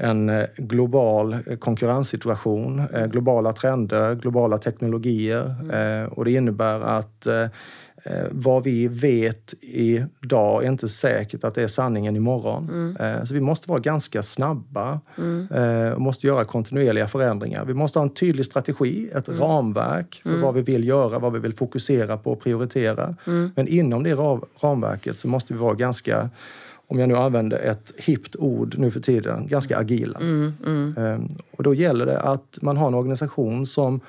en 0.00 0.28
eh, 0.28 0.46
global 0.56 1.36
konkurrenssituation, 1.58 2.82
globala 3.06 3.52
trender, 3.52 4.14
globala 4.14 4.58
teknologier. 4.58 5.54
Mm. 5.62 6.08
Och 6.08 6.24
det 6.24 6.32
innebär 6.32 6.80
att 6.80 7.26
Eh, 7.26 7.48
vad 8.30 8.64
vi 8.64 8.88
vet 8.88 9.54
idag 9.60 10.64
är 10.64 10.68
inte 10.68 10.88
säkert 10.88 11.44
att 11.44 11.54
det 11.54 11.62
är 11.62 11.68
sanningen 11.68 12.16
imorgon. 12.16 12.68
Mm. 12.68 12.96
Eh, 12.96 13.24
så 13.24 13.34
vi 13.34 13.40
måste 13.40 13.70
vara 13.70 13.80
ganska 13.80 14.22
snabba 14.22 15.00
mm. 15.18 15.48
eh, 15.52 15.92
och 15.92 16.00
måste 16.00 16.26
göra 16.26 16.44
kontinuerliga 16.44 17.08
förändringar. 17.08 17.64
Vi 17.64 17.74
måste 17.74 17.98
ha 17.98 18.04
en 18.04 18.14
tydlig 18.14 18.46
strategi, 18.46 19.10
ett 19.14 19.28
mm. 19.28 19.40
ramverk 19.40 20.20
för 20.22 20.30
mm. 20.30 20.42
vad 20.42 20.54
vi 20.54 20.62
vill 20.62 20.88
göra, 20.88 21.18
vad 21.18 21.32
vi 21.32 21.38
vill 21.38 21.54
fokusera 21.54 22.16
på 22.16 22.32
och 22.32 22.40
prioritera. 22.40 23.14
Mm. 23.26 23.50
Men 23.56 23.68
inom 23.68 24.02
det 24.02 24.14
ramverket 24.60 25.18
så 25.18 25.28
måste 25.28 25.52
vi 25.52 25.58
vara 25.58 25.74
ganska 25.74 26.30
om 26.90 26.98
jag 26.98 27.08
nu 27.08 27.16
använder 27.16 27.58
ett 27.58 27.92
hippt 27.96 28.36
ord 28.36 28.74
nu 28.78 28.90
för 28.90 29.00
tiden, 29.00 29.46
ganska 29.46 29.78
agila. 29.78 30.18
Mm. 30.18 30.94
Ehm, 30.96 31.28
och 31.50 31.62
då 31.62 31.74
gäller 31.74 32.06
det 32.06 32.20
att 32.20 32.58
man 32.62 32.76
har 32.76 32.88
en 32.88 32.94
organisation 32.94 33.66
som 33.66 34.00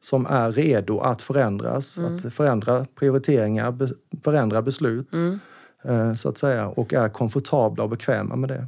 som 0.00 0.26
är 0.26 0.52
redo 0.52 1.00
att 1.00 1.22
förändras, 1.22 1.98
mm. 1.98 2.16
att 2.16 2.32
förändra 2.34 2.86
prioriteringar, 2.94 3.70
be, 3.70 3.88
förändra 4.24 4.62
beslut 4.62 5.14
mm. 5.14 5.40
eh, 5.84 6.14
så 6.14 6.28
att 6.28 6.38
säga 6.38 6.66
och 6.68 6.94
är 6.94 7.08
komfortabla 7.08 7.84
och 7.84 7.90
bekväma 7.90 8.36
med 8.36 8.48
det. 8.48 8.66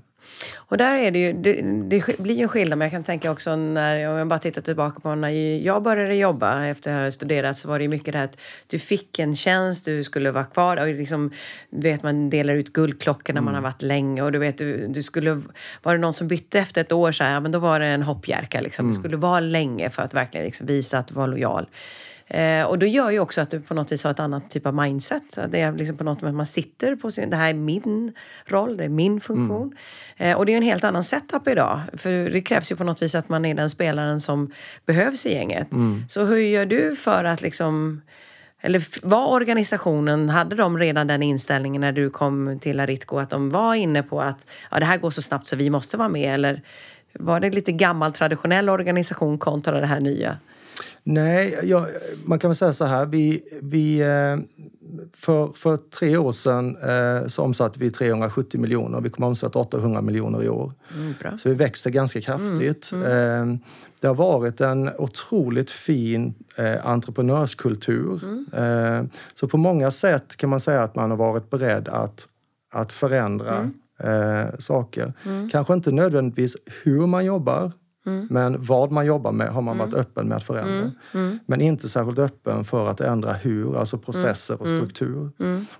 Och 0.56 0.76
där 0.76 0.94
är 0.94 1.10
det 1.10 1.18
ju, 1.18 1.32
det, 1.32 1.62
det 1.62 2.18
blir 2.18 2.34
ju 2.34 2.42
en 2.42 2.48
skillnad, 2.48 2.78
men 2.78 2.86
jag 2.86 2.92
kan 2.92 3.04
tänka 3.04 3.30
också 3.30 3.56
när, 3.56 4.08
om 4.08 4.16
jag 4.16 4.28
bara 4.28 4.38
tittar 4.38 4.62
tillbaka 4.62 5.00
på 5.00 5.14
när 5.14 5.30
jag 5.66 5.82
började 5.82 6.14
jobba 6.14 6.64
efter 6.64 6.94
att 6.94 7.04
ha 7.04 7.12
studerat 7.12 7.58
så 7.58 7.68
var 7.68 7.78
det 7.78 7.82
ju 7.82 7.88
mycket 7.88 8.12
det 8.12 8.18
här 8.18 8.24
att 8.24 8.36
du 8.66 8.78
fick 8.78 9.18
en 9.18 9.36
tjänst, 9.36 9.84
du 9.84 10.04
skulle 10.04 10.30
vara 10.30 10.44
kvar 10.44 10.76
och 10.76 10.86
liksom, 10.86 11.30
vet 11.70 12.02
man 12.02 12.30
delar 12.30 12.54
ut 12.54 12.72
guldklockor 12.72 13.32
när 13.32 13.40
mm. 13.40 13.44
man 13.44 13.54
har 13.54 13.62
varit 13.62 13.82
länge 13.82 14.22
och 14.22 14.32
du 14.32 14.38
vet, 14.38 14.58
du, 14.58 14.86
du, 14.88 15.02
skulle, 15.02 15.42
var 15.82 15.92
det 15.92 15.98
någon 15.98 16.12
som 16.12 16.28
bytte 16.28 16.58
efter 16.58 16.80
ett 16.80 16.92
år 16.92 17.12
så 17.12 17.24
här, 17.24 17.40
men 17.40 17.52
då 17.52 17.58
var 17.58 17.80
det 17.80 17.86
en 17.86 18.02
hoppjerka 18.02 18.60
liksom. 18.60 18.86
Mm. 18.86 18.94
Du 18.94 18.98
skulle 19.00 19.16
vara 19.16 19.40
länge 19.40 19.90
för 19.90 20.02
att 20.02 20.14
verkligen 20.14 20.46
liksom 20.46 20.66
visa 20.66 20.98
att 20.98 21.06
du 21.06 21.14
var 21.14 21.26
lojal. 21.26 21.66
Eh, 22.30 22.64
och 22.64 22.78
då 22.78 22.86
gör 22.86 23.10
ju 23.10 23.20
också 23.20 23.40
att 23.40 23.50
du 23.50 23.60
på 23.60 23.74
något 23.74 23.92
vis 23.92 24.04
har 24.04 24.10
ett 24.10 24.20
annat 24.20 24.50
typ 24.50 24.66
av 24.66 24.74
mindset. 24.74 25.38
Det 25.48 25.60
är 25.60 25.72
liksom 25.72 25.96
på 25.96 26.04
något 26.04 26.20
sätt 26.20 26.34
man 26.34 26.46
sitter 26.46 26.96
på 26.96 27.10
sin, 27.10 27.30
det 27.30 27.36
här 27.36 27.50
är 27.50 27.54
min 27.54 28.12
roll, 28.46 28.76
det 28.76 28.84
är 28.84 28.88
min 28.88 29.20
funktion. 29.20 29.76
Mm. 30.16 30.32
Eh, 30.32 30.38
och 30.38 30.46
det 30.46 30.52
är 30.52 30.56
en 30.56 30.62
helt 30.62 30.84
annan 30.84 31.04
setup 31.04 31.48
idag. 31.48 31.80
För 31.92 32.10
det 32.30 32.42
krävs 32.42 32.72
ju 32.72 32.76
på 32.76 32.84
något 32.84 33.02
vis 33.02 33.14
att 33.14 33.28
man 33.28 33.44
är 33.44 33.54
den 33.54 33.70
spelaren 33.70 34.20
som 34.20 34.52
behövs 34.86 35.26
i 35.26 35.32
gänget. 35.32 35.72
Mm. 35.72 36.04
Så 36.08 36.24
hur 36.24 36.36
gör 36.36 36.66
du 36.66 36.96
för 36.96 37.24
att 37.24 37.42
liksom 37.42 38.02
eller 38.60 39.06
var 39.06 39.26
organisationen, 39.26 40.28
hade 40.28 40.56
de 40.56 40.78
redan 40.78 41.06
den 41.06 41.22
inställningen 41.22 41.80
när 41.80 41.92
du 41.92 42.10
kom 42.10 42.58
till 42.60 42.80
Aritco 42.80 43.16
att 43.16 43.30
de 43.30 43.50
var 43.50 43.74
inne 43.74 44.02
på 44.02 44.20
att 44.20 44.50
ja, 44.70 44.78
det 44.80 44.86
här 44.86 44.96
går 44.96 45.10
så 45.10 45.22
snabbt 45.22 45.46
så 45.46 45.56
vi 45.56 45.70
måste 45.70 45.96
vara 45.96 46.08
med? 46.08 46.34
Eller 46.34 46.62
var 47.12 47.40
det 47.40 47.50
lite 47.50 47.72
gammal 47.72 48.12
traditionell 48.12 48.68
organisation 48.68 49.38
kontra 49.38 49.80
det 49.80 49.86
här 49.86 50.00
nya? 50.00 50.38
Nej, 51.04 51.58
ja, 51.62 51.86
man 52.24 52.38
kan 52.38 52.50
väl 52.50 52.56
säga 52.56 52.72
så 52.72 52.84
här. 52.84 53.06
Vi, 53.06 53.42
vi, 53.62 54.00
eh, 54.00 54.38
för, 55.12 55.52
för 55.52 55.76
tre 55.76 56.16
år 56.16 56.32
sedan 56.32 56.76
eh, 56.76 57.26
så 57.26 57.42
omsatte 57.42 57.78
vi 57.78 57.90
370 57.90 58.60
miljoner. 58.60 59.00
Vi 59.00 59.10
kommer 59.10 59.26
att 59.26 59.30
omsätta 59.30 59.58
800 59.58 60.02
miljoner 60.02 60.44
i 60.44 60.48
år. 60.48 60.72
Mm, 60.94 61.38
så 61.38 61.48
vi 61.48 61.54
växer 61.54 61.90
ganska 61.90 62.20
kraftigt. 62.20 62.92
Mm, 62.92 63.06
mm. 63.06 63.52
Eh, 63.52 63.58
det 64.00 64.06
har 64.06 64.14
varit 64.14 64.60
en 64.60 64.90
otroligt 64.98 65.70
fin 65.70 66.34
entreprenörskultur. 66.82 68.20
Mm. 68.52 69.10
Så 69.34 69.48
på 69.48 69.56
många 69.56 69.90
sätt 69.90 70.36
kan 70.36 70.50
man 70.50 70.60
säga 70.60 70.82
att 70.82 70.94
man 70.94 71.10
har 71.10 71.16
varit 71.16 71.50
beredd 71.50 71.88
att, 71.88 72.28
att 72.72 72.92
förändra 72.92 73.70
mm. 74.02 74.52
saker. 74.58 75.12
Mm. 75.26 75.50
Kanske 75.50 75.74
inte 75.74 75.92
nödvändigtvis 75.92 76.56
hur 76.82 77.06
man 77.06 77.24
jobbar 77.24 77.72
Mm. 78.10 78.26
Men 78.30 78.64
vad 78.64 78.90
man 78.90 79.06
jobbar 79.06 79.32
med 79.32 79.48
har 79.48 79.62
man 79.62 79.78
varit 79.78 79.92
mm. 79.92 80.00
öppen 80.00 80.28
med 80.28 80.36
att 80.36 80.46
förändra. 80.46 80.90
Mm. 81.14 81.38
Men 81.46 81.60
inte 81.60 81.88
särskilt 81.88 82.18
öppen 82.18 82.64
för 82.64 82.88
att 82.88 83.00
ändra 83.00 83.32
hur, 83.32 83.76
alltså 83.76 83.98
processer 83.98 84.62
och 84.62 84.68
struktur. 84.68 85.30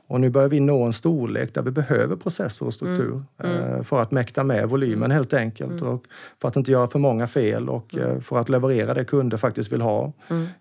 Och 0.07 0.21
nu 0.21 0.31
börjar 0.31 0.49
vi 0.49 0.61
nå 0.61 0.83
en 0.83 0.93
storlek 0.93 1.55
där 1.55 1.63
vi 1.63 1.71
behöver 1.71 2.17
processer 2.17 2.67
och 2.67 2.75
struktur 2.75 3.23
eh, 3.43 3.83
för 3.83 4.03
att 4.03 4.11
mäkta 4.11 4.45
med 4.45 4.69
volymen 4.69 5.11
helt 5.11 5.35
enkelt. 5.35 5.83
Och 5.83 6.05
för 6.41 6.49
att 6.49 6.57
inte 6.57 6.71
göra 6.71 6.89
för 6.89 6.99
många 6.99 7.27
fel 7.27 7.69
och 7.69 7.97
eh, 7.97 8.21
för 8.21 8.39
att 8.39 8.49
leverera 8.49 8.95
det 8.95 9.05
kunder 9.05 9.37
faktiskt 9.37 9.73
vill 9.73 9.81
ha 9.81 10.13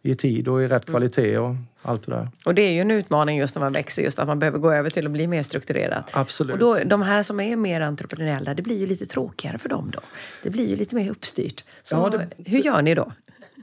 i 0.01 0.15
tid 0.15 0.47
och 0.47 0.61
i 0.61 0.67
rätt 0.67 0.85
kvalitet 0.85 1.37
och 1.37 1.55
allt 1.81 2.05
det 2.05 2.11
där. 2.11 2.29
Och 2.45 2.55
det 2.55 2.61
är 2.61 2.71
ju 2.71 2.81
en 2.81 2.91
utmaning 2.91 3.37
just 3.37 3.55
när 3.55 3.63
man 3.63 3.73
växer, 3.73 4.01
just 4.01 4.19
att 4.19 4.27
man 4.27 4.39
behöver 4.39 4.59
gå 4.59 4.71
över 4.71 4.89
till 4.89 5.05
att 5.05 5.11
bli 5.11 5.27
mer 5.27 5.43
strukturerad. 5.43 6.03
Absolut. 6.11 6.53
Och 6.53 6.59
då, 6.59 6.77
de 6.85 7.01
här 7.01 7.23
som 7.23 7.39
är 7.39 7.55
mer 7.55 7.81
entreprenöriella, 7.81 8.53
det 8.53 8.61
blir 8.61 8.79
ju 8.79 8.85
lite 8.85 9.05
tråkigare 9.05 9.57
för 9.57 9.69
dem 9.69 9.91
då. 9.93 9.99
Det 10.43 10.49
blir 10.49 10.69
ju 10.69 10.75
lite 10.75 10.95
mer 10.95 11.11
uppstyrt. 11.11 11.63
Så 11.83 11.95
ja, 11.95 12.09
det, 12.09 12.49
hur 12.49 12.59
gör 12.59 12.81
ni 12.81 12.95
då? 12.95 13.11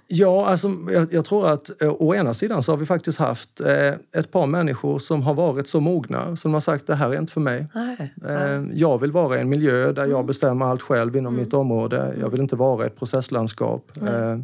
Ja, 0.09 0.47
alltså, 0.47 0.69
jag, 0.91 1.13
jag, 1.13 1.25
tror 1.25 1.47
att 1.47 1.83
eh, 1.83 1.95
å 1.99 2.15
ena 2.15 2.35
sidan 2.35 2.63
så 2.63 2.73
har 2.73 2.77
vi 2.77 2.87
faktiskt 2.87 3.19
haft 3.19 3.61
eh, 3.61 3.95
ett 4.13 4.33
par 4.33 4.47
människor 4.47 4.99
som 4.99 5.23
har 5.23 5.35
varit 5.35 5.69
så 5.69 5.81
mogna 5.81 6.37
som 6.37 6.55
har 6.55 6.61
sagt 6.61 6.87
det 6.87 6.95
här 6.95 7.11
är 7.11 7.19
inte 7.19 7.33
för 7.33 7.41
mig. 7.41 7.67
Nej, 7.75 8.15
eh, 8.29 8.65
jag 8.75 9.01
vill 9.01 9.13
vara 9.13 9.37
i 9.37 9.41
en 9.41 9.49
miljö 9.49 9.93
där 9.93 10.03
jag 10.03 10.13
mm. 10.13 10.27
bestämmer 10.27 10.67
allt 10.67 10.83
själv 10.83 11.17
inom 11.17 11.35
mm. 11.35 11.45
mitt 11.45 11.55
område. 11.55 12.15
Jag 12.21 12.31
vill 12.31 12.41
inte 12.41 12.57
vara 12.57 12.85
i 12.85 12.87
ett 12.87 12.99
processlandskap. 12.99 13.91
Eh, 14.03 14.39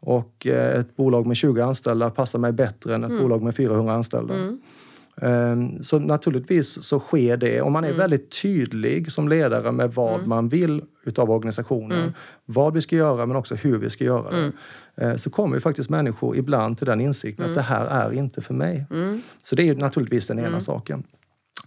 och 0.00 0.46
eh, 0.46 0.80
ett 0.80 0.96
bolag 0.96 1.26
med 1.26 1.36
20 1.36 1.60
anställda 1.60 2.10
passar 2.10 2.38
mig 2.38 2.52
bättre 2.52 2.94
än 2.94 3.04
ett 3.04 3.10
mm. 3.10 3.22
bolag 3.22 3.42
med 3.42 3.56
400 3.56 3.92
anställda. 3.92 4.34
Mm. 4.34 4.60
Ehm, 5.22 5.82
så 5.82 5.98
naturligtvis 5.98 6.82
så 6.82 7.00
sker 7.00 7.36
det. 7.36 7.60
Om 7.60 7.72
man 7.72 7.84
är 7.84 7.88
mm. 7.88 7.98
väldigt 7.98 8.42
tydlig 8.42 9.12
som 9.12 9.28
ledare 9.28 9.72
med 9.72 9.94
vad 9.94 10.14
mm. 10.14 10.28
man 10.28 10.48
vill 10.48 10.82
utav 11.04 11.30
organisationen, 11.30 11.98
mm. 11.98 12.12
vad 12.44 12.74
vi 12.74 12.80
ska 12.80 12.96
göra 12.96 13.26
men 13.26 13.36
också 13.36 13.54
hur 13.54 13.78
vi 13.78 13.90
ska 13.90 14.04
göra 14.04 14.30
det. 14.30 14.36
Mm. 14.36 14.52
Eh, 14.96 15.16
så 15.16 15.30
kommer 15.30 15.56
ju 15.56 15.60
faktiskt 15.60 15.90
människor 15.90 16.36
ibland 16.36 16.78
till 16.78 16.86
den 16.86 17.00
insikten 17.00 17.48
att 17.48 17.54
det 17.54 17.62
här 17.62 17.86
är 17.86 18.12
inte 18.12 18.40
för 18.40 18.54
mig. 18.54 18.86
Så 19.42 19.56
det 19.56 19.68
är 19.68 19.74
naturligtvis 19.74 20.26
den 20.26 20.38
ena 20.38 20.60
saken. 20.60 21.02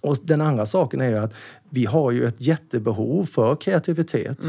Och 0.01 0.17
den 0.23 0.41
andra 0.41 0.65
saken 0.65 1.01
är 1.01 1.09
ju 1.09 1.17
att 1.17 1.33
vi 1.69 1.85
har 1.85 2.11
ju 2.11 2.25
ett 2.25 2.41
jättebehov 2.41 3.25
för 3.25 3.55
kreativitet. 3.55 4.45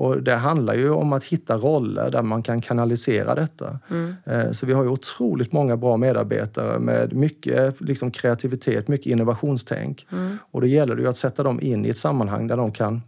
Och 0.00 0.22
det 0.22 0.34
handlar 0.34 0.74
ju 0.74 0.90
om 0.90 1.12
att 1.12 1.24
hitta 1.24 1.56
roller 1.56 2.10
där 2.10 2.22
man 2.22 2.42
kan 2.42 2.60
kanalisera 2.60 3.34
detta. 3.34 3.78
Mm. 3.90 4.14
Eh, 4.24 4.50
så 4.50 4.66
vi 4.66 4.72
har 4.72 4.82
ju 4.82 4.88
otroligt 4.88 5.52
många 5.52 5.76
bra 5.76 5.96
medarbetare 5.96 6.78
med 6.78 7.12
mycket 7.12 7.80
liksom, 7.80 8.10
kreativitet, 8.10 8.88
mycket 8.88 9.06
innovationstänk. 9.06 10.06
Mm. 10.12 10.38
Och 10.50 10.60
då 10.60 10.66
gäller 10.66 10.96
det 10.96 11.02
ju 11.02 11.08
att 11.08 11.16
sätta 11.16 11.42
dem 11.42 11.60
in 11.62 11.84
i 11.86 11.88
ett 11.88 11.98
sammanhang 11.98 12.46
där 12.46 12.56
de 12.56 12.72
kan 12.72 13.02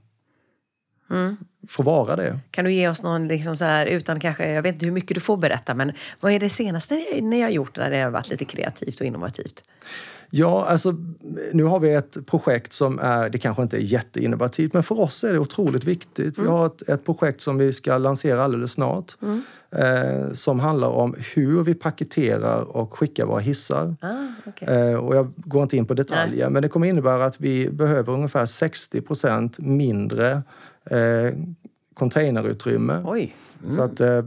mm. 1.12 1.36
få 1.68 1.82
vara 1.82 2.16
det. 2.16 2.38
Kan 2.50 2.64
du 2.64 2.72
ge 2.72 2.88
oss 2.88 3.02
någon, 3.02 3.28
liksom 3.28 3.56
så 3.56 3.64
här, 3.64 3.86
utan 3.86 4.20
kanske, 4.20 4.52
jag 4.52 4.62
vet 4.62 4.74
inte 4.74 4.86
hur 4.86 4.92
mycket 4.92 5.14
du 5.14 5.20
får 5.20 5.36
berätta, 5.36 5.74
men 5.74 5.92
vad 6.20 6.32
är 6.32 6.40
det 6.40 6.50
senaste 6.50 6.94
ni 7.20 7.42
har 7.42 7.50
gjort 7.50 7.76
när 7.76 7.90
det 7.90 7.98
har 8.02 8.10
varit 8.10 8.28
lite 8.28 8.44
kreativt 8.44 9.00
och 9.00 9.06
innovativt? 9.06 9.62
Ja, 10.34 10.64
alltså 10.64 10.94
nu 11.52 11.64
har 11.64 11.80
vi 11.80 11.94
ett 11.94 12.26
projekt 12.26 12.72
som 12.72 12.98
är, 12.98 13.30
det 13.30 13.38
kanske 13.38 13.62
inte 13.62 13.76
är 13.76 13.80
jätteinnovativt, 13.80 14.72
men 14.72 14.82
för 14.82 15.00
oss 15.00 15.24
är 15.24 15.32
det 15.32 15.38
otroligt 15.38 15.84
viktigt. 15.84 16.38
Mm. 16.38 16.50
Vi 16.50 16.56
har 16.56 16.66
ett, 16.66 16.88
ett, 16.88 17.04
projekt 17.04 17.40
som 17.40 17.58
vi 17.58 17.72
ska 17.72 17.98
lansera 17.98 18.44
alldeles 18.44 18.72
snart. 18.72 19.16
Mm. 19.22 19.42
Eh, 19.70 20.32
som 20.32 20.60
handlar 20.60 20.88
om 20.88 21.14
hur 21.34 21.62
vi 21.62 21.74
paketerar 21.74 22.76
och 22.76 22.98
skickar 22.98 23.26
våra 23.26 23.40
hissar. 23.40 23.96
Ah, 24.00 24.48
okay. 24.48 24.68
eh, 24.68 24.94
och 24.94 25.16
jag 25.16 25.32
går 25.36 25.62
inte 25.62 25.76
in 25.76 25.86
på 25.86 25.94
detaljer, 25.94 26.44
Nej. 26.44 26.50
men 26.50 26.62
det 26.62 26.68
kommer 26.68 26.86
innebära 26.86 27.24
att 27.24 27.40
vi 27.40 27.70
behöver 27.70 28.12
ungefär 28.12 28.46
60% 28.46 29.62
mindre 29.62 30.42
eh, 30.90 31.34
containerutrymme. 31.94 32.94
Mm. 32.94 33.30
Så 33.70 33.82
att 33.82 34.00
eh, 34.00 34.22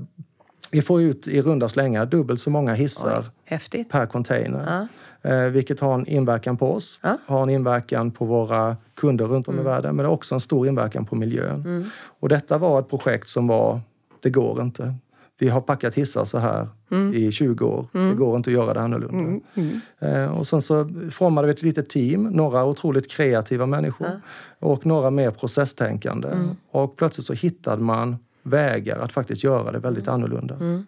vi 0.71 0.81
får 0.81 1.01
ut 1.01 1.27
i 1.27 1.41
runda 1.41 1.69
slängar 1.69 2.05
dubbelt 2.05 2.41
så 2.41 2.49
många 2.49 2.73
hissar 2.73 3.25
Oj, 3.51 3.85
per 3.91 4.05
container. 4.05 4.65
Ah 4.67 4.87
eh, 5.25 5.49
vilket 5.49 5.79
har 5.79 5.93
en 5.93 6.07
inverkan 6.07 6.57
på 6.57 6.73
oss, 6.73 6.99
ja. 7.03 7.17
har 7.25 7.43
en 7.43 7.49
inverkan 7.49 8.11
på 8.11 8.25
våra 8.25 8.77
kunder 8.95 9.25
runt 9.25 9.47
om 9.47 9.53
mm. 9.53 9.65
i 9.65 9.69
världen, 9.69 9.95
men 9.95 10.03
det 10.03 10.09
har 10.09 10.13
också 10.13 10.35
en 10.35 10.41
stor 10.41 10.67
inverkan 10.67 11.05
på 11.05 11.15
miljön. 11.15 11.61
Mm. 11.65 11.85
Och 12.19 12.29
detta 12.29 12.57
var 12.57 12.79
ett 12.79 12.89
projekt 12.89 13.29
som 13.29 13.47
var, 13.47 13.81
det 14.19 14.29
går 14.29 14.61
inte. 14.61 14.95
Vi 15.37 15.49
har 15.49 15.61
packat 15.61 15.95
hissar 15.95 16.25
så 16.25 16.37
här 16.37 16.67
mm. 16.91 17.13
i 17.13 17.31
20 17.31 17.65
år. 17.65 17.87
Det 17.91 17.99
mm. 17.99 18.17
går 18.17 18.35
inte 18.37 18.49
att 18.49 18.53
göra 18.53 18.73
det 18.73 18.81
annorlunda. 18.81 19.19
Mm. 19.19 19.41
mm. 19.55 19.79
Eh, 19.99 20.37
och 20.37 20.47
sen 20.47 20.61
så 20.61 20.89
formade 21.11 21.47
vi 21.47 21.53
ett 21.53 21.61
litet 21.61 21.89
team, 21.89 22.23
några 22.23 22.65
otroligt 22.65 23.11
kreativa 23.11 23.65
människor 23.65 24.21
och 24.59 24.85
några 24.85 25.09
mer 25.09 25.31
processtänkande. 25.31 26.27
Och 26.71 26.97
plötsligt 26.97 27.25
så 27.25 27.33
hittade 27.33 27.81
man 27.81 28.15
vägar 28.43 28.99
att 28.99 29.11
faktiskt 29.11 29.43
göra 29.43 29.71
det 29.71 29.79
väldigt 29.79 30.07
annorlunda. 30.07 30.83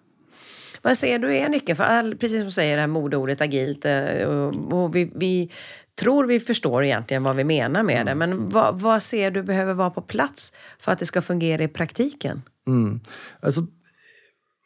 Vad 0.81 0.97
ser 0.97 1.19
du 1.19 1.35
är 1.35 1.49
nyckeln? 1.49 1.75
För 1.75 1.83
all, 1.83 2.15
precis 2.15 2.37
som 2.37 2.45
du 2.45 2.51
säger, 2.51 2.75
det 2.75 2.81
här 2.81 2.87
modeordet 2.87 3.41
agilt. 3.41 3.85
Och, 4.27 4.73
och 4.73 4.95
vi, 4.95 5.11
vi 5.15 5.51
tror 5.99 6.25
vi 6.25 6.39
förstår 6.39 6.83
egentligen 6.83 7.23
vad 7.23 7.35
vi 7.35 7.43
menar 7.43 7.83
med 7.83 8.05
det. 8.05 8.15
Men 8.15 8.49
vad, 8.49 8.81
vad 8.81 9.03
ser 9.03 9.31
du 9.31 9.43
behöver 9.43 9.73
vara 9.73 9.89
på 9.89 10.01
plats 10.01 10.53
för 10.79 10.91
att 10.91 10.99
det 10.99 11.05
ska 11.05 11.21
fungera 11.21 11.63
i 11.63 11.67
praktiken? 11.67 12.41
Mm. 12.67 12.99
Alltså, 13.39 13.61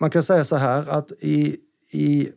man 0.02 0.10
kan 0.10 0.24
säga 0.24 0.44
så 0.44 0.56
här 0.56 0.90
att 0.90 1.12
i, 1.20 1.58
i, 1.92 2.30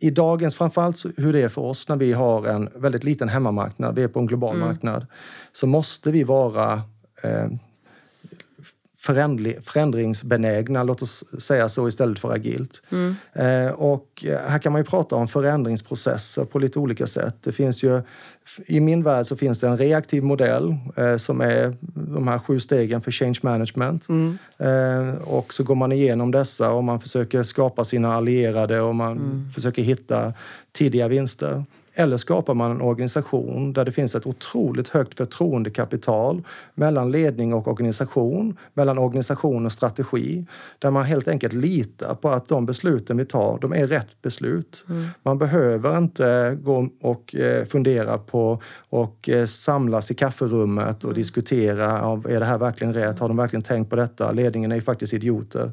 i 0.00 0.10
dagens, 0.10 0.54
framförallt 0.54 1.04
hur 1.16 1.32
det 1.32 1.42
är 1.42 1.48
för 1.48 1.62
oss 1.62 1.88
när 1.88 1.96
vi 1.96 2.12
har 2.12 2.46
en 2.46 2.68
väldigt 2.74 3.04
liten 3.04 3.28
hemmamarknad, 3.28 3.94
vi 3.94 4.02
är 4.02 4.08
på 4.08 4.20
en 4.20 4.26
global 4.26 4.56
mm. 4.56 4.68
marknad, 4.68 5.06
så 5.52 5.66
måste 5.66 6.10
vi 6.10 6.24
vara 6.24 6.82
eh, 7.22 7.48
förändringsbenägna, 9.02 10.82
låt 10.82 11.02
oss 11.02 11.24
säga 11.38 11.68
så 11.68 11.88
istället 11.88 12.18
för 12.18 12.32
agilt. 12.32 12.82
Mm. 12.90 13.14
Eh, 13.32 13.72
och 13.72 14.24
här 14.24 14.58
kan 14.58 14.72
man 14.72 14.80
ju 14.80 14.84
prata 14.84 15.16
om 15.16 15.28
förändringsprocesser 15.28 16.44
på 16.44 16.58
lite 16.58 16.78
olika 16.78 17.06
sätt. 17.06 17.36
Det 17.40 17.52
finns 17.52 17.82
ju, 17.82 18.02
I 18.66 18.80
min 18.80 19.02
värld 19.02 19.26
så 19.26 19.36
finns 19.36 19.60
det 19.60 19.68
en 19.68 19.78
reaktiv 19.78 20.22
modell 20.22 20.76
eh, 20.96 21.16
som 21.16 21.40
är 21.40 21.76
de 21.94 22.28
här 22.28 22.38
sju 22.38 22.60
stegen 22.60 23.00
för 23.00 23.10
change 23.10 23.38
management. 23.42 24.08
Mm. 24.08 24.38
Eh, 24.58 25.14
och 25.14 25.54
så 25.54 25.64
går 25.64 25.74
man 25.74 25.92
igenom 25.92 26.30
dessa 26.30 26.72
och 26.72 26.84
man 26.84 27.00
försöker 27.00 27.42
skapa 27.42 27.84
sina 27.84 28.14
allierade 28.14 28.80
och 28.80 28.94
man 28.94 29.12
mm. 29.12 29.50
försöker 29.54 29.82
hitta 29.82 30.34
tidiga 30.72 31.08
vinster. 31.08 31.64
Eller 31.94 32.16
skapar 32.16 32.54
man 32.54 32.70
en 32.70 32.80
organisation 32.80 33.72
där 33.72 33.84
det 33.84 33.92
finns 33.92 34.14
ett 34.14 34.26
otroligt 34.26 34.88
högt 34.88 35.16
förtroendekapital 35.16 36.42
mellan 36.74 37.10
ledning 37.10 37.54
och 37.54 37.68
organisation, 37.68 38.56
mellan 38.74 38.98
organisation 38.98 39.66
och 39.66 39.72
strategi. 39.72 40.46
Där 40.78 40.90
man 40.90 41.04
helt 41.04 41.28
enkelt 41.28 41.52
litar 41.52 42.14
på 42.14 42.28
att 42.28 42.48
de 42.48 42.66
besluten 42.66 43.16
vi 43.16 43.24
tar, 43.24 43.58
de 43.60 43.72
är 43.72 43.86
rätt 43.86 44.22
beslut. 44.22 44.84
Mm. 44.88 45.06
Man 45.22 45.38
behöver 45.38 45.98
inte 45.98 46.58
gå 46.62 46.88
och 47.00 47.34
eh, 47.34 47.64
fundera 47.64 48.18
på 48.18 48.62
och 48.90 49.28
eh, 49.28 49.46
samlas 49.46 50.10
i 50.10 50.14
kafferummet 50.14 50.96
och 50.96 51.10
mm. 51.10 51.14
diskutera, 51.14 51.90
är 52.28 52.40
det 52.40 52.46
här 52.46 52.58
verkligen 52.58 52.92
rätt? 52.92 53.18
Har 53.18 53.28
de 53.28 53.36
verkligen 53.36 53.62
tänkt 53.62 53.90
på 53.90 53.96
detta? 53.96 54.32
Ledningen 54.32 54.72
är 54.72 54.76
ju 54.76 54.82
faktiskt 54.82 55.12
idioter. 55.14 55.72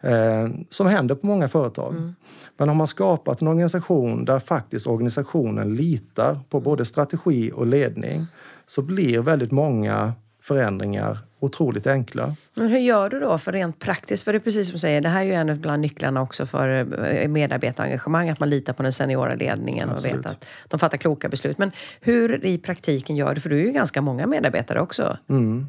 Eh, 0.00 0.48
som 0.70 0.86
händer 0.86 1.14
på 1.14 1.26
många 1.26 1.48
företag. 1.48 1.92
Mm. 1.92 2.14
Men 2.56 2.68
har 2.68 2.74
man 2.74 2.86
skapat 2.86 3.42
en 3.42 3.48
organisation 3.48 4.24
där 4.24 4.38
faktiskt 4.38 4.86
organisationen 4.86 5.74
litar 5.74 6.38
på 6.48 6.60
både 6.60 6.84
strategi 6.84 7.52
och 7.54 7.66
ledning 7.66 8.26
så 8.66 8.82
blir 8.82 9.20
väldigt 9.22 9.50
många 9.50 10.12
förändringar 10.42 11.18
otroligt 11.40 11.86
enkla. 11.86 12.36
Men 12.54 12.68
hur 12.68 12.78
gör 12.78 13.08
du 13.10 13.20
då 13.20 13.38
för 13.38 13.52
rent 13.52 13.78
praktiskt? 13.78 14.24
För 14.24 14.32
det 14.32 14.38
är 14.38 14.40
precis 14.40 14.66
som 14.66 14.72
du 14.72 14.78
säger, 14.78 15.00
det 15.00 15.08
här 15.08 15.20
är 15.20 15.24
ju 15.24 15.34
en 15.34 15.60
bland 15.60 15.82
nycklarna 15.82 16.22
också 16.22 16.46
för 16.46 16.68
eh, 17.04 17.28
medarbetarengagemang, 17.28 18.28
att 18.28 18.40
man 18.40 18.50
litar 18.50 18.72
på 18.72 18.82
den 18.82 18.92
seniora 18.92 19.34
ledningen 19.34 19.90
Absolut. 19.90 20.14
och 20.14 20.20
vet 20.20 20.26
att 20.26 20.46
de 20.68 20.80
fattar 20.80 20.98
kloka 20.98 21.28
beslut. 21.28 21.58
Men 21.58 21.72
hur 22.00 22.44
i 22.44 22.58
praktiken 22.58 23.16
gör 23.16 23.34
du? 23.34 23.40
För 23.40 23.50
du 23.50 23.60
är 23.60 23.64
ju 23.64 23.72
ganska 23.72 24.02
många 24.02 24.26
medarbetare 24.26 24.80
också. 24.80 25.18
Mm. 25.28 25.66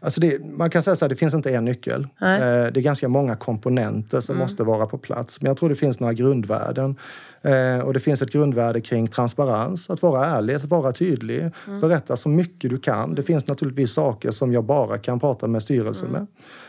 Alltså 0.00 0.20
det, 0.20 0.44
man 0.44 0.70
kan 0.70 0.82
säga 0.82 0.96
så 0.96 1.04
här, 1.04 1.08
det 1.08 1.16
finns 1.16 1.34
inte 1.34 1.54
en 1.54 1.64
nyckel. 1.64 2.08
Nej. 2.20 2.34
Eh, 2.34 2.72
det 2.72 2.80
är 2.80 2.82
ganska 2.82 3.08
många 3.08 3.36
komponenter 3.36 4.20
som 4.20 4.34
mm. 4.34 4.44
måste 4.44 4.64
vara 4.64 4.86
på 4.86 4.98
plats. 4.98 5.40
Men 5.40 5.48
jag 5.50 5.56
tror 5.56 5.68
det 5.68 5.74
finns 5.74 6.00
några 6.00 6.12
grundvärden. 6.12 6.96
Eh, 7.42 7.78
och 7.78 7.94
det 7.94 8.00
finns 8.00 8.22
ett 8.22 8.32
grundvärde 8.32 8.80
kring 8.80 9.06
transparens, 9.06 9.90
att 9.90 10.02
vara 10.02 10.26
ärlig, 10.26 10.54
att 10.54 10.64
vara 10.64 10.92
tydlig. 10.92 11.50
Mm. 11.66 11.80
Berätta 11.80 12.16
så 12.16 12.28
mycket 12.28 12.70
du 12.70 12.78
kan. 12.78 13.14
Det 13.14 13.22
finns 13.22 13.46
naturligtvis 13.46 13.92
saker 13.92 14.30
som 14.30 14.52
jag 14.52 14.64
bara 14.64 14.98
kan 14.98 15.20
prata 15.20 15.48
med 15.48 15.62
styrelsen 15.62 16.08
mm. 16.08 16.20
med. 16.20 16.26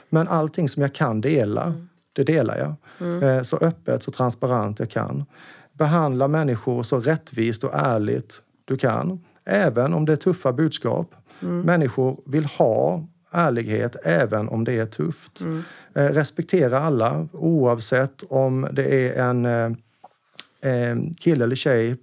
Men 0.09 0.27
allting 0.27 0.69
som 0.69 0.81
jag 0.81 0.93
kan 0.93 1.21
dela, 1.21 1.63
mm. 1.63 1.89
det 2.13 2.23
delar 2.23 2.57
jag. 2.57 2.75
Mm. 3.07 3.23
Eh, 3.23 3.43
så 3.43 3.57
öppet, 3.57 4.03
så 4.03 4.11
transparent 4.11 4.79
jag 4.79 4.89
kan. 4.89 5.25
Behandla 5.73 6.27
människor 6.27 6.83
så 6.83 6.99
rättvist 6.99 7.63
och 7.63 7.73
ärligt 7.73 8.41
du 8.65 8.77
kan. 8.77 9.19
Även 9.45 9.93
om 9.93 10.05
det 10.05 10.11
är 10.11 10.17
tuffa 10.17 10.53
budskap. 10.53 11.15
Mm. 11.41 11.61
Människor 11.61 12.21
vill 12.25 12.45
ha 12.45 13.07
ärlighet 13.31 13.95
även 14.03 14.49
om 14.49 14.63
det 14.63 14.73
är 14.73 14.85
tufft. 14.85 15.41
Mm. 15.41 15.63
Eh, 15.93 16.05
respektera 16.05 16.79
alla 16.79 17.27
oavsett 17.33 18.23
om 18.29 18.67
det 18.71 19.09
är 19.09 19.23
en 19.23 19.45
eh, 19.45 21.13
kille 21.19 21.43
eller 21.43 21.55
tjej 21.55 21.97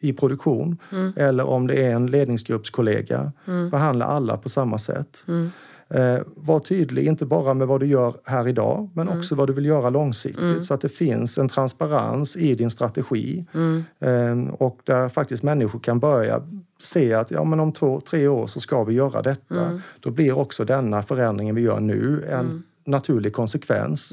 i 0.00 0.12
produktion 0.12 0.78
mm. 0.92 1.12
eller 1.16 1.44
om 1.44 1.66
det 1.66 1.86
är 1.86 1.94
en 1.94 2.06
ledningsgruppskollega. 2.06 3.32
Mm. 3.46 3.70
Behandla 3.70 4.04
alla 4.04 4.36
på 4.36 4.48
samma 4.48 4.78
sätt. 4.78 5.24
Mm. 5.28 5.50
Eh, 5.94 6.18
var 6.36 6.60
tydlig, 6.60 7.06
inte 7.06 7.26
bara 7.26 7.54
med 7.54 7.66
vad 7.66 7.80
du 7.80 7.86
gör 7.86 8.14
här 8.24 8.48
idag, 8.48 8.90
men 8.94 9.06
mm. 9.06 9.18
också 9.18 9.34
vad 9.34 9.48
du 9.48 9.52
vill 9.52 9.64
göra 9.64 9.90
långsiktigt. 9.90 10.42
Mm. 10.42 10.62
Så 10.62 10.74
att 10.74 10.80
det 10.80 10.88
finns 10.88 11.38
en 11.38 11.48
transparens 11.48 12.36
i 12.36 12.54
din 12.54 12.70
strategi. 12.70 13.44
Mm. 13.52 13.84
Eh, 14.00 14.54
och 14.54 14.80
där 14.84 15.08
faktiskt 15.08 15.42
människor 15.42 15.78
kan 15.78 16.00
börja 16.00 16.42
se 16.82 17.14
att 17.14 17.30
ja, 17.30 17.44
men 17.44 17.60
om 17.60 17.72
två, 17.72 18.00
tre 18.00 18.28
år 18.28 18.46
så 18.46 18.60
ska 18.60 18.84
vi 18.84 18.94
göra 18.94 19.22
detta. 19.22 19.66
Mm. 19.66 19.80
Då 20.00 20.10
blir 20.10 20.38
också 20.38 20.64
denna 20.64 21.02
förändringen 21.02 21.54
vi 21.54 21.62
gör 21.62 21.80
nu 21.80 22.24
en 22.28 22.40
mm. 22.40 22.62
naturlig 22.84 23.32
konsekvens. 23.32 24.12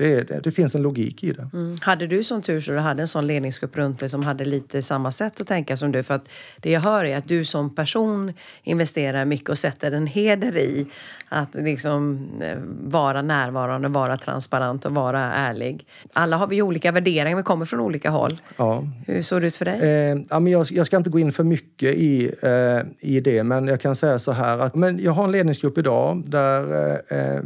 Det, 0.00 0.28
det, 0.28 0.40
det, 0.40 0.52
finns 0.52 0.74
en 0.74 0.82
logik 0.82 1.24
i 1.24 1.32
det. 1.32 1.48
Mm. 1.52 1.76
Hade 1.80 2.06
du 2.06 2.24
sån 2.24 2.42
tur 2.42 2.60
så 2.60 2.70
du 2.70 2.78
hade 2.78 3.02
en 3.02 3.08
sån 3.08 3.26
ledningsgrupp 3.26 3.76
runt 3.76 3.98
dig 3.98 4.08
som 4.08 4.22
hade 4.22 4.44
lite 4.44 4.82
samma 4.82 5.10
sätt 5.10 5.40
att 5.40 5.46
tänka 5.46 5.76
som 5.76 5.92
du? 5.92 6.02
För 6.02 6.14
att 6.14 6.28
det 6.56 6.70
jag 6.70 6.80
hör 6.80 7.04
är 7.04 7.16
att 7.16 7.28
du 7.28 7.44
som 7.44 7.74
person 7.74 8.32
investerar 8.62 9.24
mycket 9.24 9.48
och 9.48 9.58
sätter 9.58 9.92
en 9.92 10.06
heder 10.06 10.56
i 10.56 10.86
att 11.28 11.54
liksom 11.54 12.28
eh, 12.42 12.58
vara 12.82 13.22
närvarande, 13.22 13.88
vara 13.88 14.16
transparent 14.16 14.84
och 14.84 14.94
vara 14.94 15.20
ärlig. 15.20 15.86
Alla 16.12 16.36
har 16.36 16.46
vi 16.46 16.62
olika 16.62 16.92
värderingar, 16.92 17.36
vi 17.36 17.42
kommer 17.42 17.64
från 17.64 17.80
olika 17.80 18.10
håll. 18.10 18.40
Ja. 18.56 18.84
Hur 19.06 19.22
såg 19.22 19.40
det 19.40 19.46
ut 19.46 19.56
för 19.56 19.64
dig? 19.64 19.80
Eh, 19.80 20.18
ja, 20.30 20.40
men 20.40 20.52
jag, 20.52 20.66
jag, 20.70 20.86
ska 20.86 20.96
inte 20.96 21.10
gå 21.10 21.18
in 21.18 21.32
för 21.32 21.44
mycket 21.44 21.94
i, 21.94 22.32
eh, 22.42 23.10
i 23.10 23.20
det, 23.20 23.44
men 23.44 23.66
jag 23.66 23.80
kan 23.80 23.96
säga 23.96 24.18
så 24.18 24.32
här 24.32 24.58
att 24.58 24.74
men 24.74 24.98
jag 24.98 25.12
har 25.12 25.24
en 25.24 25.32
ledningsgrupp 25.32 25.78
idag 25.78 26.22
där 26.26 26.92
eh, 27.08 27.40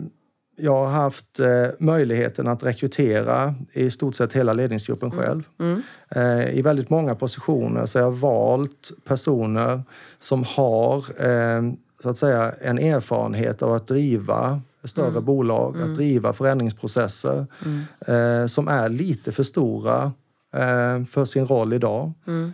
jag 0.56 0.84
har 0.84 0.92
haft 0.92 1.40
eh, 1.40 1.66
möjligheten 1.78 2.48
att 2.48 2.62
rekrytera 2.62 3.54
i 3.72 3.90
stort 3.90 4.14
sett 4.14 4.32
hela 4.32 4.52
ledningsgruppen 4.52 5.12
mm. 5.12 5.24
själv. 5.24 5.48
Mm. 5.60 5.82
Eh, 6.08 6.58
I 6.58 6.62
väldigt 6.62 6.90
många 6.90 7.14
positioner 7.14 7.86
så 7.86 7.98
har 7.98 8.04
jag 8.04 8.12
valt 8.12 8.92
personer 9.04 9.82
som 10.18 10.44
har 10.56 10.96
eh, 11.26 11.62
så 12.02 12.08
att 12.10 12.18
säga, 12.18 12.54
en 12.60 12.78
erfarenhet 12.78 13.62
av 13.62 13.72
att 13.72 13.86
driva 13.86 14.60
större 14.84 15.08
mm. 15.08 15.24
bolag, 15.24 15.76
att 15.76 15.82
mm. 15.82 15.94
driva 15.94 16.32
förändringsprocesser 16.32 17.46
mm. 17.64 17.82
eh, 18.06 18.46
som 18.46 18.68
är 18.68 18.88
lite 18.88 19.32
för 19.32 19.42
stora 19.42 20.12
eh, 20.54 21.04
för 21.04 21.24
sin 21.24 21.46
roll 21.46 21.72
idag. 21.72 22.12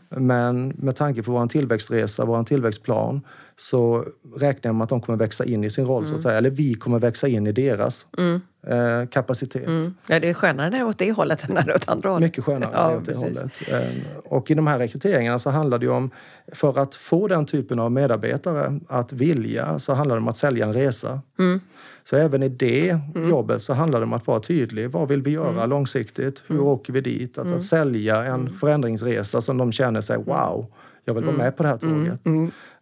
Men 0.09 0.69
med 0.69 0.97
tanke 0.97 1.23
på 1.23 1.33
vår 1.33 1.47
tillväxtresa, 1.47 2.25
vår 2.25 2.45
tillväxtplan 2.45 3.21
så 3.61 4.05
räknar 4.37 4.69
jag 4.69 4.75
med 4.75 4.83
att 4.83 4.89
de 4.89 5.01
kommer 5.01 5.19
växa 5.19 5.45
in 5.45 5.65
i 5.65 5.71
sin 5.71 5.87
roll, 5.87 6.05
mm. 6.05 6.09
så 6.09 6.15
att 6.15 6.15
mm. 6.15 6.23
säga. 6.23 6.39
Eller 6.39 6.51
vi 6.51 6.75
kommer 6.75 6.99
växa 6.99 7.29
in 7.29 7.47
i 7.47 7.53
deras 7.53 8.07
mm. 8.19 8.41
eh, 8.67 9.09
kapacitet. 9.09 9.67
Mm. 9.67 9.95
Ja, 10.07 10.21
det 10.21 10.29
är 10.29 10.35
skönare 10.35 10.85
åt 10.85 10.99
det 10.99 11.13
hållet 11.13 11.49
än 11.49 11.59
åt 11.59 11.89
andra 11.89 12.11
hållet. 12.11 12.27
Mycket 12.27 12.45
skönare 12.45 12.71
ja, 12.75 12.97
åt 12.97 13.07
det 13.07 13.17
hållet. 13.17 13.69
Eh, 13.69 13.81
och 14.25 14.51
i 14.51 14.55
de 14.55 14.67
här 14.67 14.79
rekryteringarna 14.79 15.39
så 15.39 15.51
handlar 15.51 15.79
det 15.79 15.85
ju 15.85 15.93
om, 15.93 16.11
för 16.53 16.79
att 16.79 16.95
få 16.95 17.29
den 17.29 17.47
typen 17.47 17.79
av 17.79 17.93
medarbetare 17.93 18.81
att 18.89 19.13
vilja, 19.13 19.79
så 19.79 19.93
handlar 19.93 20.17
det 20.17 20.21
om 20.21 20.29
att 20.29 20.37
sälja 20.37 20.67
en 20.67 20.73
resa. 20.73 21.21
Mm. 21.39 21.61
Så 22.05 22.17
även 22.17 22.43
i 22.43 22.49
det 22.49 22.91
mm. 22.91 23.29
jobbet 23.29 23.63
så 23.63 23.73
handlar 23.73 24.01
det 24.01 24.07
om 24.07 24.13
att 24.13 24.27
vara 24.27 24.41
tydlig. 24.41 24.91
Vad 24.91 25.09
vill 25.09 25.23
vi 25.23 25.31
göra 25.31 25.67
långsiktigt? 25.67 26.43
Hur 26.47 26.61
åker 26.61 26.93
vi 26.93 27.01
dit? 27.01 27.39
Att, 27.39 27.53
att 27.53 27.63
sälja 27.63 28.25
en 28.25 28.51
förändringsresa 28.51 29.41
som 29.41 29.59
de 29.59 29.73
känner 29.73 30.01
sig, 30.01 30.17
wow, 30.17 30.67
jag 31.05 31.15
vill 31.15 31.25
vara 31.25 31.37
med 31.37 31.57
på 31.57 31.63
det 31.63 31.69
här 31.69 31.79
tåget. 31.79 32.21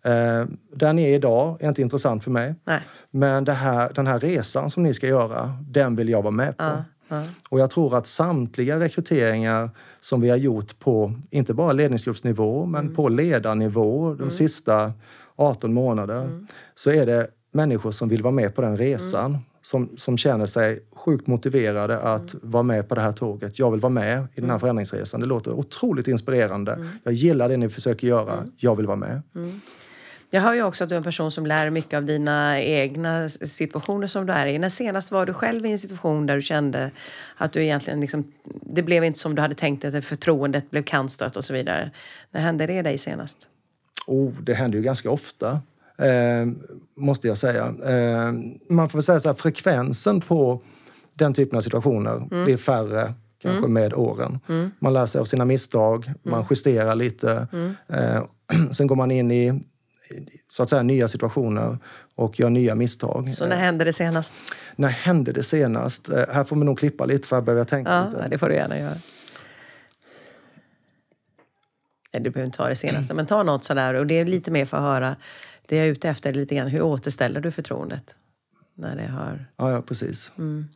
Eh, 0.08 0.46
där 0.74 0.92
ni 0.92 1.02
är 1.02 1.14
idag 1.14 1.56
är 1.60 1.68
inte 1.68 1.82
intressant 1.82 2.24
för 2.24 2.30
mig. 2.30 2.54
Nej. 2.64 2.80
Men 3.10 3.46
här, 3.46 3.92
den 3.94 4.06
här 4.06 4.18
resan 4.18 4.70
som 4.70 4.82
ni 4.82 4.94
ska 4.94 5.06
göra, 5.06 5.54
den 5.60 5.96
vill 5.96 6.08
jag 6.08 6.22
vara 6.22 6.30
med 6.30 6.56
på. 6.56 6.64
Ja, 6.64 6.84
ja. 7.08 7.22
Och 7.48 7.60
jag 7.60 7.70
tror 7.70 7.96
att 7.96 8.06
samtliga 8.06 8.80
rekryteringar 8.80 9.70
som 10.00 10.20
vi 10.20 10.30
har 10.30 10.36
gjort 10.36 10.78
på, 10.78 11.14
inte 11.30 11.54
bara 11.54 11.72
ledningsgruppsnivå, 11.72 12.66
men 12.66 12.80
mm. 12.80 12.94
på 12.94 13.08
ledarnivå 13.08 14.14
de 14.14 14.18
mm. 14.18 14.30
sista 14.30 14.92
18 15.36 15.74
månader, 15.74 16.22
mm. 16.22 16.46
så 16.74 16.90
är 16.90 17.06
det 17.06 17.26
människor 17.52 17.90
som 17.90 18.08
vill 18.08 18.22
vara 18.22 18.34
med 18.34 18.54
på 18.54 18.62
den 18.62 18.76
resan. 18.76 19.30
Mm. 19.30 19.40
Som, 19.62 19.88
som 19.96 20.18
känner 20.18 20.46
sig 20.46 20.80
sjukt 20.92 21.26
motiverade 21.26 21.98
att 21.98 22.34
mm. 22.34 22.50
vara 22.50 22.62
med 22.62 22.88
på 22.88 22.94
det 22.94 23.00
här 23.00 23.12
tåget. 23.12 23.58
Jag 23.58 23.70
vill 23.70 23.80
vara 23.80 23.92
med 23.92 24.18
i 24.34 24.40
den 24.40 24.44
här 24.44 24.50
mm. 24.50 24.60
förändringsresan. 24.60 25.20
Det 25.20 25.26
låter 25.26 25.52
otroligt 25.52 26.08
inspirerande. 26.08 26.88
Jag 27.02 27.14
gillar 27.14 27.48
det 27.48 27.56
ni 27.56 27.68
försöker 27.68 28.06
göra. 28.06 28.46
Jag 28.56 28.76
vill 28.76 28.86
vara 28.86 28.96
med. 28.96 29.22
Jag 30.30 30.40
hör 30.40 30.54
ju 30.54 30.62
också 30.62 30.84
att 30.84 30.90
du 30.90 30.94
är 30.94 30.96
en 30.96 31.04
person 31.04 31.30
som 31.30 31.46
lär 31.46 31.70
mycket 31.70 31.96
av 31.96 32.04
dina 32.04 32.62
egna 32.62 33.28
situationer 33.28 34.06
som 34.06 34.26
du 34.26 34.32
är 34.32 34.46
i. 34.46 34.58
När 34.58 34.68
senast 34.68 35.12
var 35.12 35.26
du 35.26 35.32
själv 35.32 35.66
i 35.66 35.72
en 35.72 35.78
situation 35.78 36.26
där 36.26 36.36
du 36.36 36.42
kände 36.42 36.90
att 37.36 37.52
du 37.52 37.62
egentligen 37.62 38.00
liksom, 38.00 38.32
det 38.62 38.82
blev 38.82 39.04
inte 39.04 39.18
som 39.18 39.34
du 39.34 39.42
hade 39.42 39.54
tänkt 39.54 39.84
att 39.84 40.04
förtroendet 40.04 40.70
blev 40.70 40.82
kantstött 40.82 41.36
och 41.36 41.44
så 41.44 41.52
vidare. 41.52 41.90
När 42.30 42.40
hände 42.40 42.66
det 42.66 42.82
dig 42.82 42.98
senast? 42.98 43.46
Oh, 44.06 44.32
det 44.42 44.54
händer 44.54 44.78
ju 44.78 44.84
ganska 44.84 45.10
ofta, 45.10 45.60
eh, 45.98 46.46
måste 46.94 47.28
jag 47.28 47.36
säga. 47.36 47.66
Eh, 47.66 48.32
man 48.68 48.88
får 48.88 48.98
väl 48.98 49.02
säga 49.02 49.20
så 49.20 49.28
här, 49.28 49.36
frekvensen 49.36 50.20
på 50.20 50.60
den 51.14 51.34
typen 51.34 51.56
av 51.56 51.62
situationer 51.62 52.16
mm. 52.16 52.44
blir 52.44 52.56
färre 52.56 53.14
kanske 53.42 53.58
mm. 53.58 53.72
med 53.72 53.94
åren. 53.94 54.40
Mm. 54.48 54.70
Man 54.78 54.92
lär 54.92 55.06
sig 55.06 55.20
av 55.20 55.24
sina 55.24 55.44
misstag, 55.44 56.12
man 56.22 56.34
mm. 56.34 56.46
justerar 56.50 56.94
lite. 56.94 57.46
Mm. 57.52 57.74
Eh, 57.88 58.22
sen 58.70 58.86
går 58.86 58.96
man 58.96 59.10
in 59.10 59.30
i 59.30 59.62
så 60.48 60.62
att 60.62 60.68
säga 60.68 60.82
nya 60.82 61.08
situationer 61.08 61.78
och 62.14 62.40
gör 62.40 62.50
nya 62.50 62.74
misstag. 62.74 63.34
Så 63.34 63.46
när 63.46 63.56
hände 63.56 63.84
det 63.84 63.92
senast? 63.92 64.34
När 64.76 64.88
hände 64.88 65.32
det 65.32 65.42
senast? 65.42 66.08
Eh, 66.08 66.24
här 66.28 66.44
får 66.44 66.56
man 66.56 66.66
nog 66.66 66.78
klippa 66.78 67.04
lite 67.04 67.28
för 67.28 67.38
att 67.38 67.44
börja 67.44 67.64
tänka 67.64 67.90
ja, 67.90 68.04
lite. 68.04 68.28
det 68.28 68.38
får 68.38 68.48
du 68.48 68.54
gärna 68.54 68.78
göra. 68.78 68.98
Nej, 72.12 72.22
du 72.22 72.30
behöver 72.30 72.46
inte 72.46 72.56
ta 72.56 72.68
det 72.68 72.76
senaste, 72.76 73.14
men 73.14 73.26
ta 73.26 73.42
något 73.42 73.64
sådär. 73.64 73.94
Och 73.94 74.06
det 74.06 74.14
är 74.14 74.24
lite 74.24 74.50
mer 74.50 74.66
för 74.66 74.76
att 74.76 74.82
höra. 74.82 75.16
Det 75.66 75.76
jag 75.76 75.86
är 75.86 75.90
ute 75.90 76.08
efter 76.08 76.32
lite 76.32 76.54
grann, 76.54 76.68
hur 76.68 76.82
återställer 76.82 77.40
du 77.40 77.50
förtroendet? 77.50 78.16
När 78.74 78.96
det 78.96 79.06
har... 79.06 79.46
Ja, 79.56 79.70
ja 79.72 79.82
precis. 79.82 80.32
Mm. 80.38 80.68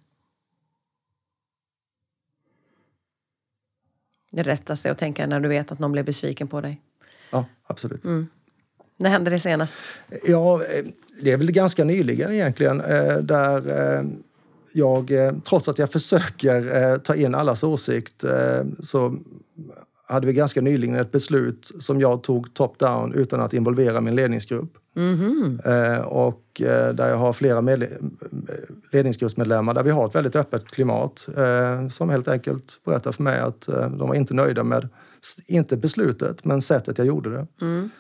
Det 4.31 4.43
rättaste 4.43 4.91
att 4.91 4.99
tänka 4.99 5.27
när 5.27 5.41
du 5.41 5.49
vet 5.49 5.73
att 5.73 5.79
någon 5.79 5.93
blev 5.93 6.05
besviken 6.05 6.49
på 6.49 6.61
dig. 6.61 6.81
Ja, 7.31 7.45
absolut. 7.65 8.05
Mm. 8.05 8.29
När 8.97 9.11
hände 9.11 9.31
det 9.31 9.41
senast? 9.41 9.77
Ja, 10.25 10.65
eh, 10.65 10.85
det 11.23 11.33
är 11.33 11.37
väl 11.37 11.53
ganska 11.53 11.85
nyligen 11.85 12.33
egentligen. 12.33 12.81
Eh, 12.81 13.17
där 13.17 13.97
eh, 13.99 14.05
jag, 14.75 15.11
trots 15.45 15.69
att 15.69 15.79
jag 15.79 15.93
försöker 15.93 16.99
ta 16.99 17.15
in 17.15 17.35
allas 17.35 17.65
åsikt, 17.65 18.25
så 18.83 19.17
hade 20.07 20.27
vi 20.27 20.33
ganska 20.33 20.61
nyligen 20.61 20.95
ett 20.95 21.13
beslut 21.13 21.71
som 21.79 22.01
jag 22.01 22.23
tog 22.23 22.55
top-down 22.55 23.15
utan 23.15 23.41
att 23.41 23.55
involvera 23.55 24.01
min 24.01 24.15
ledningsgrupp. 24.15 24.71
Mm 24.97 25.17
-hmm. 25.17 26.01
och 26.01 26.43
där 26.95 27.09
jag 27.09 27.17
har 27.17 27.33
flera 27.33 27.61
ledningsgruppsmedlemmar 28.93 29.75
där 29.75 29.83
vi 29.83 29.91
har 29.91 30.07
ett 30.07 30.15
väldigt 30.15 30.37
öppet 30.37 30.67
klimat 30.67 31.29
som 31.91 32.11
helt 32.11 32.29
enkelt 32.29 32.81
berättar 32.85 33.13
för 33.13 33.23
mig 33.23 33.41
att 33.41 33.61
de 33.67 33.99
var 33.99 34.15
inte 34.15 34.35
nöjda 34.35 34.65
med, 34.65 34.89
inte 35.47 35.77
beslutet, 35.77 36.45
men 36.45 36.61
sättet 36.61 36.99
jag 36.99 37.07
gjorde 37.07 37.31
det. 37.31 37.47
Mm. 37.61 37.91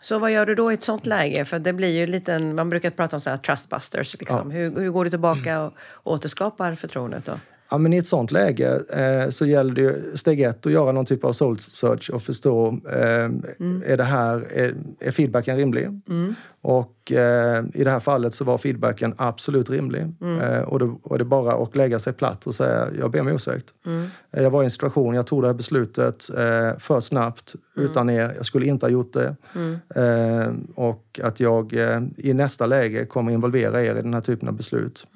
Så 0.00 0.18
vad 0.18 0.32
gör 0.32 0.46
du 0.46 0.54
då 0.54 0.70
i 0.70 0.74
ett 0.74 0.82
sånt 0.82 1.06
läge? 1.06 1.44
För 1.44 1.58
det 1.58 1.72
blir 1.72 1.88
ju 1.88 2.06
lite, 2.06 2.38
man 2.38 2.68
brukar 2.68 2.90
prata 2.90 3.16
om 3.16 3.20
så 3.20 3.30
här 3.30 3.36
trustbusters. 3.36 4.16
Liksom. 4.20 4.50
Ja. 4.50 4.58
Hur, 4.58 4.80
hur 4.80 4.90
går 4.90 5.04
du 5.04 5.10
tillbaka 5.10 5.60
och 5.60 5.72
återskapar 6.04 6.74
förtroendet 6.74 7.24
då? 7.24 7.32
Ja, 7.70 7.78
men 7.78 7.92
I 7.92 7.96
ett 7.96 8.06
sånt 8.06 8.30
läge 8.30 8.80
eh, 8.90 9.28
så 9.28 9.46
gäller 9.46 9.74
det 9.74 9.80
ju, 9.80 10.16
steg 10.16 10.40
ett 10.40 10.66
att 10.66 10.72
göra 10.72 10.92
någon 10.92 11.04
typ 11.04 11.24
av 11.24 11.32
soul 11.32 11.58
search 11.58 12.10
och 12.10 12.22
förstå, 12.22 12.80
eh, 12.92 13.24
mm. 13.24 13.82
är, 13.86 13.96
det 13.96 14.04
här, 14.04 14.46
är, 14.52 14.74
är 15.00 15.10
feedbacken 15.10 15.56
rimlig? 15.56 15.84
Mm. 16.08 16.34
Och 16.60 17.12
eh, 17.12 17.64
i 17.74 17.84
det 17.84 17.90
här 17.90 18.00
fallet 18.00 18.34
så 18.34 18.44
var 18.44 18.58
feedbacken 18.58 19.14
absolut 19.16 19.70
rimlig. 19.70 20.12
Mm. 20.20 20.40
Eh, 20.40 20.60
och 20.60 20.78
då 20.78 20.98
var 21.02 21.18
det 21.18 21.24
bara 21.24 21.52
att 21.52 21.76
lägga 21.76 21.98
sig 21.98 22.12
platt 22.12 22.46
och 22.46 22.54
säga, 22.54 22.88
jag 22.98 23.10
ber 23.10 23.20
om 23.20 23.28
ursäkt. 23.28 23.66
Mm. 23.86 24.06
Eh, 24.32 24.42
jag 24.42 24.50
var 24.50 24.62
i 24.62 24.64
en 24.64 24.70
situation, 24.70 25.14
jag 25.14 25.26
tog 25.26 25.42
det 25.42 25.46
här 25.46 25.54
beslutet 25.54 26.30
eh, 26.30 26.78
för 26.78 27.00
snabbt, 27.00 27.54
mm. 27.76 27.90
utan 27.90 28.10
er. 28.10 28.32
Jag 28.36 28.46
skulle 28.46 28.66
inte 28.66 28.86
ha 28.86 28.90
gjort 28.90 29.12
det. 29.12 29.36
Mm. 29.54 30.66
och 30.74 31.20
att 31.22 31.40
jag 31.40 31.72
i 32.16 32.34
nästa 32.34 32.66
läge 32.66 33.06
kommer 33.06 33.32
involvera 33.32 33.82
er 33.82 33.94
i 33.94 34.02
den 34.02 34.14
här 34.14 34.20
typen 34.20 34.48
av 34.48 34.54
beslut. 34.54 35.06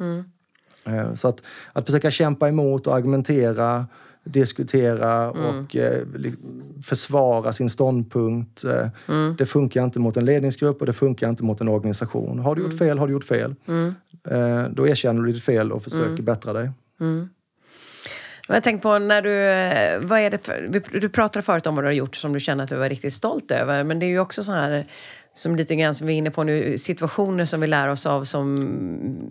Eh, 0.87 1.15
så 1.15 1.29
att, 1.29 1.43
att 1.73 1.87
försöka 1.87 2.11
kämpa 2.11 2.49
emot 2.49 2.87
och 2.87 2.97
argumentera, 2.97 3.87
diskutera 4.25 5.13
mm. 5.13 5.45
och 5.45 5.77
eh, 5.77 6.03
försvara 6.85 7.53
sin 7.53 7.71
ståndpunkt. 7.71 8.65
Eh, 8.65 8.89
mm. 9.09 9.35
Det 9.39 9.47
funkar 9.47 9.85
inte 9.85 9.99
mot 9.99 10.17
en 10.17 10.25
ledningsgrupp 10.25 10.81
och 10.81 10.87
det 10.87 10.93
funkar 10.93 11.29
inte 11.29 11.45
mot 11.45 11.61
en 11.61 11.69
organisation. 11.69 12.39
Har 12.39 12.55
du 12.55 12.63
gjort 12.63 12.73
mm. 12.73 12.79
fel, 12.79 12.99
har 12.99 13.07
du 13.07 13.13
gjort 13.13 13.25
fel. 13.25 13.55
Mm. 13.69 13.95
Då 14.71 14.89
erkänner 14.89 15.23
du 15.23 15.33
ditt 15.33 15.45
fel 15.45 15.73
och 15.73 15.85
försöker 15.85 16.07
mm. 16.07 16.25
bättra 16.25 16.53
dig. 16.53 16.71
Mm. 17.01 17.29
Jag 18.49 18.63
tänkte 18.63 18.83
på 18.83 18.99
när 18.99 19.23
du, 19.23 20.07
vad 20.07 20.19
är 20.19 20.31
det 20.31 20.47
för, 20.47 20.83
du 21.01 21.09
pratade 21.09 21.43
förut 21.43 21.67
om 21.67 21.75
vad 21.75 21.85
du 21.85 21.89
har 21.89 21.93
gjort 21.93 22.17
som 22.17 22.33
du 22.33 22.41
känner 22.41 22.65
att 22.65 22.71
du 22.71 22.77
var 22.77 22.89
riktigt 22.89 23.15
stolt 23.15 23.51
över. 23.51 23.85
Men 23.85 23.99
det 23.99 24.07
är 24.07 24.09
ju 24.09 24.21
också 24.21 24.43
så 24.43 24.53
här 24.53 24.87
som 25.35 25.57
lite 25.57 25.77
grann 25.77 25.95
som 25.95 26.07
vi 26.07 26.13
är 26.13 26.17
inne 26.17 26.31
på 26.31 26.45
nu, 26.45 26.79
situationer 26.79 27.45
som 27.45 27.61
vi 27.61 27.67
lär 27.67 27.89
oss 27.89 28.07
av 28.07 28.25
som 28.25 28.57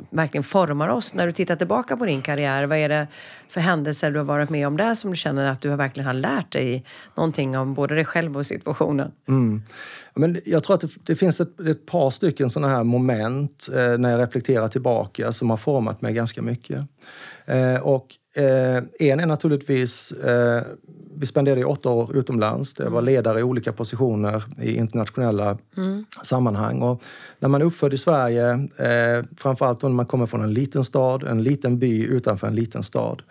verkligen 0.10 0.44
formar 0.44 0.90
oss. 0.90 1.14
När 1.14 1.26
du 1.26 1.32
tittar 1.32 1.56
tillbaka 1.56 1.98
på 1.98 2.06
din 2.06 2.22
karriär, 2.22 2.66
vad 2.66 2.78
är 2.78 2.90
det 2.90 3.08
för 3.50 3.62
händelser 3.62 4.12
du 4.12 4.20
har 4.20 4.26
varit 4.26 4.50
med 4.50 4.68
om 4.68 4.78
där 4.78 4.96
som 4.96 5.10
du 5.10 5.18
känner 5.18 5.46
att 5.46 5.62
du 5.62 5.76
verkligen 5.76 6.08
har 6.08 6.14
lärt 6.14 6.52
dig 6.52 6.84
någonting 7.16 7.58
om 7.58 7.74
både 7.74 7.96
dig 7.96 8.06
själv 8.06 8.38
och 8.38 8.46
situationen? 8.46 9.12
Mm. 9.28 9.64
Men 10.14 10.42
jag 10.46 10.64
tror 10.64 10.76
att 10.76 10.82
det, 10.82 10.90
det 11.04 11.16
finns 11.16 11.42
ett, 11.42 11.60
ett, 11.60 11.86
par 11.86 12.10
stycken 12.10 12.50
sådana 12.50 12.74
här 12.74 12.84
moment 12.84 13.70
eh, 13.74 13.98
när 13.98 14.12
jag 14.12 14.22
reflekterar 14.22 14.70
tillbaka 14.70 15.32
som 15.32 15.50
har 15.50 15.58
format 15.58 16.02
mig 16.02 16.14
ganska 16.14 16.42
mycket. 16.42 16.82
Eh, 17.46 17.76
och 17.76 18.16
eh, 18.36 19.10
en 19.10 19.20
är 19.20 19.26
naturligtvis 19.26 20.12
eh, 20.12 20.64
vi 21.22 21.28
spenderade 21.28 21.66
åtta 21.66 21.90
år 21.90 22.16
utomlands. 22.18 22.76
Jag 22.78 22.86
var 22.86 23.02
mm. 23.02 23.06
ledare 23.06 23.40
i 23.40 23.44
olika 23.44 23.74
positioner 23.74 24.44
i 24.62 24.76
internationella 24.76 25.58
mm. 25.78 26.06
sammanhang. 26.24 26.82
Och 26.82 27.04
när 27.40 27.50
man 27.50 27.62
är 27.62 27.66
uppfödd 27.66 27.94
i 27.94 27.98
Sverige, 27.98 28.52
eh, 28.78 29.26
framförallt 29.38 29.82
när 29.82 29.90
man 29.90 30.06
kommer 30.06 30.26
från 30.26 30.44
en 30.44 30.54
liten 30.54 30.84
stad, 30.84 31.24
en 31.24 31.44
liten 31.44 31.80
by 31.80 32.04
utanför 32.06 32.48
en 32.48 32.56
liten 32.56 32.84
stad, 32.84 33.22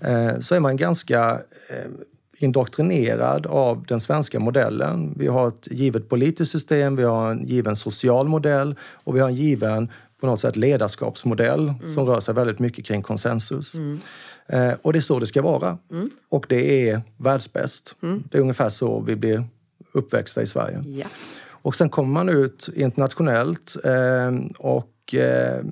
eh, 0.00 0.38
så 0.40 0.54
är 0.54 0.60
man 0.60 0.76
ganska 0.76 1.40
eh, 1.70 1.90
indoktrinerad 2.38 3.46
av 3.46 3.84
den 3.88 4.00
svenska 4.00 4.40
modellen. 4.40 5.14
Vi 5.16 5.26
har 5.26 5.48
ett 5.48 5.68
givet 5.70 6.08
politiskt 6.08 6.52
system, 6.52 6.96
vi 6.96 7.02
har 7.02 7.30
en 7.30 7.46
given 7.46 7.76
social 7.76 8.28
modell 8.28 8.74
och 8.80 9.16
vi 9.16 9.20
har 9.20 9.28
en 9.28 9.34
given 9.34 9.90
på 10.20 10.26
något 10.26 10.40
sätt 10.40 10.56
ledarskapsmodell 10.56 11.68
mm. 11.68 11.94
som 11.94 12.06
rör 12.06 12.20
sig 12.20 12.34
väldigt 12.34 12.58
mycket 12.58 12.84
kring 12.84 13.02
konsensus. 13.02 13.74
Mm. 13.74 14.00
Eh, 14.48 14.72
och 14.82 14.92
det 14.92 14.98
är 14.98 15.00
så 15.00 15.18
det 15.18 15.26
ska 15.26 15.42
vara. 15.42 15.78
Mm. 15.90 16.10
Och 16.28 16.46
det 16.48 16.90
är 16.90 17.02
världsbäst. 17.16 17.96
Mm. 18.02 18.22
Det 18.30 18.38
är 18.38 18.42
ungefär 18.42 18.68
så 18.68 19.00
vi 19.00 19.16
blir 19.16 19.44
uppväxta 19.92 20.42
i 20.42 20.46
Sverige. 20.46 20.84
Ja. 20.86 21.06
Och 21.48 21.76
sen 21.76 21.88
kommer 21.88 22.12
man 22.12 22.28
ut 22.28 22.68
internationellt 22.74 23.76
eh, 23.84 24.34
och 24.58 25.14
eh, 25.14 25.64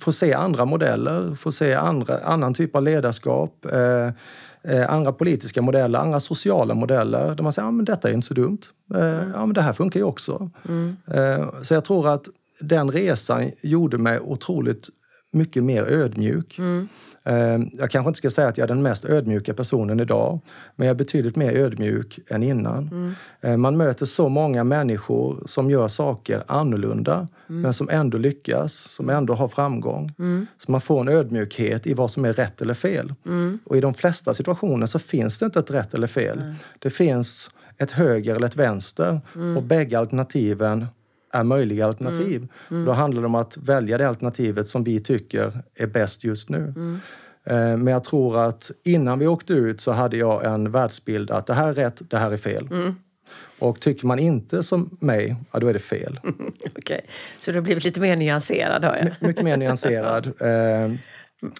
får 0.00 0.12
se 0.12 0.32
andra 0.32 0.64
modeller, 0.64 1.34
får 1.34 1.50
se 1.50 1.74
andra, 1.74 2.18
annan 2.18 2.54
typ 2.54 2.76
av 2.76 2.82
ledarskap. 2.82 3.66
Eh, 3.72 4.08
eh, 4.64 4.90
andra 4.90 5.12
politiska 5.12 5.62
modeller, 5.62 5.98
andra 5.98 6.20
sociala 6.20 6.74
modeller 6.74 7.34
där 7.34 7.42
man 7.42 7.52
säger 7.52 7.68
att 7.68 7.74
ja, 7.74 7.82
detta 7.82 8.10
är 8.10 8.14
inte 8.14 8.26
så 8.26 8.34
dumt. 8.34 8.60
Eh, 8.94 9.00
ja, 9.34 9.46
men 9.46 9.52
det 9.52 9.62
här 9.62 9.72
funkar 9.72 10.00
ju 10.00 10.04
också. 10.04 10.50
Mm. 10.68 10.96
så 11.62 11.74
jag 11.74 11.84
tror 11.84 12.08
att 12.08 12.28
den 12.60 12.90
resan 12.90 13.50
gjorde 13.62 13.98
mig 13.98 14.20
otroligt 14.20 14.88
mycket 15.30 15.64
mer 15.64 15.82
ödmjuk. 15.82 16.58
Mm. 16.58 16.88
Eh, 17.24 17.58
jag 17.72 17.90
kanske 17.90 18.08
inte 18.08 18.18
ska 18.18 18.30
säga 18.30 18.48
att 18.48 18.58
jag 18.58 18.64
är 18.64 18.68
den 18.68 18.82
mest 18.82 19.04
ödmjuka 19.04 19.54
personen 19.54 20.00
idag, 20.00 20.40
men 20.76 20.86
jag 20.86 20.94
är 20.94 20.98
betydligt 20.98 21.36
mer 21.36 21.52
ödmjuk 21.52 22.18
än 22.28 22.42
innan. 22.42 22.88
Mm. 22.88 23.14
Eh, 23.40 23.56
man 23.56 23.76
möter 23.76 24.06
så 24.06 24.28
många 24.28 24.64
människor 24.64 25.42
som 25.46 25.70
gör 25.70 25.88
saker 25.88 26.42
annorlunda, 26.46 27.28
mm. 27.48 27.62
men 27.62 27.72
som 27.72 27.88
ändå 27.88 28.18
lyckas, 28.18 28.72
som 28.74 29.10
ändå 29.10 29.34
har 29.34 29.48
framgång. 29.48 30.14
Mm. 30.18 30.46
Så 30.58 30.72
man 30.72 30.80
får 30.80 31.00
en 31.00 31.08
ödmjukhet 31.08 31.86
i 31.86 31.94
vad 31.94 32.10
som 32.10 32.24
är 32.24 32.32
rätt 32.32 32.62
eller 32.62 32.74
fel. 32.74 33.14
Mm. 33.26 33.58
Och 33.64 33.76
i 33.76 33.80
de 33.80 33.94
flesta 33.94 34.34
situationer 34.34 34.86
så 34.86 34.98
finns 34.98 35.38
det 35.38 35.44
inte 35.44 35.58
ett 35.58 35.70
rätt 35.70 35.94
eller 35.94 36.06
fel. 36.06 36.54
Det 36.78 36.90
finns 36.90 37.50
ett 37.78 37.90
höger 37.90 38.34
eller 38.34 38.46
ett 38.46 38.56
vänster 38.56 39.20
mm. 39.34 39.56
och 39.56 39.62
bägge 39.62 39.98
alternativen 39.98 40.86
är 41.32 41.44
möjliga 41.44 41.86
alternativ. 41.86 42.36
Mm. 42.36 42.48
Mm. 42.70 42.84
Då 42.84 42.92
handlar 42.92 43.22
det 43.22 43.26
om 43.26 43.34
att 43.34 43.56
välja 43.56 43.98
det 43.98 44.08
alternativet 44.08 44.68
som 44.68 44.84
vi 44.84 45.00
tycker 45.00 45.62
är 45.74 45.86
bäst 45.86 46.24
just 46.24 46.48
nu. 46.48 46.58
Mm. 46.58 47.00
Eh, 47.44 47.76
men 47.76 47.86
jag 47.86 48.04
tror 48.04 48.38
att 48.38 48.70
innan 48.84 49.18
vi 49.18 49.26
åkte 49.26 49.52
ut 49.52 49.80
så 49.80 49.92
hade 49.92 50.16
jag 50.16 50.44
en 50.44 50.70
världsbild 50.70 51.30
att 51.30 51.46
det 51.46 51.54
här 51.54 51.68
är 51.68 51.74
rätt, 51.74 52.02
det 52.10 52.18
här 52.18 52.32
är 52.32 52.36
fel. 52.36 52.68
Mm. 52.70 52.94
Och 53.58 53.80
tycker 53.80 54.06
man 54.06 54.18
inte 54.18 54.62
som 54.62 54.96
mig, 55.00 55.36
ja 55.52 55.58
då 55.58 55.68
är 55.68 55.72
det 55.72 55.78
fel. 55.78 56.20
Okej, 56.24 56.52
okay. 56.76 57.00
så 57.38 57.50
du 57.50 57.56
har 57.56 57.62
blivit 57.62 57.84
lite 57.84 58.00
mer 58.00 58.16
nyanserad 58.16 58.84
hör 58.84 58.96
jag. 58.96 59.04
My 59.04 59.28
mycket 59.28 59.44
mer 59.44 59.56
nyanserad. 59.56 60.32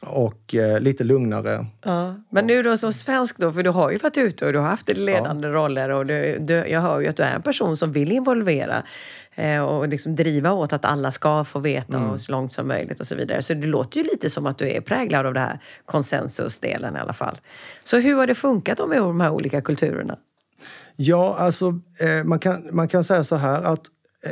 Och 0.00 0.54
eh, 0.54 0.80
lite 0.80 1.04
lugnare. 1.04 1.66
Ja. 1.84 2.14
Men 2.30 2.46
nu 2.46 2.62
då 2.62 2.76
som 2.76 2.92
svensk 2.92 3.38
då, 3.38 3.52
för 3.52 3.62
du 3.62 3.70
har 3.70 3.90
ju 3.90 3.98
varit 3.98 4.16
ute 4.16 4.46
och 4.46 4.52
du 4.52 4.58
har 4.58 4.66
haft 4.66 4.88
ledande 4.88 5.48
ja. 5.48 5.54
roller 5.54 5.88
och 5.88 6.06
du, 6.06 6.38
du, 6.38 6.54
jag 6.54 6.80
hör 6.80 7.00
ju 7.00 7.08
att 7.08 7.16
du 7.16 7.22
är 7.22 7.34
en 7.34 7.42
person 7.42 7.76
som 7.76 7.92
vill 7.92 8.12
involvera 8.12 8.82
eh, 9.34 9.62
och 9.62 9.88
liksom 9.88 10.16
driva 10.16 10.52
åt 10.52 10.72
att 10.72 10.84
alla 10.84 11.10
ska 11.10 11.44
få 11.44 11.58
veta 11.58 11.96
mm. 11.96 12.10
och 12.10 12.20
så 12.20 12.32
långt 12.32 12.52
som 12.52 12.68
möjligt 12.68 13.00
och 13.00 13.06
så 13.06 13.14
vidare. 13.14 13.42
Så 13.42 13.54
det 13.54 13.66
låter 13.66 14.00
ju 14.00 14.04
lite 14.04 14.30
som 14.30 14.46
att 14.46 14.58
du 14.58 14.70
är 14.70 14.80
präglad 14.80 15.26
av 15.26 15.34
det 15.34 15.40
här 15.40 15.58
konsensusdelen 15.84 16.96
i 16.96 16.98
alla 16.98 17.12
fall. 17.12 17.40
Så 17.84 17.98
hur 17.98 18.14
har 18.14 18.26
det 18.26 18.34
funkat 18.34 18.88
med 18.88 18.98
de 18.98 19.20
här 19.20 19.30
olika 19.30 19.60
kulturerna? 19.60 20.16
Ja, 20.96 21.36
alltså 21.38 21.80
eh, 22.00 22.24
man, 22.24 22.38
kan, 22.38 22.68
man 22.72 22.88
kan 22.88 23.04
säga 23.04 23.24
så 23.24 23.36
här 23.36 23.62
att 23.62 23.86
eh, 24.26 24.30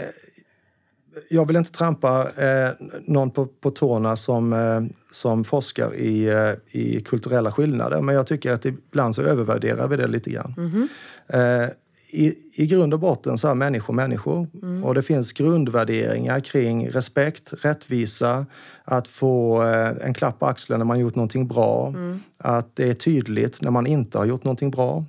jag 1.30 1.46
vill 1.46 1.56
inte 1.56 1.72
trampa 1.72 2.30
eh, 2.36 2.70
någon 3.06 3.30
på, 3.30 3.46
på 3.46 3.70
tårna 3.70 4.16
som, 4.16 4.52
eh, 4.52 4.82
som 5.12 5.44
forskar 5.44 5.94
i, 5.94 6.28
eh, 6.28 6.80
i 6.80 7.00
kulturella 7.00 7.52
skillnader, 7.52 8.00
men 8.00 8.14
jag 8.14 8.26
tycker 8.26 8.52
att 8.52 8.64
ibland 8.64 9.14
så 9.14 9.22
övervärderar 9.22 9.88
vi 9.88 9.96
det 9.96 10.06
lite 10.06 10.30
grann. 10.30 10.54
Mm 10.56 10.70
-hmm. 10.70 11.70
i, 12.12 12.34
i 12.56 12.66
grund 12.66 12.94
och 12.94 13.00
botten 13.00 13.38
så 13.38 13.48
är 13.48 13.54
människor 13.54 13.94
människor. 13.94 14.46
Mm. 14.62 14.84
Och 14.84 14.94
det 14.94 15.02
finns 15.02 15.32
grundvärderingar 15.32 16.40
kring 16.40 16.88
respekt, 16.88 17.52
rättvisa, 17.64 18.46
att 18.84 19.08
få 19.08 19.62
eh, 19.62 20.06
en 20.06 20.14
klapp 20.14 20.38
på 20.38 20.46
axeln 20.46 20.78
när 20.78 20.86
man 20.86 20.98
gjort 20.98 21.14
någonting 21.14 21.48
bra. 21.48 21.88
Mm. 21.88 22.20
Att 22.38 22.76
det 22.76 22.90
är 22.90 22.94
tydligt 22.94 23.62
när 23.62 23.70
man 23.70 23.86
inte 23.86 24.18
har 24.18 24.24
gjort 24.24 24.44
någonting 24.44 24.70
bra. 24.70 25.04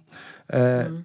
Eh, 0.48 0.62
mm. 0.62 1.04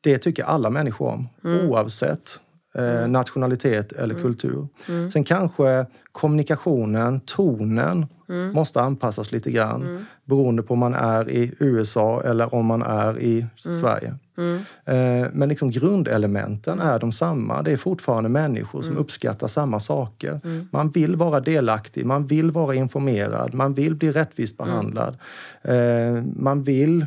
Det 0.00 0.18
tycker 0.18 0.44
alla 0.44 0.70
människor 0.70 1.08
om, 1.08 1.28
mm. 1.44 1.68
oavsett 1.68 2.40
eh, 2.78 2.98
mm. 2.98 3.12
nationalitet 3.12 3.92
eller 3.92 4.14
mm. 4.14 4.22
kultur. 4.22 4.68
Mm. 4.88 5.10
Sen 5.10 5.24
kanske 5.24 5.86
kommunikationen, 6.12 7.20
tonen, 7.20 8.06
mm. 8.28 8.52
måste 8.52 8.80
anpassas 8.80 9.32
lite 9.32 9.50
grann 9.50 9.82
mm. 9.82 10.04
beroende 10.24 10.62
på 10.62 10.74
om 10.74 10.78
man 10.78 10.94
är 10.94 11.30
i 11.30 11.52
USA 11.58 12.22
eller 12.22 12.54
om 12.54 12.66
man 12.66 12.82
är 12.82 13.18
i 13.18 13.38
mm. 13.40 13.78
Sverige. 13.80 14.14
Mm. 14.38 14.56
Eh, 14.84 15.28
men 15.32 15.48
liksom 15.48 15.70
grundelementen 15.70 16.80
är 16.80 16.98
de 16.98 17.12
samma. 17.12 17.62
Det 17.62 17.72
är 17.72 17.76
fortfarande 17.76 18.28
människor 18.28 18.82
som 18.82 18.96
uppskattar 18.96 19.48
samma 19.48 19.80
saker. 19.80 20.40
Man 20.70 20.90
vill 20.90 21.16
vara 21.16 21.40
delaktig, 21.40 22.06
man 22.06 22.26
vill 22.26 22.50
vara 22.50 22.74
informerad, 22.74 23.54
man 23.54 23.74
vill 23.74 23.94
bli 23.94 24.12
rättvist 24.12 24.58
behandlad. 24.58 25.16
Eh, 25.62 26.22
man 26.36 26.62
vill 26.62 27.06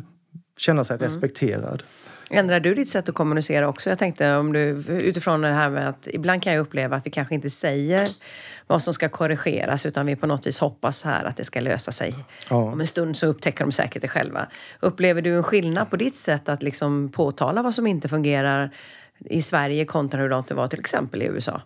känna 0.60 0.84
sig 0.84 0.96
respekterad. 0.96 1.82
Ändrar 2.32 2.60
du 2.60 2.74
ditt 2.74 2.88
sätt 2.88 3.08
att 3.08 3.14
kommunicera 3.14 3.68
också? 3.68 3.90
Jag 3.90 3.98
tänkte 3.98 4.36
om 4.36 4.52
du, 4.52 4.60
utifrån 4.88 5.40
det 5.40 5.48
här 5.48 5.70
med 5.70 5.88
att 5.88 6.08
ibland 6.12 6.42
kan 6.42 6.52
jag 6.52 6.60
uppleva 6.60 6.96
att 6.96 7.06
vi 7.06 7.10
kanske 7.10 7.34
inte 7.34 7.50
säger 7.50 8.08
vad 8.66 8.82
som 8.82 8.94
ska 8.94 9.08
korrigeras 9.08 9.86
utan 9.86 10.06
vi 10.06 10.16
på 10.16 10.26
något 10.26 10.46
vis 10.46 10.58
hoppas 10.58 11.04
här 11.04 11.24
att 11.24 11.36
det 11.36 11.44
ska 11.44 11.60
lösa 11.60 11.92
sig. 11.92 12.14
Ja. 12.50 12.56
Om 12.56 12.80
en 12.80 12.86
stund 12.86 13.16
så 13.16 13.26
upptäcker 13.26 13.64
de 13.64 13.72
säkert 13.72 14.02
det 14.02 14.08
själva. 14.08 14.46
Upplever 14.80 15.22
du 15.22 15.36
en 15.36 15.42
skillnad 15.42 15.90
på 15.90 15.96
ditt 15.96 16.16
sätt 16.16 16.48
att 16.48 16.62
liksom 16.62 17.08
påtala 17.08 17.62
vad 17.62 17.74
som 17.74 17.86
inte 17.86 18.08
fungerar 18.08 18.70
i 19.18 19.42
Sverige 19.42 19.84
kontra 19.84 20.20
hur 20.20 20.28
det 20.28 20.54
var 20.54 20.66
till 20.66 20.80
exempel 20.80 21.22
i 21.22 21.24
USA? 21.24 21.62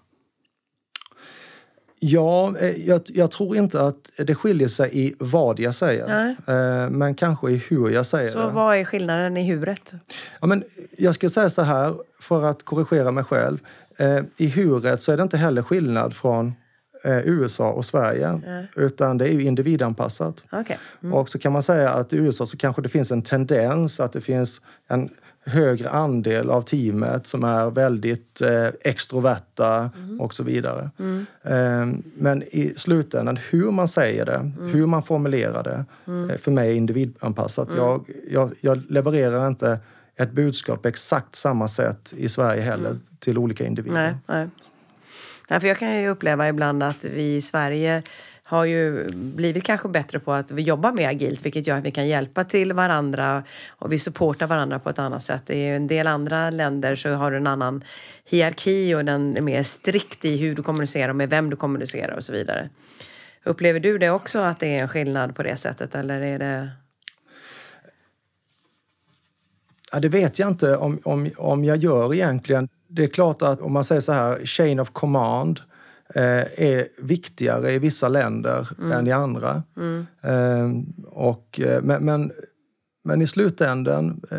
Ja, 2.07 2.55
eh, 2.59 2.89
jag, 2.89 3.01
jag, 3.07 3.31
tror 3.31 3.57
inte 3.57 3.81
att 3.81 4.11
det 4.19 4.35
skiljer 4.35 4.69
sig 4.69 4.91
i 4.93 5.15
vad 5.19 5.61
jag 5.61 5.75
säger. 5.75 6.07
Nej. 6.07 6.37
Eh, 6.47 6.91
men 6.91 7.15
kanske 7.15 7.51
i 7.51 7.57
hur 7.57 7.91
jag 7.91 8.07
säger 8.07 8.31
så 8.31 8.39
det. 8.39 8.45
Så 8.45 8.51
vad 8.51 8.77
är 8.77 8.85
skillnaden 8.85 9.37
i 9.37 9.43
huret? 9.43 9.93
Ja, 10.41 10.47
men 10.47 10.65
jag 10.99 11.15
ska 11.15 11.29
säga 11.29 11.51
så 11.51 11.63
här, 11.63 11.95
för 12.21 12.45
att 12.45 12.63
korrigera 12.63 13.11
mig 13.11 13.25
själv. 13.25 13.59
Eh, 13.99 14.21
I 14.37 14.47
huret 14.47 15.03
så 15.03 15.13
är 15.13 15.17
det 15.17 15.23
inte 15.23 15.37
heller 15.37 15.63
skillnad 15.63 16.17
från 16.17 16.55
USA 17.25 17.71
och 17.73 17.85
Sverige. 17.85 18.41
Nej. 18.47 18.67
Utan 18.77 19.19
det 19.19 19.29
är 19.29 19.33
ju 19.33 19.43
individanpassat. 19.43 20.45
Okay. 20.53 20.77
Mm. 21.03 21.15
Och 21.15 21.29
så 21.29 21.39
kan 21.39 21.53
man 21.53 21.63
säga 21.63 21.91
att 21.91 22.13
i 22.13 22.17
USA 22.17 22.47
så 22.47 22.57
kanske 22.57 22.83
det 22.83 22.89
finns 22.89 23.11
en 23.11 23.23
tendens 23.23 24.01
att 24.01 24.13
det 24.13 24.21
finns 24.21 24.61
en 24.89 25.11
högre 25.47 25.91
andel 25.91 26.51
av 26.51 26.63
teamet 26.63 27.27
som 27.27 27.45
är 27.45 27.71
väldigt 27.71 28.41
eh, 28.41 28.69
extroverta 28.81 29.91
mm. 29.97 30.21
och 30.21 30.35
så 30.35 30.43
vidare. 30.43 30.91
Mm. 30.99 31.27
Eh, 31.43 32.01
men 32.17 32.43
i 32.43 32.73
slutändan, 32.77 33.39
hur 33.51 33.71
man 33.71 33.89
säger 33.89 34.27
det, 34.27 34.35
mm. 34.35 34.69
hur 34.73 34.87
man 34.87 35.03
formulerar 35.03 35.63
det, 35.63 35.85
mm. 36.07 36.31
eh, 36.31 36.37
för 36.37 36.51
mig 36.51 36.71
är 36.71 36.75
individanpassat. 36.75 37.69
Mm. 37.69 37.81
Jag, 37.81 38.11
jag, 38.31 38.51
jag, 38.61 38.91
levererar 38.91 39.49
inte 39.49 39.79
ett 40.17 40.33
budskap 40.33 40.83
på 40.83 40.89
exakt 40.89 41.35
samma 41.35 41.69
sätt 41.69 42.15
i 42.17 42.29
Sverige 42.29 42.63
heller 42.63 42.91
mm. 42.91 43.03
till 43.19 43.39
olika 43.39 43.67
individer. 43.67 43.95
Nej, 43.95 44.17
nej. 44.27 44.49
Ja, 45.49 45.61
för 45.61 45.69
jag 45.69 45.79
kan 45.79 46.01
ju 46.03 46.09
uppleva 46.09 46.49
ibland 46.49 46.83
att 46.83 47.05
vi 47.05 47.37
i 47.37 47.41
Sverige 47.41 48.03
har 48.55 48.65
ju 48.65 49.11
blivit 49.13 49.65
kanske 49.65 49.89
bättre 49.89 50.19
på 50.19 50.33
att 50.33 50.51
vi 50.51 50.63
jobbar 50.63 50.93
mer 50.93 51.09
agilt 51.09 51.45
vilket 51.45 51.67
gör 51.67 51.79
att 51.79 51.85
vi 51.85 51.91
kan 51.91 52.09
hjälpa 52.09 52.45
till 52.45 52.73
varandra 52.73 53.43
och 53.69 53.93
vi 53.93 53.99
supportar 53.99 54.47
varandra 54.47 54.79
på 54.79 54.91
ett 54.91 54.99
annat 54.99 55.23
sätt. 55.23 55.51
I 55.51 55.65
en 55.65 55.87
del 55.87 56.07
andra 56.07 56.51
länder 56.51 56.95
så 56.95 57.13
har 57.13 57.31
du 57.31 57.37
en 57.37 57.47
annan 57.47 57.85
hierarki 58.25 58.95
och 58.95 59.05
den 59.05 59.37
är 59.37 59.41
mer 59.41 59.63
strikt 59.63 60.25
i 60.25 60.37
hur 60.37 60.55
du 60.55 60.63
kommunicerar 60.63 61.09
och 61.09 61.17
med 61.17 61.31
vem 61.31 61.51
du 61.51 61.57
kommunicerar 61.57 62.17
och 62.17 62.25
så 62.25 62.33
vidare. 62.33 62.69
Upplever 63.45 63.81
du 63.81 63.99
det 63.99 64.11
också 64.11 64.39
att 64.39 64.61
det 64.61 64.79
är 64.79 64.83
en 64.83 64.89
skillnad 64.89 65.35
på 65.35 65.43
det 65.43 65.57
sättet 65.57 65.95
eller 65.95 66.21
är 66.21 66.39
det 66.39 66.71
Ja, 69.93 70.01
det 70.01 70.09
vet 70.09 70.39
jag 70.39 70.49
inte 70.49 70.77
om, 70.77 70.99
om, 71.05 71.31
om 71.37 71.65
jag 71.65 71.77
gör 71.77 72.15
egentligen. 72.15 72.69
Det 72.89 73.05
är 73.05 73.09
klart 73.09 73.43
att 73.43 73.61
om 73.61 73.73
man 73.73 73.85
säger 73.85 74.01
så 74.01 74.13
här, 74.13 74.47
chain 74.47 74.81
of 74.81 74.91
command 74.91 75.61
är 76.15 76.89
viktigare 76.99 77.73
i 77.73 77.79
vissa 77.79 78.09
länder 78.09 78.69
mm. 78.79 78.93
än 78.93 79.07
i 79.07 79.13
andra. 79.13 79.63
Mm. 79.77 80.07
Ehm, 80.23 80.87
och, 81.07 81.61
eh, 81.61 81.83
men, 81.83 82.05
men, 82.05 82.33
men, 83.03 83.23
i 83.23 83.27
slutändan 83.27 84.21
eh, 84.31 84.39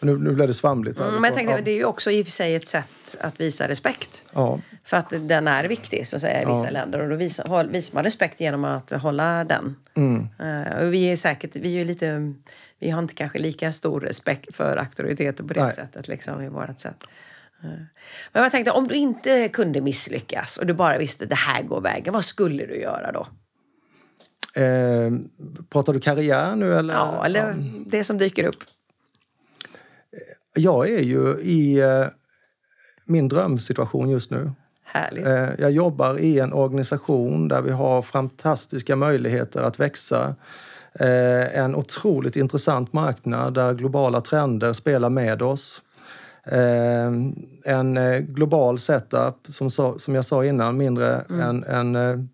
nu, 0.00 0.18
nu 0.18 0.34
blev 0.34 0.48
det 0.48 0.54
svamligt. 0.54 0.98
Mm, 0.98 1.14
men 1.14 1.24
jag 1.24 1.34
tänkte, 1.34 1.60
det 1.60 1.70
är 1.70 1.76
ju 1.76 1.84
också 1.84 2.10
i 2.10 2.22
och 2.22 2.26
för 2.26 2.32
sig 2.32 2.54
ett 2.54 2.68
sätt 2.68 3.16
att 3.20 3.40
visa 3.40 3.68
respekt. 3.68 4.24
Ja. 4.32 4.60
För 4.84 4.96
att 4.96 5.12
den 5.20 5.48
är 5.48 5.64
viktig 5.64 6.06
så 6.06 6.16
att 6.16 6.22
säga, 6.22 6.42
i 6.42 6.44
vissa 6.44 6.64
ja. 6.64 6.70
länder. 6.70 7.00
Och 7.00 7.08
då 7.08 7.16
visar, 7.16 7.64
visar, 7.64 7.94
man 7.94 8.04
respekt 8.04 8.40
genom 8.40 8.64
att 8.64 8.90
hålla 8.90 9.44
den. 9.44 9.76
Mm. 9.94 10.28
Uh, 10.40 10.84
och 10.84 10.94
vi 10.94 11.12
är 11.12 11.16
säkert, 11.16 11.56
vi 11.56 11.80
är 11.80 11.84
lite, 11.84 12.34
vi 12.78 12.90
har 12.90 13.02
inte 13.02 13.14
kanske 13.14 13.38
lika 13.38 13.72
stor 13.72 14.00
respekt 14.00 14.54
för 14.54 14.76
auktoriteter 14.76 15.44
på 15.44 15.54
det 15.54 15.64
Nej. 15.64 15.72
sättet. 15.72 16.08
Liksom, 16.08 16.42
i 16.42 16.48
vårt 16.48 16.80
sätt. 16.80 17.04
Men 18.32 18.42
jag 18.42 18.50
tänkte, 18.50 18.70
om 18.70 18.88
du 18.88 18.94
inte 18.94 19.48
kunde 19.48 19.80
misslyckas 19.80 20.56
och 20.56 20.66
du 20.66 20.74
bara 20.74 20.98
visste 20.98 21.26
det 21.26 21.34
här 21.34 21.62
går 21.62 21.80
vägen, 21.80 22.14
vad 22.14 22.24
skulle 22.24 22.66
du 22.66 22.80
göra 22.80 23.12
då? 23.12 23.26
Eh, 24.62 25.12
pratar 25.68 25.92
du 25.92 26.00
karriär 26.00 26.56
nu 26.56 26.74
eller? 26.74 26.94
Ja, 26.94 27.24
eller 27.24 27.48
ja. 27.48 27.54
det 27.86 28.04
som 28.04 28.18
dyker 28.18 28.44
upp. 28.44 28.64
Jag 30.54 30.88
är 30.88 31.02
ju 31.02 31.38
i 31.40 31.78
eh, 31.78 32.06
min 33.04 33.28
drömsituation 33.28 34.10
just 34.10 34.30
nu. 34.30 34.52
Härligt. 34.84 35.26
Eh, 35.26 35.48
jag 35.58 35.70
jobbar 35.70 36.18
i 36.18 36.38
en 36.38 36.52
organisation 36.52 37.48
där 37.48 37.62
vi 37.62 37.70
har 37.70 38.02
fantastiska 38.02 38.96
möjligheter 38.96 39.62
att 39.62 39.80
växa. 39.80 40.34
Eh, 40.94 41.58
en 41.58 41.74
otroligt 41.74 42.36
intressant 42.36 42.92
marknad 42.92 43.54
där 43.54 43.74
globala 43.74 44.20
trender 44.20 44.72
spelar 44.72 45.10
med 45.10 45.42
oss. 45.42 45.82
Eh, 46.52 47.06
en 47.64 47.96
eh, 47.96 48.18
global 48.20 48.78
setup, 48.78 49.34
som, 49.48 49.70
som 49.98 50.14
jag 50.14 50.24
sa 50.24 50.44
innan, 50.44 50.76
mindre 50.76 51.24
mm. 51.30 51.64
än, 51.64 51.96
än 51.96 52.28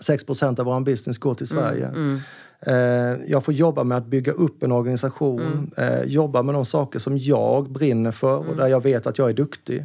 6 0.00 0.42
eh, 0.42 0.48
av 0.48 0.56
vår 0.56 0.80
business 0.80 1.18
går 1.18 1.34
till 1.34 1.52
mm, 1.52 1.64
Sverige. 1.64 1.86
Mm, 1.86 2.20
mm. 2.60 3.20
Jag 3.26 3.44
får 3.44 3.54
jobba 3.54 3.84
med 3.84 3.98
att 3.98 4.06
bygga 4.06 4.32
upp 4.32 4.62
en 4.62 4.72
organisation, 4.72 5.72
mm. 5.76 6.08
jobba 6.08 6.42
med 6.42 6.54
de 6.54 6.64
saker 6.64 6.98
som 6.98 7.18
jag 7.18 7.70
brinner 7.70 8.10
för 8.10 8.36
och 8.36 8.44
mm. 8.44 8.56
där 8.56 8.66
jag 8.66 8.82
vet 8.82 9.06
att 9.06 9.18
jag 9.18 9.30
är 9.30 9.34
duktig. 9.34 9.84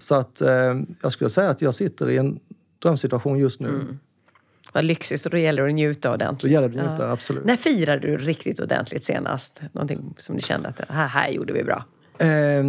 Så 0.00 0.14
att 0.14 0.42
jag 1.02 1.12
skulle 1.12 1.30
säga 1.30 1.50
att 1.50 1.62
jag 1.62 1.74
sitter 1.74 2.10
i 2.10 2.16
en 2.16 2.40
drömsituation 2.82 3.38
just 3.38 3.60
nu. 3.60 3.98
Vad 4.72 4.84
lyxigt, 4.84 5.24
och 5.24 5.30
då 5.30 5.38
gäller 5.38 5.62
det 5.62 5.68
att 5.68 5.74
njuta 5.74 6.12
ordentligt. 6.12 6.42
Då 6.42 6.48
gäller 6.48 6.68
det 6.68 6.80
att 6.80 6.90
njuta, 6.90 7.06
ja. 7.06 7.12
absolut. 7.12 7.44
När 7.44 7.56
firade 7.56 8.06
du 8.06 8.16
riktigt 8.16 8.60
ordentligt 8.60 9.04
senast? 9.04 9.60
Någonting 9.72 10.14
som 10.16 10.36
du 10.36 10.42
kände 10.42 10.68
att 10.68 10.80
här, 10.88 11.06
här 11.06 11.28
gjorde 11.28 11.52
vi 11.52 11.64
bra? 11.64 11.84
Eh, 12.20 12.64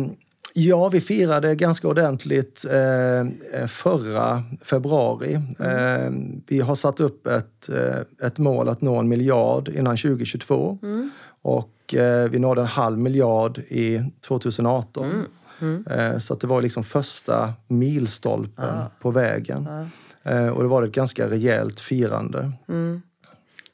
ja, 0.53 0.89
vi 0.89 1.01
firade 1.01 1.55
ganska 1.55 1.87
ordentligt 1.87 2.65
eh, 2.65 3.67
förra 3.67 4.43
februari. 4.61 5.39
Mm. 5.59 5.59
Eh, 5.59 6.41
vi 6.47 6.59
har 6.59 6.75
satt 6.75 6.99
upp 6.99 7.27
ett, 7.27 7.69
eh, 7.69 8.27
ett 8.27 8.37
mål 8.37 8.69
att 8.69 8.81
nå 8.81 8.95
en 8.95 9.09
miljard 9.09 9.69
innan 9.69 9.97
2022. 9.97 10.79
Mm. 10.83 11.09
Och 11.41 11.95
eh, 11.95 12.29
vi 12.29 12.39
nådde 12.39 12.61
en 12.61 12.67
halv 12.67 12.97
miljard 12.97 13.57
i 13.57 14.11
2018. 14.27 15.05
Mm. 15.05 15.25
Mm. 15.61 15.85
Eh, 15.87 16.19
så 16.19 16.35
det 16.35 16.47
var 16.47 16.61
liksom 16.61 16.83
första 16.83 17.53
milstolpen 17.67 18.69
ah. 18.69 18.85
på 19.01 19.11
vägen. 19.11 19.67
Ah. 19.67 19.85
Och 20.51 20.63
det 20.63 20.69
var 20.69 20.83
ett 20.83 20.91
ganska 20.91 21.29
rejält 21.29 21.79
firande. 21.79 22.51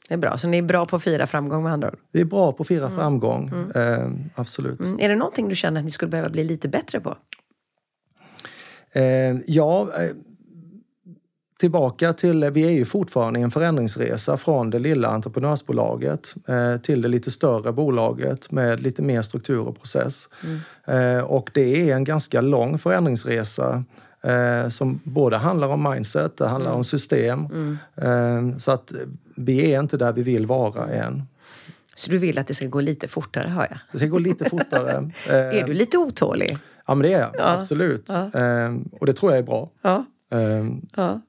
Det 0.08 0.14
är 0.14 0.18
bra. 0.18 0.38
Så 0.38 0.48
ni 0.48 0.58
är 0.58 0.62
bra 0.62 0.86
på 0.86 0.96
att 0.96 1.02
fira 1.02 1.26
framgång 1.26 1.62
med 1.62 1.72
andra 1.72 1.88
ord? 1.88 1.98
Vi 2.12 2.20
är 2.20 2.24
bra 2.24 2.52
på 2.52 2.62
att 2.62 2.68
fira 2.68 2.86
mm. 2.86 2.96
framgång, 2.98 3.48
mm. 3.48 3.70
Eh, 3.74 4.10
absolut. 4.34 4.80
Mm. 4.80 5.00
Är 5.00 5.08
det 5.08 5.16
någonting 5.16 5.48
du 5.48 5.54
känner 5.54 5.80
att 5.80 5.84
ni 5.84 5.90
skulle 5.90 6.10
behöva 6.10 6.28
bli 6.28 6.44
lite 6.44 6.68
bättre 6.68 7.00
på? 7.00 7.16
Eh, 8.92 9.02
ja, 9.46 9.88
eh, 9.98 10.10
tillbaka 11.58 12.12
till, 12.12 12.44
vi 12.44 12.66
är 12.66 12.70
ju 12.70 12.84
fortfarande 12.84 13.40
i 13.40 13.42
en 13.42 13.50
förändringsresa 13.50 14.36
från 14.36 14.70
det 14.70 14.78
lilla 14.78 15.08
entreprenörsbolaget 15.08 16.34
eh, 16.48 16.76
till 16.76 17.02
det 17.02 17.08
lite 17.08 17.30
större 17.30 17.72
bolaget 17.72 18.50
med 18.50 18.80
lite 18.80 19.02
mer 19.02 19.22
struktur 19.22 19.60
och 19.60 19.78
process. 19.78 20.28
Mm. 20.44 21.16
Eh, 21.16 21.24
och 21.24 21.50
det 21.54 21.90
är 21.90 21.96
en 21.96 22.04
ganska 22.04 22.40
lång 22.40 22.78
förändringsresa 22.78 23.84
eh, 24.28 24.68
som 24.68 25.00
både 25.04 25.36
handlar 25.36 25.68
om 25.68 25.82
mindset, 25.82 26.36
det 26.36 26.46
handlar 26.46 26.70
mm. 26.70 26.78
om 26.78 26.84
system. 26.84 27.46
Mm. 27.46 27.78
Eh, 27.96 28.58
så 28.58 28.70
att 28.72 28.92
vi 29.36 29.72
är 29.72 29.80
inte 29.80 29.96
där 29.96 30.12
vi 30.12 30.22
vill 30.22 30.46
vara 30.46 30.86
än. 30.86 31.22
Så 31.94 32.10
du 32.10 32.18
vill 32.18 32.38
att 32.38 32.46
det 32.46 32.54
ska 32.54 32.66
gå 32.66 32.80
lite 32.80 33.08
fortare, 33.08 33.48
hör 33.48 33.66
jag? 33.70 33.78
Det 33.92 33.98
ska 33.98 34.06
gå 34.06 34.18
lite 34.18 34.50
fortare. 34.50 35.10
är 35.28 35.66
du 35.66 35.74
lite 35.74 35.98
otålig? 35.98 36.58
Ja, 36.86 36.94
men 36.94 37.02
det 37.02 37.14
är 37.14 37.20
jag. 37.20 37.30
Ja. 37.34 37.44
Absolut. 37.44 38.08
Ja. 38.08 38.40
Ehm, 38.40 38.88
och 39.00 39.06
det 39.06 39.12
tror 39.12 39.32
jag 39.32 39.38
är 39.38 39.42
bra. 39.42 39.70
Ja. 39.82 40.04
Ehm, 40.30 40.86
ja. 40.96 41.20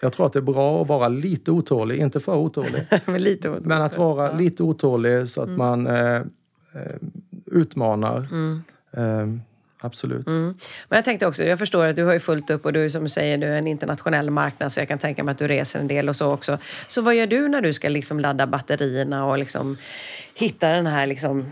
Jag 0.00 0.12
tror 0.12 0.26
att 0.26 0.32
det 0.32 0.38
är 0.38 0.42
bra 0.42 0.82
att 0.82 0.88
vara 0.88 1.08
lite 1.08 1.50
otålig, 1.50 1.96
inte 1.96 2.20
för 2.20 2.36
otålig. 2.36 2.86
men, 3.06 3.22
lite 3.22 3.50
otålig. 3.50 3.66
men 3.66 3.82
att 3.82 3.98
vara 3.98 4.32
lite 4.32 4.62
otålig 4.62 5.28
så 5.28 5.42
att 5.42 5.46
mm. 5.46 5.58
man 5.58 5.86
eh, 5.86 6.16
eh 6.16 6.96
utmanar. 7.46 8.28
Eh, 8.90 9.26
absolut. 9.80 10.26
Men 10.26 10.56
jag 10.88 11.04
tänkte 11.04 11.26
också, 11.26 11.42
jag 11.42 11.58
förstår 11.58 11.86
att 11.86 11.96
du 11.96 12.04
har 12.04 12.12
ju 12.12 12.20
fullt 12.20 12.50
upp 12.50 12.64
och 12.64 12.72
du 12.72 12.90
som 12.90 13.02
du 13.02 13.08
säger, 13.08 13.38
du 13.38 13.46
är 13.46 13.58
en 13.58 13.66
internationell 13.66 14.30
marknad 14.30 14.72
så 14.72 14.80
jag 14.80 14.88
kan 14.88 14.98
tänka 14.98 15.24
mig 15.24 15.32
att 15.32 15.38
du 15.38 15.48
reser 15.48 15.80
en 15.80 15.88
del 15.88 16.08
och 16.08 16.16
så 16.16 16.32
också. 16.32 16.58
Så 16.86 17.02
vad 17.02 17.14
gör 17.14 17.26
du 17.26 17.48
när 17.48 17.60
du 17.60 17.72
ska 17.72 17.88
liksom 17.88 18.20
ladda 18.20 18.46
batterierna 18.46 19.26
och 19.26 19.38
liksom 19.38 19.76
hitta 20.34 20.68
den 20.68 20.86
här 20.86 21.06
liksom, 21.06 21.44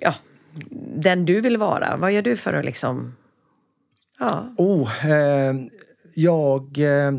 ja, 0.00 0.14
den 0.96 1.24
du 1.24 1.40
vill 1.40 1.56
vara? 1.56 1.96
Vad 1.96 2.12
gör 2.12 2.22
du 2.22 2.36
för 2.36 2.52
att 2.52 2.64
liksom, 2.64 3.16
ja. 4.18 4.54
Oh, 4.56 5.06
eh, 5.06 5.54
jag, 6.14 6.78
eh, 6.78 7.12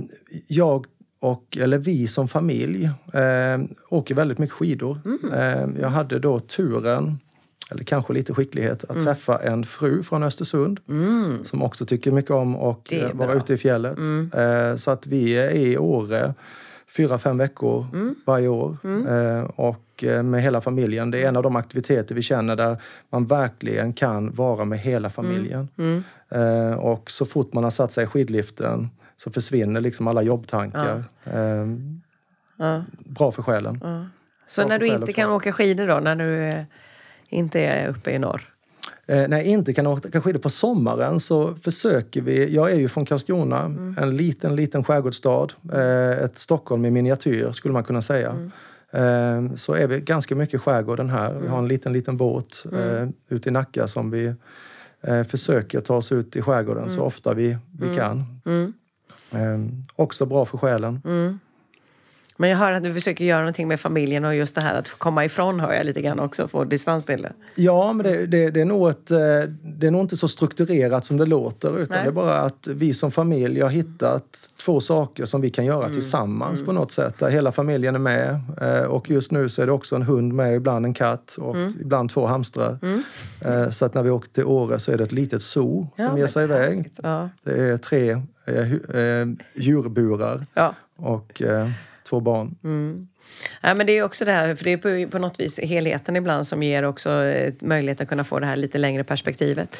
jag 0.48 0.86
och, 1.20 1.58
eller 1.58 1.78
vi 1.78 2.08
som 2.08 2.28
familj 2.28 2.86
eh, 3.14 3.60
åker 3.90 4.16
väldigt 4.16 4.38
mycket 4.38 4.56
skidor. 4.56 5.00
Eh, 5.34 5.82
jag 5.82 5.90
hade 5.90 6.20
då 6.20 6.40
turen, 6.40 7.20
eller 7.72 7.84
kanske 7.84 8.14
lite 8.14 8.34
skicklighet, 8.34 8.84
att 8.84 9.04
träffa 9.04 9.38
en 9.38 9.66
fru 9.66 10.04
från 10.04 10.24
Östersund 10.24 10.80
som 11.44 11.64
också 11.64 11.86
tycker 11.86 12.12
mycket 12.12 12.32
om 12.32 12.56
att 12.56 12.92
eh, 12.92 13.02
vara 13.02 13.28
bra. 13.28 13.36
ute 13.36 13.54
i 13.54 13.58
fjället. 13.58 13.98
Eh, 14.34 14.76
så 14.76 14.92
att 14.92 15.08
vi 15.08 15.32
är 15.32 15.52
i 15.52 15.78
Åre 15.78 16.34
fyra, 16.98 17.18
fem 17.18 17.38
veckor 17.38 17.86
varje 18.26 18.48
år. 18.48 18.78
Eh, 19.10 19.44
och 19.44 20.04
med 20.24 20.44
hela 20.44 20.62
familjen. 20.62 21.12
Det 21.12 21.24
är 21.24 21.28
en 21.28 21.36
av 21.38 21.44
de 21.44 21.56
aktiviteter 21.56 22.16
vi 22.16 22.22
känner 22.22 22.56
där 22.56 22.78
man 23.10 23.26
verkligen 23.26 23.94
kan 23.94 24.36
vara 24.36 24.66
med 24.66 24.80
hela 24.80 25.10
familjen. 25.10 25.68
Eh, 26.30 26.74
och 26.74 27.12
så 27.12 27.26
fort 27.26 27.54
man 27.54 27.64
har 27.64 27.72
satt 27.72 27.92
sig 27.92 28.04
i 28.04 28.08
skidliften 28.08 28.90
så 29.18 29.32
försvinner 29.32 29.82
liksom 29.82 30.08
alla 30.08 30.22
jobbtankar. 30.22 31.04
Ja. 32.58 32.84
bra 33.06 33.32
för 33.32 33.44
själen. 33.44 33.80
Så 34.48 34.62
Ja, 34.62 34.68
när 34.68 34.80
för 34.80 34.86
du 34.86 34.88
inte 34.88 35.14
kan 35.14 35.30
åka 35.30 35.52
skidor 35.52 35.88
då, 35.88 36.00
när 36.00 36.16
du 36.16 36.66
inte 37.30 37.60
är 37.60 37.90
uppe 37.90 38.12
i 38.12 38.20
norr? 38.20 38.54
Eh, 39.06 39.28
när 39.28 39.38
jag 39.38 39.46
inte 39.46 39.74
kan 39.74 39.88
åka 39.88 40.22
skidor 40.22 40.40
på 40.40 40.50
sommaren 40.50 41.20
så 41.20 41.56
försöker 41.56 42.22
vi, 42.22 42.56
jag 42.56 42.72
är 42.72 42.76
ju 42.76 42.90
från 42.90 43.06
Karlskrona, 43.06 43.66
en 43.98 44.18
liten, 44.18 44.56
liten 44.56 44.84
skärgårdsstad. 44.84 45.48
Eh, 45.74 46.24
ett 46.24 46.38
Stockholm 46.38 46.86
i 46.86 46.92
miniatyr 46.92 47.52
skulle 47.52 47.74
man 47.74 47.84
kunna 47.84 48.02
säga. 48.02 48.50
Eh, 48.92 49.56
så 49.56 49.74
är 49.74 49.88
vi 49.88 50.00
ganska 50.00 50.36
mycket 50.36 50.56
i 50.56 50.58
skärgården 50.58 51.10
här. 51.10 51.34
Vi 51.34 51.48
har 51.48 51.60
en 51.60 51.68
liten, 51.68 51.94
liten 51.94 52.18
båt 52.18 52.66
eh, 52.74 53.08
ute 53.30 53.50
i 53.50 53.52
Nacka 53.52 53.88
som 53.88 54.12
vi 54.12 54.34
eh, 55.02 55.24
försöker 55.24 55.82
ta 55.82 55.96
oss 55.96 56.12
ut 56.12 56.36
i 56.36 56.42
skärgården 56.42 56.90
så 56.90 57.02
ofta 57.02 57.34
vi, 57.34 57.58
vi 57.80 57.96
kan. 57.96 58.42
Eh, 59.32 59.60
också 59.96 60.26
bra 60.26 60.46
för 60.46 60.58
själen. 60.58 61.02
Men 62.42 62.50
jag 62.50 62.58
hör 62.58 62.72
att 62.72 62.84
du 62.84 62.94
försöker 62.94 63.26
göra 63.26 63.40
någonting 63.40 63.68
med 63.68 63.80
familjen 63.80 64.26
och 64.26 64.36
just 64.36 64.56
det 64.56 64.62
här 64.62 64.74
att 64.76 64.90
komma 64.90 65.26
ifrån 65.26 65.60
hör 65.60 65.74
jag 65.74 65.86
lite 65.86 66.02
grann 66.02 66.20
också, 66.20 66.48
få 66.48 66.64
distans 66.64 67.06
till 67.06 67.22
det. 67.22 67.34
Ja, 67.56 67.94
men 67.94 68.04
det, 68.04 68.26
det, 68.28 68.50
det, 68.50 68.62
är 68.62 68.66
nog 68.66 68.90
ett, 68.90 69.12
eh, 69.12 69.18
det 69.64 69.88
är 69.88 69.92
nog 69.92 70.02
inte 70.02 70.18
så 70.18 70.28
strukturerat 70.28 71.06
som 71.06 71.18
det 71.18 71.26
låter. 71.26 71.80
Utan 71.80 71.96
Nej. 71.96 72.04
det 72.04 72.10
är 72.10 72.12
bara 72.12 72.40
att 72.40 72.68
vi 72.68 72.94
som 72.94 73.12
familj 73.12 73.62
har 73.62 73.70
hittat 73.70 74.50
två 74.66 74.80
saker 74.80 75.26
som 75.26 75.42
vi 75.42 75.50
kan 75.50 75.66
göra 75.66 75.90
tillsammans 75.90 76.66
på 76.66 76.72
något 76.72 76.92
sätt. 76.92 77.18
Där 77.20 77.30
hela 77.30 77.52
familjen 77.52 77.96
är 77.96 78.00
med. 78.00 78.40
Eh, 78.62 78.82
Och 78.84 79.10
just 79.10 79.32
nu 79.32 79.50
så 79.50 79.62
är 79.62 79.66
det 79.66 79.72
också 79.72 79.96
en 79.96 80.04
hund 80.04 80.34
med, 80.34 80.56
ibland 80.56 80.86
en 80.86 80.94
katt 80.94 81.36
och 81.40 81.56
ibland 81.82 82.10
två 82.10 82.26
hamstrar. 82.26 82.78
Eh, 83.42 83.70
Så 83.70 83.86
att 83.86 83.94
när 83.94 84.04
vi 84.04 84.10
åker 84.10 84.30
till 84.30 84.46
Åre 84.46 84.80
så 84.80 84.92
är 84.92 84.98
det 84.98 85.04
ett 85.04 85.12
litet 85.12 85.42
zoo 85.42 85.88
Ja, 85.96 86.08
som 86.08 86.18
ger 86.18 86.28
sig 86.28 86.44
iväg. 86.44 86.90
Ja. 87.04 87.30
Det 87.44 87.62
är 87.64 87.78
tre 87.78 88.12
eh, 88.46 89.28
djurburar 89.56 90.46
Ja. 90.54 90.74
och 90.96 91.42
eh, 91.42 91.70
två 92.10 92.20
barn. 92.20 92.56
Ja, 93.62 93.74
men 93.74 93.88
det 93.88 93.98
är 93.98 94.04
också 94.04 94.26
det 94.26 94.32
här, 94.32 94.56
för 94.56 94.64
det 94.64 94.72
är 94.72 95.06
på, 95.06 95.12
på 95.12 95.20
något 95.20 95.40
vis 95.40 95.60
helheten 95.60 96.16
ibland 96.16 96.48
som 96.48 96.64
ger 96.64 96.84
också 96.84 97.24
eh, 97.24 97.54
möjlighet 97.62 98.02
att 98.02 98.10
kunna 98.10 98.24
få 98.24 98.40
det 98.40 98.46
här 98.46 98.56
lite 98.56 98.78
längre 98.78 99.04
perspektivet. 99.04 99.78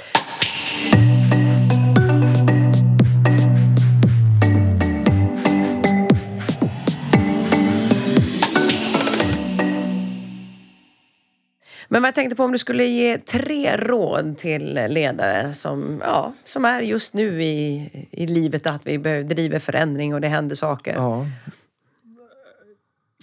Men 11.92 12.02
vad 12.02 12.08
jag 12.08 12.16
tänkte 12.16 12.36
på 12.36 12.44
om 12.44 12.52
du 12.52 12.58
skulle 12.58 12.86
ge 12.86 13.18
tre 13.18 13.78
råd 13.78 14.38
till 14.38 14.80
ledare 14.90 15.54
som, 15.54 16.02
ja, 16.06 16.34
som 16.44 16.66
är 16.66 16.82
just 16.82 17.14
nu 17.14 17.44
i, 17.44 17.90
i 18.12 18.28
livet 18.28 18.68
att 18.68 18.88
vi 18.88 18.98
behöver, 18.98 19.24
driver 19.24 19.60
förändring 19.60 20.14
och 20.14 20.22
det 20.22 20.28
händer 20.28 20.56
saker. 20.56 20.94
Ja. 20.94 21.28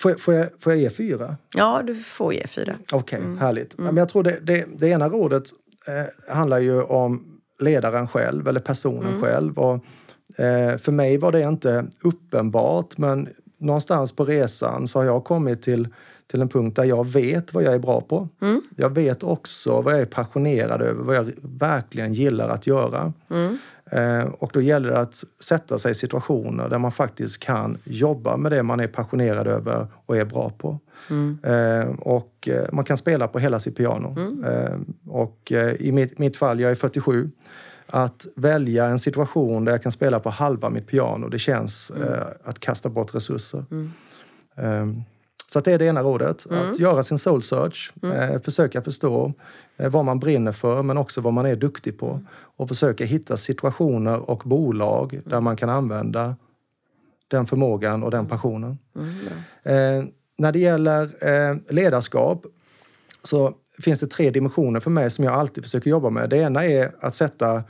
Får, 0.01 0.11
jag, 0.11 0.21
får, 0.21 0.35
jag, 0.35 0.49
får 0.61 0.73
jag 0.73 0.81
ge 0.81 0.91
fyra? 0.91 1.37
du 1.83 1.95
får 1.95 2.35
ge 2.35 2.47
fyra. 2.47 2.79
Okej, 2.93 3.21
härligt. 3.41 3.75
Ja, 3.79 3.85
Men 3.85 3.97
jag 3.97 4.09
tror 4.09 4.23
det, 4.23 4.39
det, 4.43 4.65
det 4.77 4.89
ena 4.89 5.09
rådet 5.09 5.45
eh, 5.89 6.35
handlar 6.35 6.59
ju 6.59 6.83
om 6.83 7.41
ledaren 7.61 8.09
själv 8.09 8.49
eller 8.49 8.61
personen 8.61 9.21
själv. 9.23 9.59
Och, 9.59 9.75
eh, 10.39 10.79
för 10.79 10.93
mig 10.93 11.19
var 11.19 11.33
det 11.33 11.43
inte 11.43 11.87
uppenbart 12.03 12.99
men 12.99 13.29
någonstans 13.59 14.13
på 14.13 14.25
resan 14.25 14.89
så 14.89 14.99
har 14.99 15.07
jag 15.07 15.25
kommit 15.25 15.63
till, 15.63 15.89
till 16.27 16.41
en 16.41 16.49
punkt 16.49 16.77
där 16.77 16.85
jag 16.85 17.07
vet 17.07 17.55
vad 17.55 17.65
jag 17.65 17.75
är 17.75 17.79
bra 17.79 18.01
på. 18.01 18.29
Jag 18.77 18.91
vet 18.91 19.23
också 19.23 19.81
vad 19.81 19.95
jag 19.95 20.01
är 20.01 20.07
passionerad 20.07 20.83
över, 20.83 21.05
vad 21.05 21.17
jag 21.17 21.31
verkligen 21.43 22.13
gillar 22.13 22.49
att 22.49 22.67
göra. 22.67 23.13
Eh, 23.31 23.53
och 24.39 24.51
då 24.53 24.61
gäller 24.61 24.89
det 24.89 24.99
att 24.99 25.25
sätta 25.41 25.79
sig 25.79 25.93
i 25.93 25.95
situationer 25.95 26.69
där 26.69 26.79
man 26.79 26.93
faktiskt 26.93 27.41
kan 27.41 27.79
jobba 27.85 28.37
med 28.37 28.53
det 28.53 28.63
man 28.63 28.81
är 28.81 28.87
passionerad 28.87 29.47
över 29.47 29.87
och 30.07 30.17
är 30.17 30.25
bra 30.25 30.53
på. 30.59 30.79
Eh, 31.43 31.89
och 31.99 32.49
eh, 32.49 32.67
man 32.73 32.85
kan 32.85 32.97
spela 32.97 33.29
på 33.29 33.39
hela 33.39 33.61
sitt 33.61 33.77
piano. 33.77 34.17
Eh, 34.47 34.79
och 35.09 35.53
eh, 35.53 35.75
i 35.75 35.93
mitt, 35.93 36.19
mitt 36.19 36.37
fall, 36.37 36.61
jag 36.61 36.71
är 36.71 36.75
47, 36.75 37.31
att 37.87 38.27
välja 38.37 38.87
en 38.87 38.99
situation 38.99 39.65
där 39.65 39.73
jag 39.73 39.83
kan 39.83 39.93
spela 39.93 40.21
på 40.21 40.31
halva 40.31 40.71
mitt 40.71 40.87
piano, 40.87 41.29
det 41.29 41.39
känns 41.39 41.91
eh, 41.91 42.27
att 42.45 42.61
kasta 42.61 42.89
bort 42.89 43.15
resurser. 43.15 43.65
Så 45.49 45.61
det 45.61 45.73
är 45.73 45.79
det 45.79 45.87
ena 45.87 46.03
rådet. 46.03 46.47
Att 46.71 46.79
göra 46.79 47.03
sin 47.03 47.19
soul 47.19 47.43
search. 47.43 47.93
Eh, 48.03 48.41
försöka 48.41 48.83
förstå 48.83 49.33
eh, 49.77 49.91
vad 49.91 50.05
man 50.05 50.19
brinner 50.19 50.53
för 50.53 50.83
men 50.83 50.99
också 50.99 51.21
vad 51.21 51.33
man 51.33 51.47
är 51.47 51.57
duktig 51.57 51.99
på. 51.99 52.21
Och 52.57 52.69
försöka 52.69 53.05
hitta 53.05 53.37
situationer 53.37 54.31
och 54.31 54.43
bolag 54.45 55.21
där 55.25 55.41
man 55.41 55.57
kan 55.57 55.69
använda 55.69 56.37
den 57.29 57.47
förmågan 57.47 58.03
och 58.03 58.11
den 58.11 58.27
passionen. 58.27 58.79
Eh, 59.63 60.05
när 60.39 60.53
det 60.53 60.59
gäller 60.59 61.03
eh, 61.21 61.57
ledarskap 61.69 62.47
så 63.23 63.55
finns 63.79 64.01
det 64.01 64.07
tre 64.07 64.31
dimensioner 64.31 64.81
för 64.81 64.91
mig 64.91 65.11
som 65.11 65.25
jag 65.25 65.35
alltid 65.35 65.65
försöker 65.65 65.91
jobba 65.91 66.11
med. 66.11 66.31
Det 66.31 66.37
ena 66.37 66.65
är 66.65 66.93
att 67.01 67.15
sätta 67.15 67.65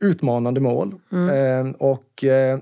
utmanande 0.00 0.60
mål. 0.60 0.94
Eh, 1.12 1.70
och 1.78 2.24
eh, 2.24 2.58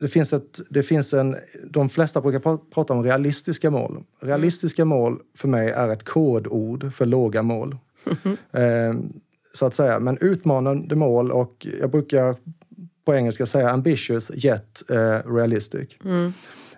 det 0.00 0.08
finns, 0.08 0.32
ett, 0.32 0.60
det 0.70 0.82
finns 0.82 1.14
en... 1.14 1.36
De 1.70 1.88
flesta 1.88 2.20
brukar 2.20 2.38
pra- 2.38 2.60
prata 2.74 2.92
om 2.92 3.02
realistiska 3.02 3.70
mål. 3.70 4.04
Realistiska 4.20 4.84
mål 4.84 5.18
för 5.36 5.48
mig 5.48 5.70
är 5.70 5.88
ett 5.88 6.04
kodord 6.04 6.92
för 6.92 7.06
låga 7.06 7.42
mål. 7.42 7.76
Eh, 8.52 8.94
så 9.52 9.66
att 9.66 9.74
säga. 9.74 9.98
Men 9.98 10.18
utmanande 10.18 10.96
mål 10.96 11.30
och 11.32 11.66
jag 11.80 11.90
brukar 11.90 12.36
på 13.04 13.14
engelska 13.14 13.46
säga 13.46 13.70
ambitious 13.70 14.30
yet 14.44 14.90
eh, 14.90 15.32
realistic. 15.34 15.88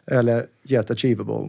Eller 0.06 0.46
yet 0.64 0.90
achievable. 0.90 1.48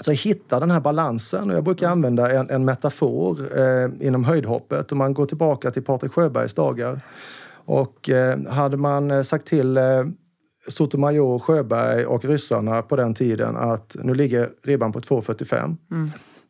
Så 0.00 0.10
hitta 0.10 0.60
den 0.60 0.70
här 0.70 0.80
balansen. 0.80 1.50
Och 1.50 1.56
jag 1.56 1.64
brukar 1.64 1.88
använda 1.88 2.30
en, 2.30 2.50
en 2.50 2.64
metafor 2.64 3.58
eh, 3.60 3.88
inom 4.06 4.24
höjdhoppet. 4.24 4.92
Om 4.92 4.98
man 4.98 5.14
går 5.14 5.26
tillbaka 5.26 5.70
till 5.70 5.82
Patrik 5.82 6.12
Sjöbergs 6.12 6.54
dagar. 6.54 7.00
Och 7.64 8.10
eh, 8.10 8.46
hade 8.46 8.76
man 8.76 9.10
eh, 9.10 9.22
sagt 9.22 9.46
till 9.46 9.76
eh, 9.76 10.04
Sotomayor, 10.68 11.38
Sjöberg 11.38 12.06
och 12.06 12.24
ryssarna 12.24 12.82
på 12.82 12.96
den 12.96 13.14
tiden 13.14 13.56
att 13.56 13.96
nu 14.02 14.14
ligger 14.14 14.50
ribban 14.62 14.92
på 14.92 15.00
2,45. 15.00 15.76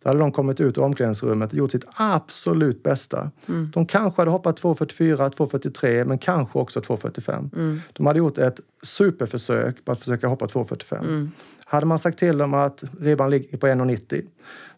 Då 0.03 0.09
hade 0.09 0.21
de 0.21 0.33
kommit 0.33 0.61
ut 0.61 0.79
ur 0.79 0.83
omklädningsrummet 0.83 1.53
och 1.53 1.59
gjort 1.59 1.71
sitt 1.71 1.85
absolut 1.95 2.83
bästa. 2.83 3.31
De 3.73 3.87
kanske 3.87 4.21
hade 4.21 4.31
hoppat 4.31 4.61
2,44, 4.63 5.17
2,43 5.17 6.05
men 6.05 6.19
kanske 6.19 6.59
också 6.59 6.81
2,45. 6.81 7.81
De 7.93 8.07
hade 8.07 8.19
gjort 8.19 8.39
ett 8.39 8.61
superförsök 8.83 9.85
på 9.85 9.93
att 9.93 9.99
försöka 9.99 10.27
hoppa 10.29 10.47
2,45. 10.47 11.29
Hade 11.65 11.87
man 11.87 11.99
sagt 11.99 12.19
till 12.19 12.39
dem 12.39 12.55
att 12.55 12.85
ribban 13.01 13.31
ligger 13.31 13.59
på 13.59 13.67
1,90 13.67 14.23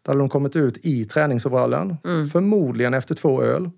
då 0.02 0.10
hade 0.10 0.20
de 0.20 0.28
kommit 0.28 0.56
ut 0.56 0.76
i 0.82 1.04
träningsoverallen, 1.04 1.96
förmodligen 2.32 2.94
efter 2.94 3.14
två 3.14 3.42
öl 3.42 3.70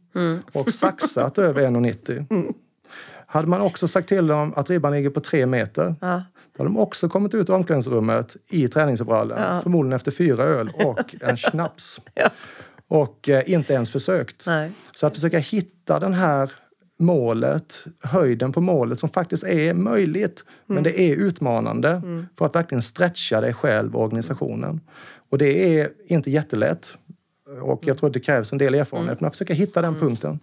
och 0.52 0.72
saxat 0.72 1.38
över 1.38 1.62
1,90. 1.62 2.54
Hade 3.36 3.48
man 3.48 3.60
också 3.60 3.88
sagt 3.88 4.08
till 4.08 4.26
dem 4.26 4.52
att 4.56 4.70
ribban 4.70 4.92
ligger 4.92 5.10
på 5.10 5.20
tre 5.20 5.46
meter 5.46 5.94
Ja. 6.00 6.22
då 6.56 6.62
hade 6.62 6.68
de 6.74 6.78
också 6.78 7.08
kommit 7.08 7.34
ut 7.34 7.48
ur 7.50 7.54
omklädningsrummet 7.54 8.36
i 8.50 8.68
träningsoverallen, 8.68 9.62
förmodligen 9.62 9.96
efter 9.96 10.10
fyra 10.10 10.42
öl 10.44 10.70
och 10.74 11.14
en 11.20 11.36
snaps. 11.50 12.00
Ja. 12.14 12.30
Och 12.88 13.28
eh, 13.28 13.42
inte 13.52 13.72
ens 13.72 13.90
försökt. 13.90 14.46
Nej. 14.46 14.72
Så 14.96 15.06
att 15.06 15.14
försöka 15.14 15.38
hitta 15.38 15.98
den 15.98 16.14
här 16.14 16.50
målet, 16.98 17.84
höjden 18.02 18.52
på 18.52 18.60
målet 18.60 19.00
som 19.00 19.08
faktiskt 19.08 19.44
är 19.44 19.74
möjligt. 19.74 20.44
Men 20.66 20.82
det 20.82 21.00
är 21.00 21.16
utmanande 21.16 22.02
för 22.38 22.46
att 22.46 22.54
verkligen 22.54 22.82
stretcha 22.82 23.40
dig 23.40 23.54
själv 23.54 23.96
och 23.96 24.04
organisationen. 24.04 24.80
Och 25.30 25.38
det 25.38 25.78
är 25.80 25.90
inte 26.06 26.30
jättelätt. 26.30 26.98
och 27.62 27.86
jag 27.86 27.98
tror 27.98 28.06
att 28.08 28.14
det 28.14 28.20
krävs 28.20 28.52
en 28.52 28.58
del 28.58 28.74
erfarenhet. 28.74 29.20
Men 29.20 29.28
att 29.28 29.34
försöka 29.34 29.54
hitta 29.54 29.82
den 29.82 29.94
punkten. 29.94 30.40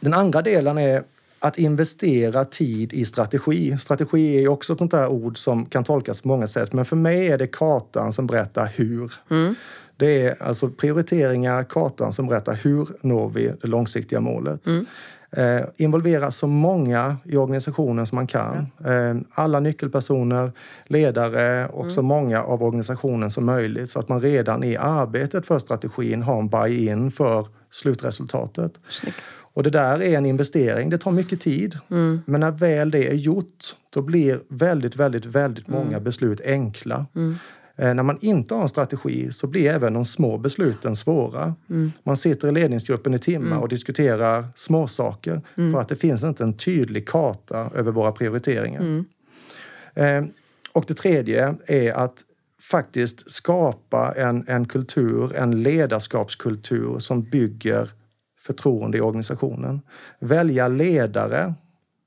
Den 0.00 0.14
andra 0.14 0.42
delen 0.42 0.78
är 0.78 1.04
att 1.44 1.58
investera 1.58 2.44
tid 2.44 2.92
i 2.92 3.04
strategi. 3.04 3.78
Strategi 3.78 4.36
är 4.36 4.40
ju 4.40 4.48
också 4.48 4.72
ett 4.72 4.78
sånt 4.78 4.90
där 4.90 5.08
ord 5.08 5.38
som 5.38 5.66
kan 5.66 5.84
tolkas 5.84 6.20
på 6.20 6.28
många 6.28 6.46
sätt. 6.46 6.72
Men 6.72 6.84
för 6.84 6.96
mig 6.96 7.28
är 7.28 7.38
det 7.38 7.46
kartan 7.46 8.12
som 8.12 8.26
berättar 8.26 8.72
hur. 8.74 9.12
Mm. 9.30 9.54
Det 9.96 10.22
är 10.22 10.42
alltså 10.42 10.68
prioriteringar, 10.68 11.64
kartan 11.64 12.12
som 12.12 12.26
berättar 12.26 12.54
hur 12.54 12.88
når 13.00 13.28
vi 13.28 13.52
det 13.62 13.68
långsiktiga 13.68 14.20
målet. 14.20 14.66
Mm. 14.66 14.86
Eh, 15.30 15.66
involvera 15.76 16.30
så 16.30 16.46
många 16.46 17.16
i 17.24 17.36
organisationen 17.36 18.06
som 18.06 18.16
man 18.16 18.26
kan. 18.26 18.66
Ja. 18.78 18.92
Eh, 18.92 19.16
alla 19.30 19.60
nyckelpersoner, 19.60 20.52
ledare 20.86 21.68
och 21.68 21.82
mm. 21.82 21.94
så 21.94 22.02
många 22.02 22.42
av 22.42 22.62
organisationen 22.62 23.30
som 23.30 23.44
möjligt 23.44 23.90
så 23.90 24.00
att 24.00 24.08
man 24.08 24.20
redan 24.20 24.64
i 24.64 24.76
arbetet 24.76 25.46
för 25.46 25.58
strategin 25.58 26.22
har 26.22 26.38
en 26.38 26.48
buy-in 26.48 27.10
för 27.10 27.46
slutresultatet. 27.70 28.72
Snyggt. 28.88 29.18
Och 29.54 29.62
det 29.62 29.70
där 29.70 30.02
är 30.02 30.18
en 30.18 30.26
investering. 30.26 30.90
Det 30.90 30.98
tar 30.98 31.10
mycket 31.10 31.40
tid. 31.40 31.78
Mm. 31.90 32.20
Men 32.26 32.40
när 32.40 32.50
väl 32.50 32.90
det 32.90 33.08
är 33.08 33.14
gjort, 33.14 33.76
då 33.90 34.02
blir 34.02 34.40
väldigt, 34.48 34.96
väldigt, 34.96 35.26
väldigt 35.26 35.68
många 35.68 35.88
mm. 35.88 36.04
beslut 36.04 36.40
enkla. 36.40 37.06
Mm. 37.14 37.36
Eh, 37.76 37.94
när 37.94 38.02
man 38.02 38.18
inte 38.20 38.54
har 38.54 38.62
en 38.62 38.68
strategi 38.68 39.32
så 39.32 39.46
blir 39.46 39.70
även 39.70 39.92
de 39.92 40.04
små 40.04 40.38
besluten 40.38 40.96
svåra. 40.96 41.54
Mm. 41.70 41.92
Man 42.02 42.16
sitter 42.16 42.48
i 42.48 42.52
ledningsgruppen 42.52 43.14
i 43.14 43.18
timmar 43.18 43.46
mm. 43.46 43.62
och 43.62 43.68
diskuterar 43.68 44.44
småsaker 44.54 45.42
mm. 45.56 45.72
för 45.72 45.80
att 45.80 45.88
det 45.88 45.96
finns 45.96 46.24
inte 46.24 46.42
en 46.42 46.56
tydlig 46.56 47.08
karta 47.08 47.70
över 47.74 47.92
våra 47.92 48.12
prioriteringar. 48.12 48.80
Mm. 48.80 49.04
Eh, 49.94 50.30
och 50.72 50.84
det 50.88 50.94
tredje 50.94 51.54
är 51.66 51.92
att 51.92 52.24
faktiskt 52.60 53.32
skapa 53.32 54.14
en, 54.16 54.44
en 54.48 54.68
kultur, 54.68 55.36
en 55.36 55.62
ledarskapskultur 55.62 56.98
som 56.98 57.22
bygger 57.22 57.88
förtroende 58.46 58.98
i 58.98 59.00
organisationen. 59.00 59.80
Välja 60.18 60.68
ledare 60.68 61.54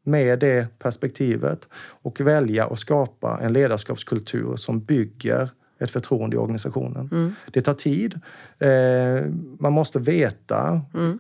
med 0.04 0.40
det 0.40 0.80
perspektivet 0.80 1.68
och 1.76 2.22
välja 2.22 2.68
och 2.68 2.80
skapa 2.80 3.40
en 3.42 3.54
ledarskapskultur 3.54 4.56
som 4.56 4.80
bygger 4.80 5.50
ett 5.80 5.92
förtroende 5.92 6.36
i 6.36 6.40
organisationen. 6.40 7.10
Mm. 7.12 7.34
Det 7.52 7.62
tar 7.62 7.74
tid. 7.74 8.20
Eh, 8.60 9.32
man 9.60 9.74
måste 9.74 10.00
veta 10.00 10.82
mm. 10.94 11.20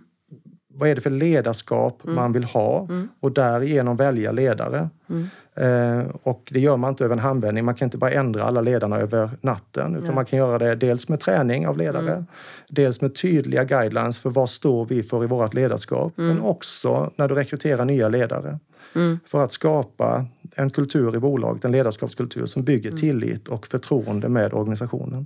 Vad 0.77 0.89
är 0.89 0.95
det 0.95 1.01
för 1.01 1.09
ledarskap 1.09 2.03
mm. 2.03 2.15
man 2.15 2.33
vill 2.33 2.43
ha 2.43 2.79
mm. 2.89 3.09
och 3.19 3.31
därigenom 3.31 3.97
välja 3.97 4.31
ledare. 4.31 4.89
Mm. 5.09 5.27
Eh, 5.55 6.05
och 6.23 6.49
det 6.51 6.59
gör 6.59 6.77
man 6.77 6.89
inte 6.89 7.05
över 7.05 7.15
en 7.15 7.19
handvändning. 7.19 7.65
Man 7.65 7.75
kan 7.75 7.85
inte 7.85 7.97
bara 7.97 8.11
ändra 8.11 8.43
alla 8.43 8.61
ledarna 8.61 8.97
över 8.97 9.29
natten. 9.41 9.95
Utan 9.95 10.07
ja. 10.07 10.15
man 10.15 10.25
kan 10.25 10.39
göra 10.39 10.57
det 10.57 10.75
dels 10.75 11.09
med 11.09 11.19
träning 11.19 11.67
av 11.67 11.77
ledare, 11.77 12.11
mm. 12.11 12.25
dels 12.69 13.01
med 13.01 13.15
tydliga 13.15 13.63
guidelines 13.63 14.19
för 14.19 14.29
vad 14.29 14.49
står 14.49 14.85
vi 14.85 15.03
för 15.03 15.23
i 15.23 15.27
vårt 15.27 15.53
ledarskap. 15.53 16.13
Men 16.15 16.41
också 16.41 17.11
när 17.15 17.27
du 17.27 17.35
rekryterar 17.35 17.85
nya 17.85 18.09
ledare. 18.09 18.59
Mm. 18.95 19.19
För 19.25 19.43
att 19.43 19.51
skapa 19.51 20.25
en 20.55 20.69
kultur 20.69 21.15
i 21.15 21.19
bolaget, 21.19 21.65
en 21.65 21.71
ledarskapskultur 21.71 22.45
som 22.45 22.63
bygger 22.63 22.89
mm. 22.89 22.99
tillit 22.99 23.47
och 23.47 23.67
förtroende 23.67 24.29
med 24.29 24.53
organisationen. 24.53 25.25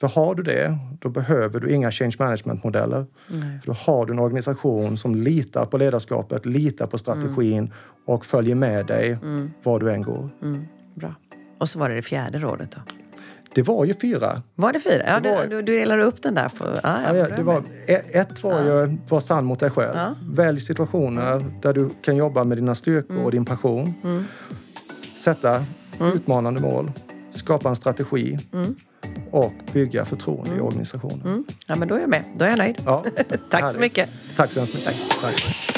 För 0.00 0.08
har 0.08 0.34
du 0.34 0.42
det, 0.42 0.78
då 1.00 1.08
behöver 1.08 1.60
du 1.60 1.74
inga 1.74 1.90
change 1.90 2.14
management-modeller. 2.18 3.06
Då 3.64 3.72
har 3.72 4.06
du 4.06 4.12
en 4.12 4.18
organisation 4.18 4.96
som 4.96 5.14
litar 5.14 5.66
på 5.66 5.78
ledarskapet, 5.78 6.46
litar 6.46 6.86
på 6.86 6.98
strategin 6.98 7.58
mm. 7.58 7.72
och 8.04 8.26
följer 8.26 8.54
med 8.54 8.86
dig 8.86 9.10
mm. 9.22 9.50
var 9.62 9.80
du 9.80 9.92
än 9.92 10.02
går. 10.02 10.30
Mm. 10.42 10.64
Bra. 10.94 11.14
Och 11.58 11.68
så 11.68 11.78
var 11.78 11.88
det 11.88 11.94
det 11.94 12.02
fjärde 12.02 12.38
rådet 12.38 12.70
då? 12.70 13.05
Det 13.54 13.62
var 13.62 13.84
ju 13.84 13.94
fyra. 13.94 14.42
Var 14.54 14.72
det 14.72 14.80
fyra? 14.80 15.02
Ja, 15.06 15.20
det 15.20 15.30
var... 15.30 15.46
du, 15.46 15.62
du 15.62 15.78
delar 15.78 15.98
upp 15.98 16.22
den 16.22 16.34
där. 16.34 16.48
på... 16.48 16.64
Ah, 16.64 17.02
ja, 17.02 17.16
ja, 17.16 17.36
det 17.36 17.42
var, 17.42 17.62
ett 17.86 18.42
var 18.42 18.62
ja. 18.62 18.86
ju 18.86 18.98
var 19.08 19.20
sann 19.20 19.44
mot 19.44 19.60
dig 19.60 19.70
själv. 19.70 19.96
Ja. 19.96 20.14
Välj 20.30 20.60
situationer 20.60 21.52
där 21.62 21.72
du 21.72 21.90
kan 22.02 22.16
jobba 22.16 22.44
med 22.44 22.58
dina 22.58 22.74
styrkor 22.74 23.14
mm. 23.14 23.24
och 23.24 23.30
din 23.30 23.44
passion. 23.44 23.94
Mm. 24.04 24.24
Sätta 25.14 25.64
mm. 26.00 26.12
utmanande 26.12 26.60
mål. 26.60 26.92
Skapa 27.30 27.68
en 27.68 27.76
strategi. 27.76 28.38
Mm. 28.52 28.76
Och 29.30 29.52
bygga 29.72 30.04
förtroende 30.04 30.50
i 30.50 30.52
mm. 30.52 30.66
organisationen. 30.66 31.26
Mm. 31.26 31.44
Ja, 31.66 31.76
men 31.76 31.88
då 31.88 31.94
är 31.94 32.00
jag 32.00 32.10
med. 32.10 32.24
Då 32.36 32.44
är 32.44 32.48
jag 32.48 32.58
nöjd. 32.58 32.82
Ja, 32.84 33.04
Tack 33.50 33.72
så 33.72 33.78
mycket. 33.78 34.10
Tack 34.36 34.52
så 34.52 34.60
hemskt 34.60 34.74
mycket. 34.74 34.94
Tack. 35.22 35.22
Tack. 35.22 35.76